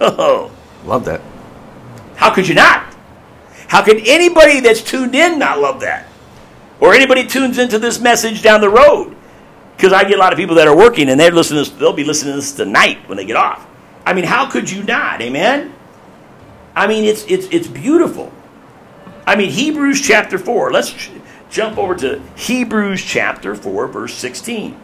Oh, 0.00 0.50
Love 0.86 1.04
that. 1.04 1.20
how 2.16 2.32
could 2.32 2.48
you 2.48 2.54
not? 2.54 2.94
How 3.68 3.82
can 3.82 3.98
anybody 4.06 4.60
that's 4.60 4.82
tuned 4.82 5.14
in 5.14 5.38
not 5.38 5.60
love 5.60 5.80
that? 5.80 6.08
Or 6.80 6.94
anybody 6.94 7.26
tunes 7.26 7.58
into 7.58 7.78
this 7.78 8.00
message 8.00 8.40
down 8.42 8.62
the 8.62 8.70
road? 8.70 9.14
Because 9.80 9.94
I 9.94 10.04
get 10.04 10.18
a 10.18 10.20
lot 10.20 10.30
of 10.30 10.36
people 10.36 10.56
that 10.56 10.68
are 10.68 10.76
working 10.76 11.08
and 11.08 11.18
they're 11.18 11.30
listening. 11.30 11.60
This, 11.60 11.70
they'll 11.70 11.94
be 11.94 12.04
listening 12.04 12.34
to 12.34 12.40
this 12.40 12.52
tonight 12.52 12.98
when 13.08 13.16
they 13.16 13.24
get 13.24 13.36
off. 13.36 13.66
I 14.04 14.12
mean, 14.12 14.24
how 14.26 14.46
could 14.46 14.70
you 14.70 14.82
not? 14.82 15.22
Amen. 15.22 15.72
I 16.76 16.86
mean, 16.86 17.04
it's 17.04 17.24
it's 17.24 17.46
it's 17.50 17.66
beautiful. 17.66 18.30
I 19.26 19.36
mean, 19.36 19.48
Hebrews 19.50 20.02
chapter 20.02 20.36
four. 20.36 20.70
Let's 20.70 20.92
j- 20.92 21.22
jump 21.48 21.78
over 21.78 21.94
to 21.94 22.20
Hebrews 22.36 23.02
chapter 23.02 23.54
four, 23.54 23.86
verse 23.88 24.12
sixteen. 24.12 24.78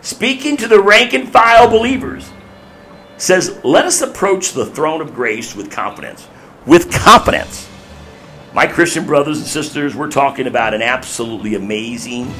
Speaking 0.00 0.56
to 0.58 0.68
the 0.68 0.80
rank 0.80 1.12
and 1.12 1.28
file 1.28 1.68
believers, 1.68 2.30
says, 3.16 3.58
"Let 3.64 3.84
us 3.84 4.00
approach 4.00 4.52
the 4.52 4.64
throne 4.64 5.00
of 5.00 5.12
grace 5.12 5.56
with 5.56 5.72
confidence." 5.72 6.28
With 6.66 6.92
confidence. 6.92 7.68
My 8.54 8.68
Christian 8.68 9.06
brothers 9.06 9.38
and 9.38 9.46
sisters, 9.46 9.96
we're 9.96 10.10
talking 10.10 10.46
about 10.46 10.72
an 10.72 10.82
absolutely 10.82 11.56
amazing 11.56 12.32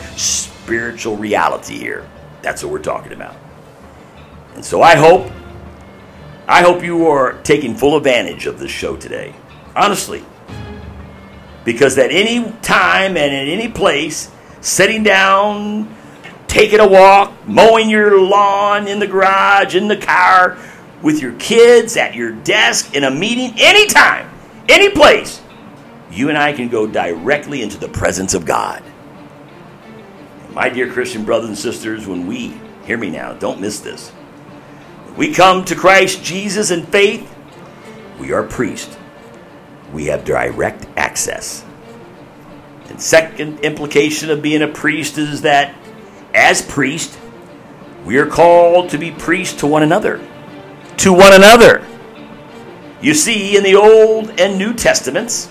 spiritual 0.71 1.17
reality 1.17 1.77
here. 1.77 2.09
That's 2.43 2.63
what 2.63 2.71
we're 2.71 2.79
talking 2.79 3.13
about. 3.13 3.35
And 4.55 4.65
so 4.65 4.83
I 4.83 4.95
hope 4.95 5.29
I 6.47 6.63
hope 6.63 6.85
you 6.85 7.09
are 7.09 7.33
taking 7.43 7.75
full 7.75 7.97
advantage 7.97 8.47
of 8.47 8.61
this 8.61 8.71
show 8.71 8.97
today. 8.97 9.35
Honestly. 9.75 10.25
Because 11.65 11.99
at 11.99 12.13
any 12.13 12.53
time 12.63 13.17
and 13.17 13.35
at 13.35 13.49
any 13.49 13.67
place, 13.67 14.31
sitting 14.61 15.03
down, 15.03 15.93
taking 16.47 16.79
a 16.79 16.87
walk, 16.87 17.33
mowing 17.49 17.91
your 17.91 18.21
lawn 18.21 18.87
in 18.87 19.01
the 19.01 19.09
garage, 19.09 19.75
in 19.75 19.89
the 19.89 19.97
car, 19.97 20.57
with 21.03 21.21
your 21.21 21.33
kids, 21.33 21.97
at 21.97 22.15
your 22.15 22.31
desk, 22.31 22.95
in 22.95 23.03
a 23.03 23.11
meeting, 23.11 23.55
anytime, 23.59 24.31
any 24.69 24.89
place, 24.91 25.43
you 26.13 26.29
and 26.29 26.39
I 26.39 26.53
can 26.53 26.69
go 26.69 26.87
directly 26.87 27.61
into 27.61 27.77
the 27.77 27.89
presence 27.89 28.35
of 28.35 28.45
God. 28.47 28.85
My 30.53 30.69
dear 30.69 30.93
Christian 30.93 31.25
brothers 31.25 31.49
and 31.49 31.59
sisters, 31.59 32.07
when 32.09 32.27
we, 32.27 32.61
hear 32.85 32.99
me 32.99 33.11
now, 33.11 33.35
don't 33.35 33.61
miss 33.61 33.81
this. 33.81 34.11
We 35.17 35.33
come 35.33 35.65
to 35.67 35.77
Christ 35.77 36.25
Jesus 36.25 36.73
in 36.73 36.87
faith, 36.87 37.33
we 38.19 38.33
are 38.33 38.43
priests. 38.43 38.97
We 39.93 40.07
have 40.07 40.25
direct 40.25 40.87
access. 40.97 41.65
And 42.89 43.01
second 43.01 43.61
implication 43.61 44.31
of 44.31 44.43
being 44.43 44.63
a 44.63 44.69
priest 44.69 45.19
is 45.19 45.43
that 45.43 45.75
as 46.35 46.63
priest, 46.63 47.19
we 48.05 48.19
are 48.19 48.27
called 48.27 48.91
to 48.91 48.99
be 48.99 49.11
priests 49.11 49.61
to 49.61 49.67
one 49.67 49.83
another. 49.83 50.19
To 50.99 51.13
one 51.13 51.33
another. 51.33 51.87
You 53.01 53.15
see, 53.15 53.57
in 53.57 53.63
the 53.63 53.77
Old 53.77 54.41
and 54.41 54.59
New 54.59 54.75
Testaments, 54.75 55.51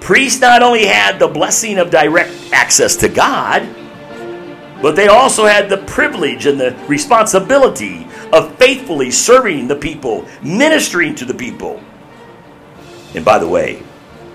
priests 0.00 0.40
not 0.40 0.62
only 0.62 0.86
had 0.86 1.18
the 1.18 1.28
blessing 1.28 1.78
of 1.78 1.90
direct 1.90 2.52
access 2.52 2.96
to 2.96 3.08
God, 3.08 3.68
but 4.82 4.96
they 4.96 5.06
also 5.06 5.46
had 5.46 5.68
the 5.68 5.78
privilege 5.78 6.44
and 6.44 6.60
the 6.60 6.76
responsibility 6.88 8.06
of 8.32 8.56
faithfully 8.56 9.10
serving 9.10 9.68
the 9.68 9.76
people, 9.76 10.26
ministering 10.42 11.14
to 11.14 11.24
the 11.24 11.34
people. 11.34 11.80
And 13.14 13.24
by 13.24 13.38
the 13.38 13.48
way, 13.48 13.82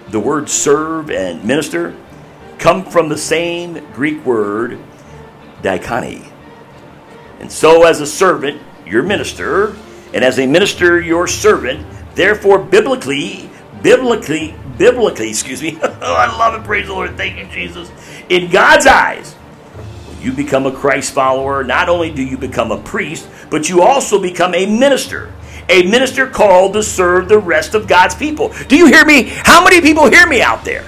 the 0.09 0.19
words 0.19 0.53
serve 0.53 1.11
and 1.11 1.43
minister 1.43 1.93
come 2.57 2.85
from 2.85 3.09
the 3.09 3.17
same 3.17 3.85
Greek 3.93 4.25
word, 4.25 4.79
diakoni. 5.61 6.31
And 7.39 7.51
so, 7.51 7.83
as 7.83 8.01
a 8.01 8.07
servant, 8.07 8.61
your 8.85 9.03
minister, 9.03 9.75
and 10.13 10.23
as 10.23 10.39
a 10.39 10.47
minister, 10.47 10.99
your 10.99 11.27
servant. 11.27 11.85
Therefore, 12.15 12.57
biblically, 12.57 13.49
biblically, 13.83 14.55
biblically, 14.77 15.29
excuse 15.29 15.61
me. 15.61 15.77
I 15.83 16.25
love 16.37 16.59
it. 16.59 16.65
Praise 16.65 16.87
the 16.87 16.93
Lord. 16.93 17.15
Thank 17.17 17.37
you, 17.37 17.45
Jesus. 17.45 17.91
In 18.29 18.49
God's 18.49 18.87
eyes, 18.87 19.35
you 20.21 20.33
become 20.33 20.65
a 20.65 20.71
Christ 20.71 21.13
follower, 21.13 21.63
not 21.63 21.89
only 21.89 22.11
do 22.11 22.23
you 22.23 22.37
become 22.37 22.71
a 22.71 22.81
priest, 22.81 23.27
but 23.49 23.69
you 23.69 23.81
also 23.81 24.21
become 24.21 24.53
a 24.55 24.65
minister. 24.65 25.33
A 25.69 25.83
minister 25.83 26.27
called 26.27 26.73
to 26.73 26.83
serve 26.83 27.27
the 27.27 27.39
rest 27.39 27.75
of 27.75 27.87
God's 27.87 28.15
people. 28.15 28.53
Do 28.67 28.77
you 28.77 28.87
hear 28.87 29.05
me? 29.05 29.23
How 29.43 29.63
many 29.63 29.81
people 29.81 30.09
hear 30.09 30.25
me 30.25 30.41
out 30.41 30.63
there? 30.63 30.87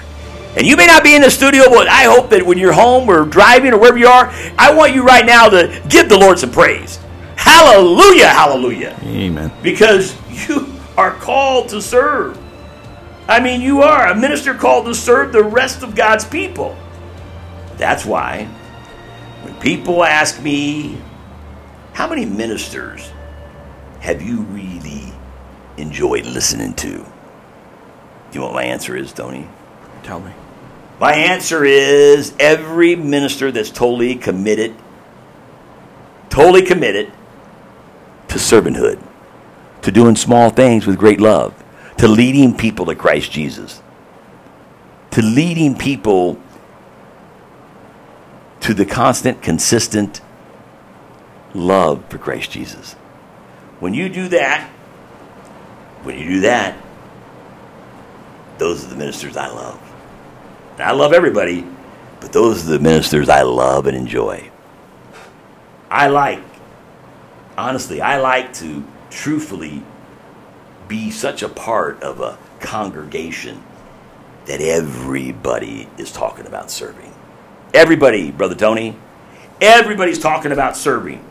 And 0.56 0.66
you 0.66 0.76
may 0.76 0.86
not 0.86 1.04
be 1.04 1.14
in 1.14 1.22
the 1.22 1.30
studio, 1.30 1.64
but 1.68 1.86
I 1.86 2.04
hope 2.04 2.30
that 2.30 2.44
when 2.44 2.58
you're 2.58 2.72
home 2.72 3.08
or 3.08 3.24
driving 3.24 3.72
or 3.72 3.78
wherever 3.78 3.98
you 3.98 4.08
are, 4.08 4.32
I 4.58 4.74
want 4.74 4.94
you 4.94 5.04
right 5.04 5.24
now 5.24 5.48
to 5.48 5.82
give 5.88 6.08
the 6.08 6.18
Lord 6.18 6.38
some 6.38 6.50
praise. 6.50 6.98
Hallelujah, 7.36 8.28
hallelujah. 8.28 8.98
Amen. 9.02 9.52
Because 9.62 10.16
you 10.48 10.66
are 10.96 11.12
called 11.12 11.68
to 11.68 11.80
serve. 11.80 12.38
I 13.28 13.38
mean, 13.38 13.60
you 13.60 13.82
are 13.82 14.08
a 14.08 14.14
minister 14.14 14.54
called 14.54 14.86
to 14.86 14.94
serve 14.94 15.32
the 15.32 15.44
rest 15.44 15.82
of 15.82 15.94
God's 15.94 16.24
people. 16.24 16.76
That's 17.76 18.04
why 18.04 18.48
people 19.60 20.02
ask 20.02 20.42
me, 20.42 20.98
how 21.92 22.08
many 22.08 22.24
ministers 22.24 23.12
have 24.00 24.22
you 24.22 24.40
really 24.42 25.12
enjoyed 25.76 26.24
listening 26.24 26.74
to? 26.74 26.88
Do 26.88 27.04
you 28.32 28.40
know 28.40 28.46
what 28.46 28.54
my 28.54 28.64
answer 28.64 28.96
is, 28.96 29.12
Tony? 29.12 29.46
Tell 30.02 30.20
me. 30.20 30.32
My 30.98 31.14
answer 31.14 31.64
is 31.64 32.34
every 32.38 32.94
minister 32.94 33.50
that's 33.50 33.70
totally 33.70 34.16
committed, 34.16 34.74
totally 36.28 36.62
committed 36.62 37.12
to 38.28 38.34
servanthood, 38.36 39.02
to 39.82 39.90
doing 39.90 40.16
small 40.16 40.50
things 40.50 40.86
with 40.86 40.98
great 40.98 41.20
love, 41.20 41.54
to 41.98 42.06
leading 42.06 42.56
people 42.56 42.86
to 42.86 42.94
Christ 42.94 43.32
Jesus, 43.32 43.82
to 45.10 45.22
leading 45.22 45.74
people 45.74 46.40
the 48.74 48.86
constant, 48.86 49.42
consistent 49.42 50.20
love 51.54 52.04
for 52.08 52.18
Christ 52.18 52.50
Jesus. 52.50 52.94
When 53.80 53.94
you 53.94 54.08
do 54.08 54.28
that, 54.28 54.68
when 56.02 56.18
you 56.18 56.24
do 56.24 56.40
that, 56.40 56.76
those 58.58 58.84
are 58.84 58.88
the 58.88 58.96
ministers 58.96 59.36
I 59.36 59.48
love. 59.48 59.80
And 60.74 60.82
I 60.82 60.92
love 60.92 61.12
everybody, 61.12 61.66
but 62.20 62.32
those 62.32 62.64
are 62.66 62.72
the 62.72 62.78
ministers 62.78 63.28
I 63.28 63.42
love 63.42 63.86
and 63.86 63.96
enjoy. 63.96 64.50
I 65.90 66.08
like, 66.08 66.42
honestly, 67.56 68.00
I 68.00 68.20
like 68.20 68.52
to 68.54 68.84
truthfully 69.10 69.82
be 70.88 71.10
such 71.10 71.42
a 71.42 71.48
part 71.48 72.02
of 72.02 72.20
a 72.20 72.38
congregation 72.60 73.62
that 74.46 74.60
everybody 74.60 75.88
is 75.98 76.12
talking 76.12 76.46
about 76.46 76.70
serving. 76.70 77.09
Everybody, 77.72 78.30
Brother 78.30 78.54
Tony, 78.54 78.96
everybody's 79.60 80.18
talking 80.18 80.52
about 80.52 80.76
serving. 80.76 81.24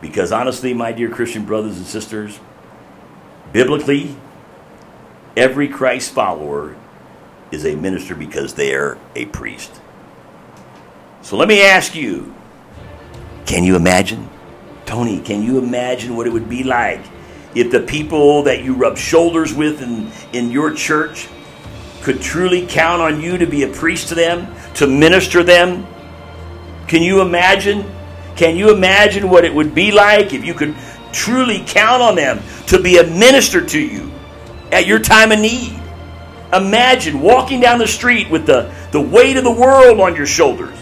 Because 0.00 0.32
honestly, 0.32 0.74
my 0.74 0.92
dear 0.92 1.08
Christian 1.08 1.44
brothers 1.44 1.76
and 1.76 1.86
sisters, 1.86 2.40
biblically, 3.52 4.16
every 5.36 5.68
Christ 5.68 6.12
follower 6.12 6.76
is 7.50 7.64
a 7.64 7.76
minister 7.76 8.14
because 8.14 8.54
they're 8.54 8.98
a 9.14 9.26
priest. 9.26 9.80
So 11.22 11.36
let 11.36 11.48
me 11.48 11.62
ask 11.62 11.94
you 11.94 12.34
can 13.46 13.64
you 13.64 13.76
imagine? 13.76 14.28
Tony, 14.86 15.20
can 15.20 15.42
you 15.42 15.58
imagine 15.58 16.16
what 16.16 16.26
it 16.26 16.32
would 16.32 16.48
be 16.48 16.62
like 16.62 17.00
if 17.54 17.70
the 17.70 17.80
people 17.80 18.44
that 18.44 18.62
you 18.62 18.74
rub 18.74 18.96
shoulders 18.96 19.52
with 19.52 19.82
in, 19.82 20.10
in 20.32 20.50
your 20.50 20.72
church 20.72 21.28
could 22.02 22.20
truly 22.20 22.66
count 22.66 23.02
on 23.02 23.20
you 23.20 23.36
to 23.38 23.46
be 23.46 23.64
a 23.64 23.68
priest 23.68 24.08
to 24.08 24.14
them, 24.14 24.54
to 24.74 24.86
minister 24.86 25.42
them? 25.42 25.86
Can 26.88 27.02
you 27.02 27.20
imagine? 27.20 27.84
Can 28.36 28.56
you 28.56 28.74
imagine 28.74 29.28
what 29.28 29.44
it 29.44 29.54
would 29.54 29.74
be 29.74 29.90
like 29.92 30.32
if 30.32 30.44
you 30.44 30.54
could 30.54 30.74
truly 31.12 31.62
count 31.66 32.02
on 32.02 32.14
them 32.14 32.40
to 32.68 32.80
be 32.80 32.98
a 32.98 33.04
minister 33.04 33.64
to 33.64 33.80
you 33.80 34.10
at 34.72 34.86
your 34.86 34.98
time 34.98 35.32
of 35.32 35.38
need? 35.38 35.80
Imagine 36.52 37.20
walking 37.20 37.60
down 37.60 37.78
the 37.78 37.86
street 37.86 38.28
with 38.28 38.46
the, 38.46 38.72
the 38.92 39.00
weight 39.00 39.36
of 39.36 39.44
the 39.44 39.50
world 39.50 40.00
on 40.00 40.16
your 40.16 40.26
shoulders 40.26 40.76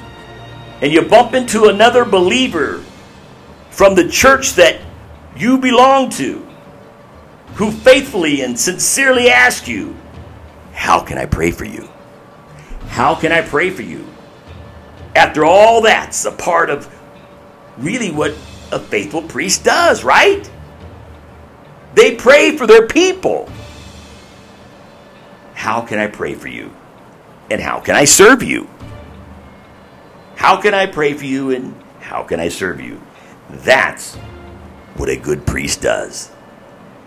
and 0.80 0.93
you 0.93 1.03
bump 1.03 1.34
into 1.34 1.64
another 1.64 2.05
believer 2.05 2.82
from 3.70 3.95
the 3.95 4.09
church 4.09 4.55
that 4.55 4.80
you 5.36 5.59
belong 5.59 6.11
to 6.11 6.47
who 7.55 7.70
faithfully 7.70 8.43
and 8.43 8.59
sincerely 8.59 9.28
ask 9.28 9.66
you, 9.66 9.97
How 10.72 11.01
can 11.01 11.18
I 11.18 11.26
pray 11.26 11.51
for 11.51 11.64
you? 11.64 11.88
How 12.89 13.14
can 13.14 13.32
I 13.32 13.43
pray 13.43 13.70
for 13.70 13.82
you? 13.82 14.07
After 15.14 15.45
all 15.45 15.82
that's 15.82 16.24
a 16.24 16.32
part 16.32 16.70
of 16.70 16.93
really 17.78 18.11
what 18.11 18.32
a 18.72 18.78
faithful 18.78 19.22
priest 19.22 19.64
does, 19.64 20.05
right? 20.05 20.51
They 21.95 22.14
pray 22.14 22.57
for 22.57 22.66
their 22.66 22.86
people. 22.86 23.51
How 25.55 25.80
can 25.80 25.99
I 25.99 26.07
pray 26.07 26.34
for 26.34 26.49
you? 26.49 26.72
And 27.51 27.61
how 27.61 27.80
can 27.80 27.97
I 27.97 28.05
serve 28.05 28.43
you? 28.43 28.68
How 30.36 30.61
can 30.61 30.74
I 30.74 30.86
pray 30.86 31.14
for 31.14 31.24
you 31.24 31.51
and 31.51 31.74
how 32.01 32.22
can 32.22 32.39
I 32.39 32.49
serve 32.49 32.80
you? 32.80 33.01
That's 33.51 34.14
what 34.97 35.09
a 35.09 35.16
good 35.16 35.47
priest 35.47 35.82
does. 35.82 36.30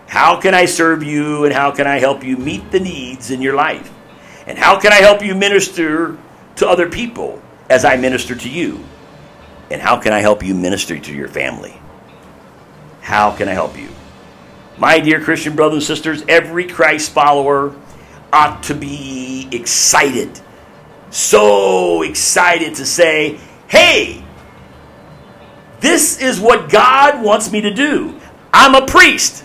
How 0.06 0.38
can 0.38 0.54
I 0.54 0.66
serve 0.66 1.02
you 1.02 1.44
and 1.44 1.54
how 1.54 1.70
can 1.70 1.86
I 1.86 1.98
help 1.98 2.22
you 2.22 2.36
meet 2.36 2.70
the 2.70 2.80
needs 2.80 3.30
in 3.30 3.40
your 3.40 3.54
life? 3.54 3.90
And 4.46 4.58
how 4.58 4.78
can 4.80 4.92
I 4.92 4.96
help 4.96 5.22
you 5.22 5.34
minister 5.34 6.18
to 6.56 6.68
other 6.68 6.88
people 6.88 7.40
as 7.70 7.84
I 7.84 7.96
minister 7.96 8.34
to 8.34 8.48
you? 8.48 8.84
And 9.70 9.80
how 9.80 9.98
can 9.98 10.12
I 10.12 10.20
help 10.20 10.44
you 10.44 10.54
minister 10.54 10.98
to 10.98 11.14
your 11.14 11.28
family? 11.28 11.80
How 13.00 13.34
can 13.34 13.48
I 13.48 13.52
help 13.52 13.78
you? 13.78 13.88
My 14.78 15.00
dear 15.00 15.20
Christian 15.20 15.54
brothers 15.54 15.88
and 15.88 15.96
sisters, 15.96 16.24
every 16.28 16.66
Christ 16.66 17.12
follower 17.12 17.74
ought 18.32 18.62
to 18.64 18.74
be 18.74 19.48
excited. 19.52 20.40
So 21.10 22.02
excited 22.02 22.76
to 22.76 22.86
say, 22.86 23.38
hey, 23.68 24.24
this 25.80 26.20
is 26.20 26.40
what 26.40 26.70
God 26.70 27.22
wants 27.22 27.50
me 27.50 27.60
to 27.62 27.72
do. 27.72 28.18
I'm 28.52 28.74
a 28.74 28.86
priest. 28.86 29.44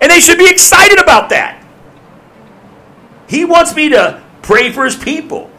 And 0.00 0.10
they 0.10 0.20
should 0.20 0.38
be 0.38 0.48
excited 0.50 1.00
about 1.00 1.30
that. 1.30 1.61
He 3.32 3.46
wants 3.46 3.74
me 3.74 3.88
to 3.88 4.22
pray 4.42 4.70
for 4.72 4.84
his 4.84 4.94
people. 4.94 5.50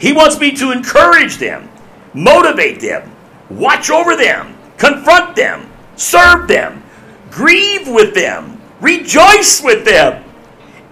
He 0.00 0.14
wants 0.14 0.40
me 0.40 0.52
to 0.52 0.72
encourage 0.72 1.36
them, 1.36 1.68
motivate 2.14 2.80
them, 2.80 3.14
watch 3.50 3.90
over 3.90 4.16
them, 4.16 4.56
confront 4.78 5.36
them, 5.36 5.70
serve 5.94 6.48
them, 6.48 6.82
grieve 7.30 7.86
with 7.86 8.14
them, 8.14 8.58
rejoice 8.80 9.62
with 9.62 9.84
them. 9.84 10.24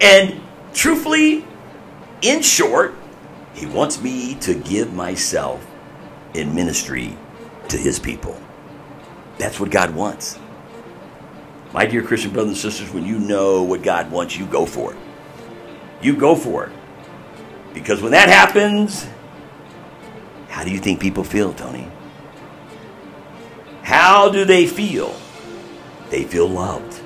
And 0.03 0.43
truthfully, 0.75 1.47
in 2.21 2.43
short, 2.43 2.95
he 3.55 3.65
wants 3.65 4.03
me 4.03 4.35
to 4.41 4.53
give 4.57 4.93
myself 4.93 5.67
in 6.35 6.55
ministry 6.55 7.17
to 7.69 7.79
his 7.79 7.99
people. 7.99 8.39
That's 9.39 9.59
what 9.59 9.71
God 9.71 9.95
wants. 9.95 10.39
My 11.73 11.87
dear 11.87 12.03
Christian 12.03 12.35
brothers 12.35 12.63
and 12.63 12.73
sisters, 12.73 12.93
when 12.93 13.07
you 13.07 13.19
know 13.19 13.63
what 13.63 13.83
God 13.83 14.11
wants, 14.11 14.37
you 14.37 14.45
go 14.45 14.67
for 14.67 14.93
it. 14.93 14.99
You 16.03 16.17
go 16.17 16.35
for 16.35 16.67
it. 16.67 16.73
Because 17.75 18.03
when 18.03 18.13
that 18.13 18.29
happens, 18.29 19.07
how 20.49 20.65
do 20.65 20.71
you 20.71 20.79
think 20.79 21.01
people 21.01 21.25
feel, 21.25 21.53
Tony? 21.53 21.89
How 23.83 24.31
do 24.31 24.45
they 24.45 24.67
feel? 24.67 25.15
They 26.11 26.25
feel 26.25 26.49
loved. 26.49 27.01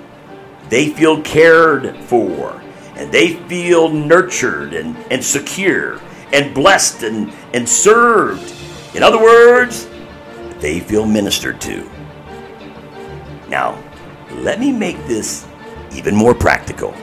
They 0.68 0.88
feel 0.88 1.20
cared 1.22 1.96
for. 2.04 2.62
And 2.94 3.10
they 3.10 3.34
feel 3.34 3.88
nurtured 3.88 4.72
and, 4.74 4.96
and 5.10 5.24
secure 5.24 6.00
and 6.32 6.54
blessed 6.54 7.02
and, 7.02 7.32
and 7.52 7.68
served. 7.68 8.54
In 8.94 9.02
other 9.02 9.20
words, 9.20 9.88
they 10.58 10.80
feel 10.80 11.06
ministered 11.06 11.60
to. 11.62 11.88
Now, 13.48 13.82
let 14.36 14.60
me 14.60 14.72
make 14.72 14.96
this 15.06 15.46
even 15.92 16.14
more 16.14 16.34
practical. 16.34 16.94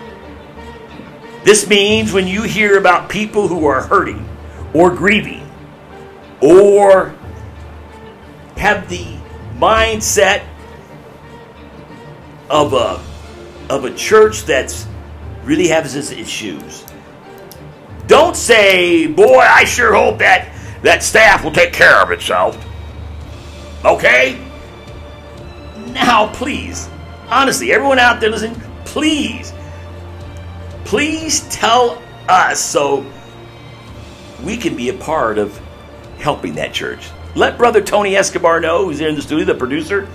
This 1.48 1.66
means 1.66 2.12
when 2.12 2.28
you 2.28 2.44
hear 2.44 2.78
about 2.78 3.08
people 3.08 3.48
who 3.48 3.68
are 3.68 3.82
hurting 3.82 4.28
or 4.74 4.94
grieving 4.94 5.50
or 6.42 7.16
have 8.58 8.90
the 8.90 9.16
mindset 9.56 10.44
of 12.50 12.74
a 12.74 13.02
of 13.74 13.86
a 13.86 13.94
church 13.94 14.44
that's 14.44 14.88
really 15.46 15.70
has 15.70 15.96
its 15.96 16.12
issues. 16.12 16.84
Don't 18.08 18.36
say, 18.36 19.08
"Boy, 19.08 19.40
I 19.40 19.64
sure 19.64 19.94
hope 19.94 20.18
that 20.18 20.50
that 20.82 21.02
staff 21.02 21.46
will 21.46 21.54
take 21.54 21.72
care 21.72 22.02
of 22.02 22.12
itself." 22.12 22.58
Okay? 23.86 24.38
Now, 25.94 26.28
please, 26.28 26.90
honestly, 27.30 27.72
everyone 27.72 28.00
out 28.00 28.20
there 28.20 28.32
listening, 28.32 28.62
please, 28.84 29.54
please 30.88 31.42
tell 31.50 32.02
us 32.30 32.62
so 32.62 33.06
we 34.44 34.56
can 34.56 34.76
be 34.76 34.88
a 34.88 34.94
part 34.94 35.38
of 35.38 35.58
helping 36.18 36.56
that 36.56 36.74
church. 36.74 37.10
Let 37.36 37.58
Brother 37.58 37.82
Tony 37.82 38.16
Escobar 38.16 38.62
know, 38.62 38.86
who's 38.86 38.98
here 38.98 39.10
in 39.10 39.16
the 39.16 39.22
studio, 39.22 39.46
the 39.46 39.54
producer, 39.54 40.08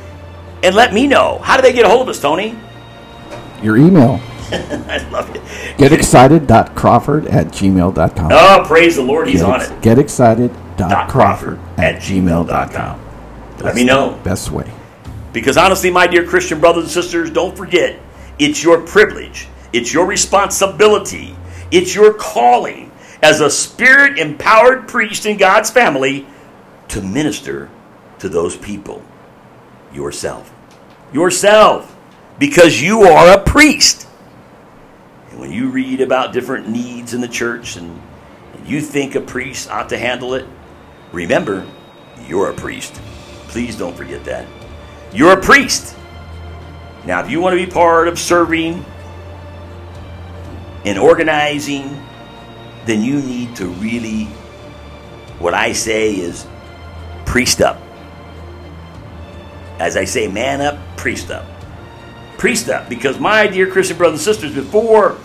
and 0.63 0.75
let 0.75 0.95
me 0.95 1.07
know. 1.07 1.39
How 1.43 1.57
do 1.57 1.63
they 1.63 1.75
get 1.75 1.85
a 1.85 1.89
hold 1.89 2.03
of 2.03 2.09
us, 2.09 2.21
Tony? 2.21 2.59
Your 3.63 3.77
email. 3.77 4.19
I 4.53 5.07
love 5.11 5.35
it. 5.35 5.43
Getexcited.crawford 5.79 7.27
at 7.27 7.49
gmail.com. 7.49 8.31
Oh, 8.33 8.65
praise 8.67 8.97
the 8.97 9.03
Lord, 9.03 9.29
he's 9.29 9.41
Get 9.41 9.51
on 9.51 9.61
ex- 9.61 9.71
it. 9.71 9.81
Getexcited.crawford 9.83 11.59
at 11.79 11.97
gmail.com. 12.01 13.01
Let 13.61 13.75
me 13.75 13.85
know. 13.85 14.19
Best 14.25 14.51
way. 14.51 14.71
Because 15.35 15.59
honestly, 15.59 15.91
my 15.91 16.07
dear 16.07 16.27
Christian 16.27 16.61
brothers 16.61 16.85
and 16.85 16.93
sisters, 16.93 17.31
don't 17.31 17.57
forget, 17.57 17.99
it's 18.39 18.63
your 18.65 18.81
privilege, 18.81 19.49
it's 19.73 19.93
your 19.93 20.07
responsibility, 20.07 21.35
it's 21.71 21.95
your 21.95 22.13
calling 22.15 22.91
as 23.23 23.41
a 23.41 23.51
spirit 23.51 24.19
empowered 24.19 24.89
priest 24.89 25.27
in 25.27 25.37
God's 25.37 25.71
family 25.71 26.27
to 26.89 27.01
minister 27.01 27.71
to 28.19 28.29
those 28.29 28.57
people. 28.57 29.03
Yourself. 29.93 30.53
Yourself. 31.13 31.97
Because 32.39 32.81
you 32.81 33.03
are 33.03 33.39
a 33.39 33.43
priest. 33.43 34.07
And 35.31 35.41
when 35.41 35.53
you 35.53 35.71
read 35.71 36.01
about 36.01 36.33
different 36.33 36.69
needs 36.69 37.15
in 37.15 37.21
the 37.21 37.29
church 37.29 37.77
and, 37.77 38.01
you 38.65 38.81
think 38.81 39.17
a 39.17 39.21
priest 39.21 39.69
ought 39.71 39.89
to 39.89 39.99
handle 39.99 40.35
it, 40.35 40.47
remember, 41.11 41.67
you're 42.29 42.51
a 42.51 42.55
priest. 42.55 42.95
Please 43.49 43.77
don't 43.77 43.97
forget 43.97 44.25
that. 44.25 44.47
You're 45.13 45.33
a 45.33 45.41
priest. 45.41 45.97
Now, 47.05 47.25
if 47.25 47.31
you 47.31 47.41
want 47.41 47.59
to 47.59 47.67
be 47.67 47.71
part 47.71 48.07
of 48.07 48.19
serving 48.19 48.85
and 50.85 50.99
organizing, 50.99 52.05
then 52.87 53.03
you 53.03 53.21
need 53.21 53.55
to 53.57 53.67
really, 53.67 54.25
what 55.39 55.55
I 55.55 55.73
say 55.73 56.15
is, 56.15 56.47
priest 57.25 57.61
up. 57.61 57.81
As 59.79 59.97
I 59.97 60.05
say, 60.05 60.29
man 60.29 60.61
up, 60.61 60.79
priest 60.97 61.31
up. 61.31 61.47
Priest 62.39 62.69
up. 62.69 62.89
Because, 62.89 63.19
my 63.19 63.47
dear 63.47 63.71
Christian 63.71 63.97
brothers 63.97 64.27
and 64.27 64.35
sisters, 64.35 64.55
before 64.55 65.17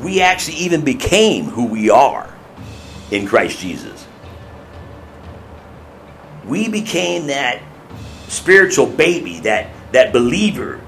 we 0.00 0.20
actually 0.20 0.56
even 0.56 0.84
became 0.84 1.46
who 1.46 1.66
we 1.66 1.90
are 1.90 2.32
in 3.10 3.26
Christ 3.26 3.60
Jesus, 3.60 4.06
we 6.44 6.68
became 6.68 7.28
that 7.28 7.62
spiritual 8.28 8.86
baby, 8.86 9.40
that, 9.40 9.70
that 9.92 10.12
believer 10.12 10.80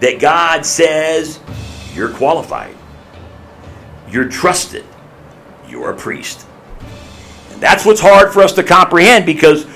that 0.00 0.18
God 0.18 0.66
says 0.66 1.38
you're 1.94 2.12
qualified, 2.12 2.76
you're 4.08 4.28
trusted, 4.28 4.84
you're 5.68 5.90
a 5.90 5.96
priest. 5.96 6.46
And 7.50 7.60
that's 7.60 7.84
what's 7.84 8.00
hard 8.00 8.32
for 8.32 8.42
us 8.42 8.52
to 8.54 8.62
comprehend 8.62 9.26
because, 9.26 9.66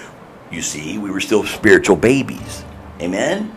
you 0.51 0.62
see, 0.62 0.99
we 0.99 1.11
were 1.11 1.21
still 1.21 1.45
spiritual 1.45 1.97
babies. 1.97 2.64
Amen? 3.01 3.55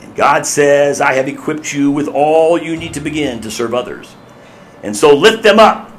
And 0.00 0.14
God 0.16 0.46
says, 0.46 1.00
I 1.00 1.14
have 1.14 1.28
equipped 1.28 1.72
you 1.72 1.90
with 1.90 2.08
all 2.08 2.58
you 2.58 2.76
need 2.76 2.94
to 2.94 3.00
begin 3.00 3.40
to 3.42 3.50
serve 3.50 3.74
others. 3.74 4.14
And 4.82 4.96
so 4.96 5.14
lift 5.14 5.42
them 5.42 5.58
up, 5.58 5.92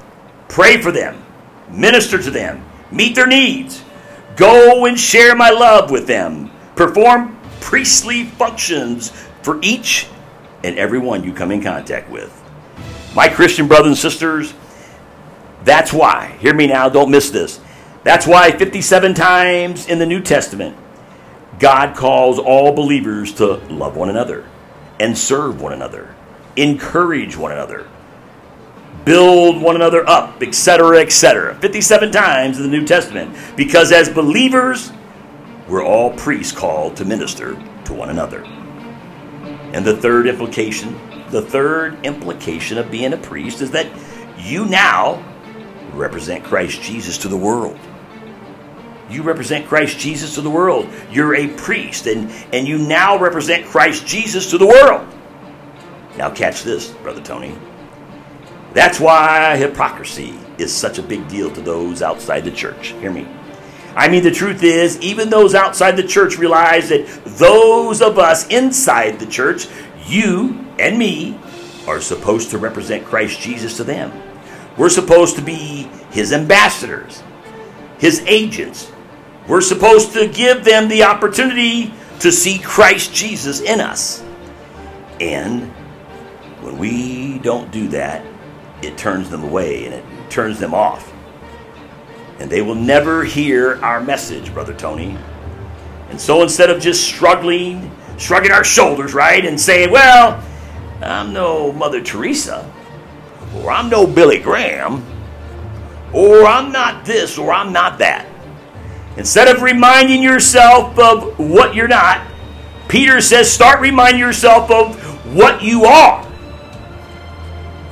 pray 0.50 0.82
for 0.82 0.92
them, 0.92 1.24
minister 1.70 2.22
to 2.22 2.30
them, 2.30 2.64
meet 2.92 3.16
their 3.16 3.28
needs. 3.28 3.84
Go 4.36 4.86
and 4.86 5.00
share 5.00 5.36
my 5.36 5.52
love 5.52 5.92
with 5.92 6.08
them. 6.08 6.52
Perform 6.76 7.40
priestly 7.62 8.26
functions 8.26 9.12
for 9.42 9.60
each 9.62 10.08
and 10.64 10.78
everyone 10.78 11.24
you 11.24 11.34
come 11.34 11.52
in 11.52 11.62
contact 11.62 12.10
with. 12.10 12.32
My 13.16 13.30
Christian 13.30 13.68
brothers 13.68 13.88
and 13.88 13.98
sisters, 13.98 14.54
that's 15.64 15.94
why, 15.94 16.36
hear 16.40 16.54
me 16.54 16.68
now, 16.68 16.90
don't 16.90 17.12
miss 17.12 17.30
this. 17.30 17.60
That's 18.04 18.28
why 18.28 18.52
57 18.52 19.14
times 19.14 19.88
in 19.88 20.00
the 20.00 20.06
New 20.06 20.22
Testament, 20.22 20.76
God 21.60 21.96
calls 21.96 22.40
all 22.40 22.74
believers 22.74 23.34
to 23.34 23.56
love 23.70 23.96
one 23.96 24.10
another 24.10 24.46
and 25.00 25.18
serve 25.18 25.62
one 25.62 25.74
another, 25.74 26.14
encourage 26.56 27.38
one 27.38 27.52
another, 27.52 27.88
build 29.06 29.62
one 29.62 29.76
another 29.76 30.08
up, 30.10 30.42
etc., 30.42 31.00
etc. 31.00 31.56
57 31.56 32.12
times 32.12 32.58
in 32.58 32.64
the 32.64 32.70
New 32.70 32.86
Testament. 32.86 33.36
Because 33.56 33.92
as 33.92 34.10
believers, 34.10 34.92
we're 35.68 35.86
all 35.86 36.12
priests 36.12 36.52
called 36.52 36.98
to 36.98 37.06
minister 37.06 37.56
to 37.86 37.94
one 37.94 38.10
another. 38.10 38.46
And 39.74 39.84
the 39.84 39.98
third 39.98 40.28
implication, 40.28 40.98
the 41.30 41.42
third 41.42 42.06
implication 42.06 42.78
of 42.78 42.92
being 42.92 43.12
a 43.14 43.18
priest 43.18 43.62
is 43.62 43.72
that 43.72 43.88
you 44.38 44.66
now 44.66 45.24
represent 45.94 46.44
Christ 46.44 46.82
Jesus 46.82 47.18
to 47.20 47.28
the 47.28 47.38
world. 47.38 47.78
You 49.10 49.24
represent 49.24 49.68
Christ 49.68 50.00
Jesus 50.00 50.36
to 50.36 50.42
the 50.42 50.50
world. 50.50 50.88
You're 51.12 51.36
a 51.36 51.48
priest, 51.48 52.08
and, 52.08 52.32
and 52.54 52.68
you 52.68 52.78
now 52.78 53.18
represent 53.18 53.66
Christ 53.66 54.08
Jesus 54.08 54.50
to 54.52 54.58
the 54.58 54.66
world. 54.66 55.08
Now, 56.18 56.30
catch 56.30 56.64
this, 56.64 56.90
Brother 56.90 57.22
Tony. 57.22 57.56
That's 58.74 59.00
why 59.00 59.58
hypocrisy 59.58 60.34
is 60.58 60.74
such 60.74 60.98
a 60.98 61.04
big 61.04 61.28
deal 61.28 61.52
to 61.52 61.62
those 61.62 62.02
outside 62.02 62.44
the 62.44 62.52
church. 62.52 62.90
Hear 63.00 63.12
me. 63.12 63.28
I 63.96 64.10
mean, 64.10 64.24
the 64.24 64.32
truth 64.32 64.64
is, 64.64 65.00
even 65.02 65.30
those 65.30 65.54
outside 65.54 65.98
the 65.98 66.04
church 66.04 66.38
realize 66.38 66.90
that 66.90 67.08
those 67.26 68.02
of 68.02 68.18
us 68.18 68.48
inside 68.48 69.20
the 69.20 69.28
church, 69.28 69.68
you 70.08 70.66
and 70.80 70.98
me, 70.98 71.40
are 71.88 72.02
supposed 72.02 72.50
to 72.52 72.58
represent 72.58 73.06
Christ 73.06 73.40
Jesus 73.40 73.78
to 73.78 73.84
them. 73.84 74.12
We're 74.78 74.90
supposed 74.90 75.36
to 75.36 75.42
be 75.42 75.90
his 76.12 76.34
ambassadors, 76.34 77.22
his 78.00 78.22
agents. 78.26 78.92
We're 79.48 79.62
supposed 79.62 80.14
to 80.14 80.28
give 80.28 80.64
them 80.64 80.88
the 80.88 81.04
opportunity 81.04 81.94
to 82.22 82.32
see 82.32 82.58
Christ 82.58 83.14
Jesus 83.14 83.62
in 83.62 83.80
us. 83.80 84.24
And 85.20 85.70
when 86.62 86.78
we 86.78 87.38
don't 87.40 87.70
do 87.72 87.90
that, 87.90 88.26
it 88.82 88.98
turns 88.98 89.30
them 89.30 89.44
away 89.44 89.86
and 89.86 89.94
it 89.94 90.04
turns 90.30 90.60
them 90.60 90.74
off. 90.74 91.13
And 92.44 92.52
they 92.52 92.62
will 92.62 92.76
never 92.76 93.24
hear 93.24 93.82
our 93.82 94.02
message, 94.04 94.54
Brother 94.54 94.74
Tony. 94.74 95.18
And 96.10 96.20
so 96.20 96.44
instead 96.44 96.70
of 96.70 96.82
just 96.82 97.06
struggling, 97.06 97.90
shrugging 98.18 98.52
our 98.52 98.66
shoulders, 98.66 99.14
right, 99.14 99.46
and 99.46 99.58
saying, 99.58 99.92
well, 99.92 100.44
I'm 101.02 101.32
no 101.32 101.72
Mother 101.72 102.02
Teresa, 102.02 102.70
or 103.56 103.72
I'm 103.72 103.90
no 103.90 104.06
Billy 104.06 104.40
Graham, 104.40 105.06
or 106.12 106.46
I'm 106.46 106.74
not 106.74 107.06
this, 107.06 107.38
or 107.38 107.54
I'm 107.54 107.72
not 107.72 108.00
that. 108.00 108.28
Instead 109.16 109.48
of 109.48 109.62
reminding 109.62 110.22
yourself 110.22 111.00
of 111.00 111.40
what 111.40 111.74
you're 111.74 111.88
not, 111.88 112.28
Peter 112.90 113.22
says, 113.22 113.50
start 113.50 113.80
reminding 113.80 114.20
yourself 114.20 114.70
of 114.70 114.98
what 115.34 115.64
you 115.64 115.86
are. 115.86 116.30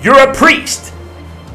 You're 0.03 0.29
a 0.29 0.33
priest. 0.33 0.93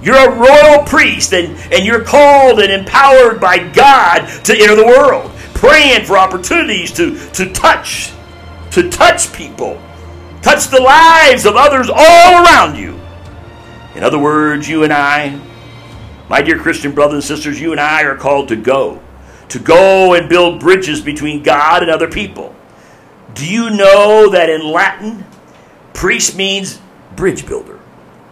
You're 0.07 0.15
a 0.15 0.39
royal 0.39 0.85
priest, 0.85 1.35
and, 1.35 1.59
and 1.73 1.85
you're 1.85 2.05
called 2.05 2.61
and 2.61 2.71
empowered 2.71 3.41
by 3.41 3.59
God 3.59 4.27
to 4.45 4.57
enter 4.57 4.77
the 4.77 4.87
world, 4.87 5.33
praying 5.53 6.05
for 6.05 6.17
opportunities 6.17 6.93
to, 6.93 7.19
to 7.31 7.53
touch 7.53 8.13
to 8.77 8.91
touch 8.91 9.33
people, 9.33 9.81
touch 10.43 10.69
the 10.69 10.79
lives 10.79 11.47
of 11.47 11.55
others 11.57 11.89
all 11.89 12.45
around 12.45 12.77
you. 12.77 13.01
In 13.95 14.05
other 14.05 14.19
words, 14.19 14.69
you 14.69 14.85
and 14.85 14.93
I, 14.93 15.41
my 16.29 16.43
dear 16.43 16.59
Christian 16.59 16.93
brothers 16.93 17.15
and 17.15 17.25
sisters, 17.25 17.59
you 17.59 17.73
and 17.73 17.81
I 17.81 18.03
are 18.03 18.17
called 18.17 18.49
to 18.49 18.57
go, 18.57 19.03
to 19.49 19.59
go 19.59 20.13
and 20.13 20.29
build 20.29 20.61
bridges 20.61 21.01
between 21.01 21.43
God 21.43 21.81
and 21.81 21.91
other 21.91 22.07
people. 22.07 22.55
Do 23.33 23.51
you 23.51 23.71
know 23.71 24.29
that 24.31 24.51
in 24.51 24.63
Latin, 24.63 25.25
priest 25.95 26.37
means 26.37 26.79
bridge 27.17 27.47
builder? 27.47 27.81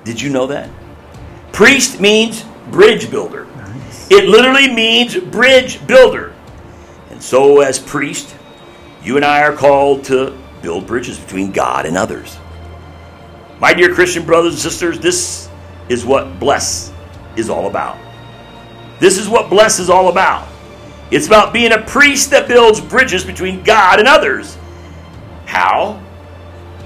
Did 0.04 0.20
you 0.20 0.28
know 0.28 0.46
that? 0.48 0.68
Priest 1.54 2.00
means 2.00 2.44
bridge 2.72 3.12
builder. 3.12 3.46
It 4.10 4.28
literally 4.28 4.74
means 4.74 5.16
bridge 5.16 5.86
builder. 5.86 6.34
And 7.10 7.22
so, 7.22 7.60
as 7.60 7.78
priest, 7.78 8.34
you 9.04 9.14
and 9.14 9.24
I 9.24 9.42
are 9.42 9.54
called 9.54 10.02
to 10.06 10.36
build 10.62 10.84
bridges 10.88 11.16
between 11.16 11.52
God 11.52 11.86
and 11.86 11.96
others. 11.96 12.36
My 13.60 13.72
dear 13.72 13.94
Christian 13.94 14.26
brothers 14.26 14.54
and 14.54 14.62
sisters, 14.62 14.98
this 14.98 15.48
is 15.88 16.04
what 16.04 16.40
bless 16.40 16.92
is 17.36 17.48
all 17.48 17.68
about. 17.68 17.98
This 18.98 19.16
is 19.16 19.28
what 19.28 19.48
bless 19.48 19.78
is 19.78 19.88
all 19.88 20.08
about. 20.08 20.48
It's 21.12 21.28
about 21.28 21.52
being 21.52 21.70
a 21.70 21.82
priest 21.82 22.30
that 22.30 22.48
builds 22.48 22.80
bridges 22.80 23.24
between 23.24 23.62
God 23.62 24.00
and 24.00 24.08
others. 24.08 24.58
How? 25.46 26.02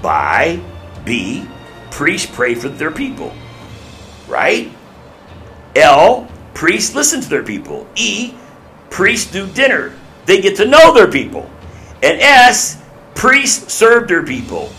By 0.03 0.61
be 1.05 1.47
priests 1.89 2.29
pray 2.31 2.53
for 2.53 2.69
their 2.69 2.91
people. 2.91 3.33
Right? 4.29 4.71
L, 5.75 6.29
priests 6.53 6.95
listen 6.95 7.21
to 7.21 7.29
their 7.29 7.43
people. 7.43 7.87
E, 7.95 8.33
priests 8.89 9.31
do 9.31 9.47
dinner. 9.47 9.93
They 10.25 10.41
get 10.41 10.55
to 10.57 10.65
know 10.65 10.93
their 10.93 11.11
people. 11.11 11.49
And 12.03 12.21
S, 12.21 12.81
priests 13.15 13.73
serve 13.73 14.07
their 14.07 14.23
people. 14.23 14.71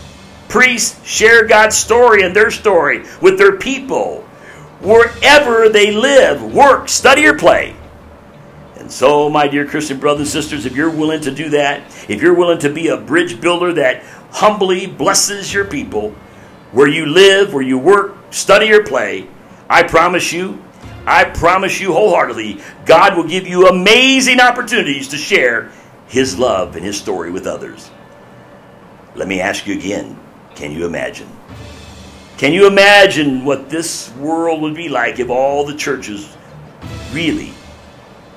Priests 0.47 1.05
share 1.07 1.45
God's 1.45 1.77
story 1.77 2.23
and 2.23 2.35
their 2.35 2.51
story 2.51 3.03
with 3.21 3.37
their 3.37 3.57
people 3.57 4.21
wherever 4.81 5.69
they 5.69 5.91
live, 5.91 6.53
work, 6.53 6.89
study, 6.89 7.25
or 7.25 7.37
play. 7.37 7.75
And 8.77 8.91
so, 8.91 9.29
my 9.29 9.47
dear 9.47 9.65
Christian 9.67 9.99
brothers 9.99 10.33
and 10.33 10.43
sisters, 10.43 10.65
if 10.65 10.75
you're 10.75 10.89
willing 10.89 11.21
to 11.21 11.31
do 11.31 11.49
that, 11.49 11.83
if 12.09 12.21
you're 12.21 12.33
willing 12.33 12.59
to 12.59 12.69
be 12.69 12.87
a 12.87 12.97
bridge 12.97 13.39
builder 13.39 13.73
that 13.73 14.03
humbly 14.31 14.87
blesses 14.87 15.53
your 15.53 15.65
people, 15.65 16.11
where 16.71 16.87
you 16.87 17.05
live, 17.05 17.53
where 17.53 17.63
you 17.63 17.77
work, 17.77 18.15
study, 18.31 18.71
or 18.71 18.83
play, 18.83 19.27
I 19.71 19.83
promise 19.83 20.33
you, 20.33 20.61
I 21.05 21.23
promise 21.23 21.79
you 21.79 21.93
wholeheartedly, 21.93 22.59
God 22.85 23.15
will 23.15 23.23
give 23.23 23.47
you 23.47 23.69
amazing 23.69 24.41
opportunities 24.41 25.07
to 25.07 25.17
share 25.17 25.71
His 26.07 26.37
love 26.37 26.75
and 26.75 26.83
His 26.83 26.99
story 26.99 27.31
with 27.31 27.47
others. 27.47 27.89
Let 29.15 29.29
me 29.29 29.39
ask 29.39 29.65
you 29.65 29.73
again 29.73 30.19
can 30.55 30.73
you 30.73 30.85
imagine? 30.85 31.29
Can 32.37 32.51
you 32.51 32.67
imagine 32.67 33.45
what 33.45 33.69
this 33.69 34.11
world 34.15 34.61
would 34.61 34.75
be 34.75 34.89
like 34.89 35.19
if 35.19 35.29
all 35.29 35.65
the 35.65 35.75
churches 35.75 36.35
really 37.13 37.53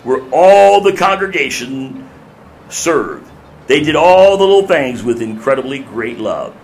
were 0.05 0.23
all 0.31 0.83
the 0.83 0.93
congregation 0.93 2.09
served? 2.69 3.29
They 3.67 3.83
did 3.83 3.97
all 3.97 4.37
the 4.37 4.45
little 4.45 4.69
things 4.69 5.03
with 5.03 5.21
incredibly 5.21 5.81
great 5.81 6.19
love. 6.19 6.55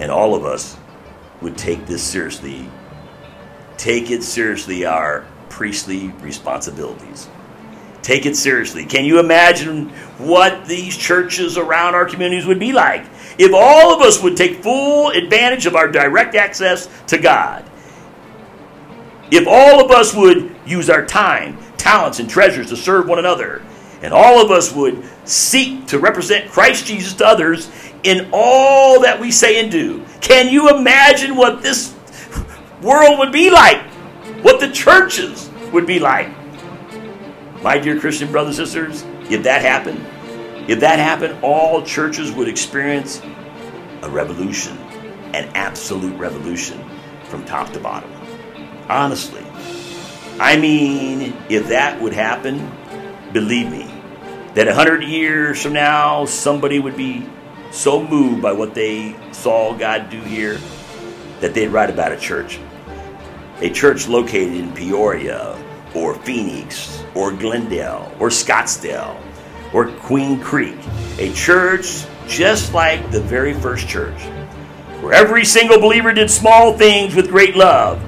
And 0.00 0.10
all 0.10 0.34
of 0.34 0.44
us 0.44 0.76
would 1.40 1.56
take 1.56 1.86
this 1.86 2.02
seriously. 2.02 2.68
Take 3.78 4.10
it 4.10 4.22
seriously, 4.22 4.84
our 4.84 5.24
priestly 5.48 6.08
responsibilities. 6.20 7.28
Take 8.02 8.26
it 8.26 8.36
seriously. 8.36 8.84
Can 8.84 9.04
you 9.04 9.20
imagine 9.20 9.90
what 10.18 10.66
these 10.66 10.96
churches 10.96 11.56
around 11.56 11.94
our 11.94 12.06
communities 12.06 12.46
would 12.46 12.58
be 12.58 12.72
like 12.72 13.06
if 13.38 13.52
all 13.54 13.94
of 13.94 14.02
us 14.02 14.22
would 14.22 14.36
take 14.36 14.62
full 14.62 15.10
advantage 15.10 15.66
of 15.66 15.76
our 15.76 15.88
direct 15.88 16.34
access 16.34 16.88
to 17.06 17.18
God? 17.18 17.68
If 19.30 19.46
all 19.46 19.84
of 19.84 19.90
us 19.90 20.14
would 20.14 20.56
use 20.66 20.90
our 20.90 21.04
time, 21.04 21.58
talents, 21.76 22.18
and 22.18 22.28
treasures 22.28 22.68
to 22.70 22.76
serve 22.76 23.06
one 23.06 23.18
another, 23.18 23.62
and 24.00 24.14
all 24.14 24.42
of 24.42 24.50
us 24.50 24.72
would 24.72 25.04
seek 25.24 25.86
to 25.88 25.98
represent 25.98 26.50
Christ 26.50 26.86
Jesus 26.86 27.14
to 27.14 27.26
others 27.26 27.70
in 28.04 28.30
all 28.32 29.00
that 29.02 29.20
we 29.20 29.30
say 29.30 29.60
and 29.60 29.70
do, 29.70 30.04
can 30.20 30.48
you 30.48 30.70
imagine 30.70 31.36
what 31.36 31.62
this 31.62 31.94
world 32.82 33.18
would 33.18 33.32
be 33.32 33.50
like? 33.50 33.80
What 34.42 34.60
the 34.60 34.70
churches 34.70 35.50
would 35.72 35.86
be 35.86 35.98
like? 35.98 36.28
My 37.62 37.78
dear 37.78 37.98
Christian 37.98 38.30
brothers 38.30 38.58
and 38.58 38.68
sisters, 38.68 39.04
if 39.30 39.42
that 39.42 39.62
happened, 39.62 40.04
if 40.70 40.80
that 40.80 40.98
happened, 40.98 41.38
all 41.42 41.82
churches 41.82 42.30
would 42.32 42.46
experience 42.46 43.20
a 44.02 44.10
revolution, 44.10 44.76
an 45.34 45.50
absolute 45.54 46.16
revolution 46.16 46.88
from 47.24 47.44
top 47.44 47.72
to 47.72 47.80
bottom. 47.80 48.10
Honestly. 48.88 49.44
I 50.40 50.56
mean, 50.56 51.36
if 51.48 51.68
that 51.68 52.00
would 52.00 52.12
happen, 52.12 52.70
believe 53.32 53.72
me, 53.72 53.90
that 54.54 54.68
a 54.68 54.74
hundred 54.74 55.02
years 55.02 55.60
from 55.60 55.72
now, 55.72 56.26
somebody 56.26 56.78
would 56.78 56.96
be 56.96 57.26
so 57.72 58.06
moved 58.06 58.40
by 58.40 58.52
what 58.52 58.72
they 58.74 59.16
saw 59.32 59.74
God 59.74 60.10
do 60.10 60.20
here 60.20 60.60
that 61.40 61.54
they'd 61.54 61.68
write 61.68 61.90
about 61.90 62.12
a 62.12 62.16
church. 62.16 62.60
A 63.60 63.70
church 63.70 64.06
located 64.06 64.54
in 64.54 64.72
Peoria 64.72 65.60
or 65.94 66.14
Phoenix 66.14 67.02
or 67.14 67.32
Glendale 67.32 68.12
or 68.20 68.28
Scottsdale 68.28 69.20
or 69.72 69.88
Queen 69.88 70.40
Creek. 70.40 70.76
A 71.18 71.32
church 71.32 72.04
just 72.28 72.72
like 72.72 73.10
the 73.10 73.20
very 73.20 73.54
first 73.54 73.88
church, 73.88 74.20
where 75.00 75.12
every 75.12 75.44
single 75.44 75.80
believer 75.80 76.12
did 76.12 76.30
small 76.30 76.76
things 76.76 77.14
with 77.14 77.30
great 77.30 77.56
love. 77.56 78.00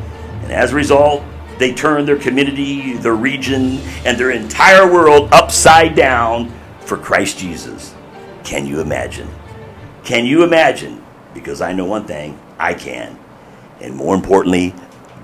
And 0.43 0.53
as 0.53 0.73
a 0.73 0.77
result, 0.77 1.25
they 1.59 1.75
turned 1.75 2.07
their 2.07 2.19
community, 2.19 2.95
their 2.95 3.15
region, 3.15 3.79
and 4.05 4.17
their 4.17 4.31
entire 4.31 4.91
world 4.91 5.31
upside 5.33 5.95
down 5.95 6.53
for 6.81 6.97
Christ 6.97 7.39
Jesus. 7.39 7.95
Can 8.45 8.67
you 8.67 8.81
imagine? 8.81 9.29
Can 10.05 10.27
you 10.27 10.45
imagine? 10.45 11.05
Because 11.35 11.61
I 11.61 11.73
know 11.73 11.85
one 11.85 12.07
thing 12.07 12.39
I 12.59 12.75
can. 12.75 13.19
And 13.81 13.95
more 13.97 14.15
importantly, 14.15 14.75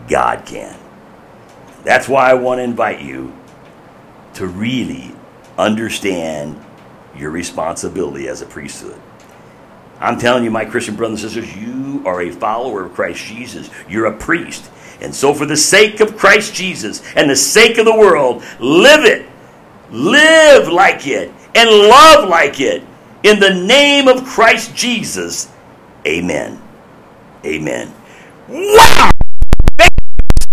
God 0.09 0.45
can. 0.47 0.77
That's 1.85 2.09
why 2.09 2.31
I 2.31 2.35
want 2.35 2.59
to 2.59 2.63
invite 2.63 3.01
you 3.01 3.33
to 4.35 4.47
really 4.47 5.13
understand 5.57 6.61
your 7.17 7.31
responsibility 7.31 8.29
as 8.29 8.43
a 8.43 8.47
priesthood. 8.47 9.01
I'm 10.01 10.19
telling 10.19 10.45
you, 10.45 10.51
my 10.51 10.65
Christian 10.65 10.95
brothers 10.95 11.23
and 11.23 11.33
sisters, 11.33 11.57
you 11.57 12.03
are 12.05 12.21
a 12.21 12.31
follower 12.31 12.85
of 12.85 12.95
Christ 12.95 13.25
Jesus. 13.25 13.71
You're 13.89 14.07
a 14.07 14.17
priest. 14.17 14.71
And 15.01 15.15
so, 15.15 15.33
for 15.33 15.47
the 15.47 15.57
sake 15.57 16.01
of 16.01 16.17
Christ 16.17 16.55
Jesus 16.55 17.03
and 17.15 17.31
the 17.31 17.37
sake 17.37 17.79
of 17.79 17.85
the 17.85 17.95
world, 17.95 18.43
live 18.61 19.05
it. 19.05 19.27
Live 19.91 20.69
like 20.69 21.07
it 21.07 21.33
and 21.55 21.71
love 21.71 22.29
like 22.29 22.61
it. 22.61 22.83
In 23.23 23.41
the 23.41 23.55
name 23.55 24.09
of 24.09 24.25
Christ 24.25 24.75
Jesus, 24.75 25.51
amen. 26.07 26.61
Amen. 27.45 27.93
Wow! 28.49 29.11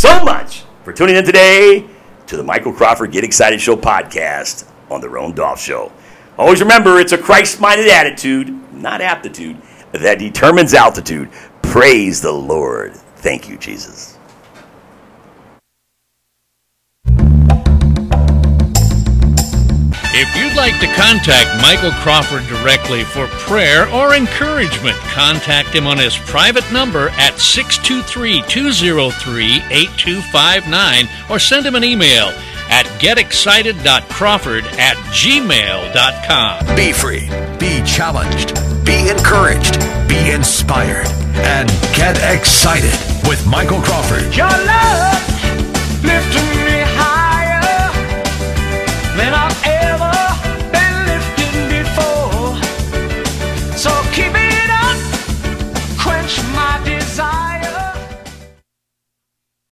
So 0.04 0.22
much 0.22 0.66
for 0.84 0.91
tuning 0.91 1.16
in 1.16 1.24
today 1.24 1.88
to 2.28 2.36
the 2.36 2.43
Michael 2.43 2.74
Crawford 2.74 3.14
Get 3.14 3.24
Excited 3.24 3.62
Show 3.62 3.78
podcast 3.78 4.70
on 4.91 4.99
the 4.99 5.08
Roan 5.08 5.32
Dolph 5.32 5.62
Show. 5.62 5.93
Always 6.38 6.60
remember, 6.60 6.99
it's 6.99 7.14
a 7.14 7.18
Christ 7.18 7.62
minded 7.62 7.88
attitude, 7.88 8.49
not 8.74 8.99
aptitude, 8.99 9.62
that 9.93 10.20
determines 10.20 10.74
altitude. 10.74 11.32
Praise 11.62 12.22
the 12.22 12.34
Lord. 12.34 12.97
Thank 13.16 13.47
you, 13.47 13.58
Jesus. 13.58 14.12
If 20.16 20.30
you'd 20.38 20.55
like 20.55 20.80
to 20.80 20.86
contact 20.93 21.59
Michael 21.59 21.89
Crawford 22.03 22.45
directly 22.47 23.03
for 23.03 23.26
prayer 23.49 23.89
or 23.89 24.14
encouragement, 24.14 24.95
contact 25.09 25.70
him 25.70 25.88
on 25.88 25.97
his 25.97 26.16
private 26.16 26.72
number 26.72 27.09
at 27.18 27.39
623 27.39 28.43
203 28.47 29.55
8259 29.72 31.07
or 31.32 31.39
send 31.39 31.66
him 31.66 31.74
an 31.74 31.84
email 31.84 32.28
at 32.70 32.86
getexcited.crawford 33.01 34.66
at 34.78 34.97
gmail.com. 35.09 36.76
Be 36.76 36.93
free, 36.93 37.28
be 37.57 37.84
challenged, 37.84 38.53
be 38.86 39.09
encouraged, 39.09 39.80
be 40.07 40.30
inspired, 40.30 41.07
and 41.41 41.68
get 41.97 42.18
excited 42.32 42.93
with 43.28 43.43
Michael 43.47 43.82
Crawford. 43.82 44.32
Your 44.36 44.45
love 44.45 46.03
lifting 46.03 46.62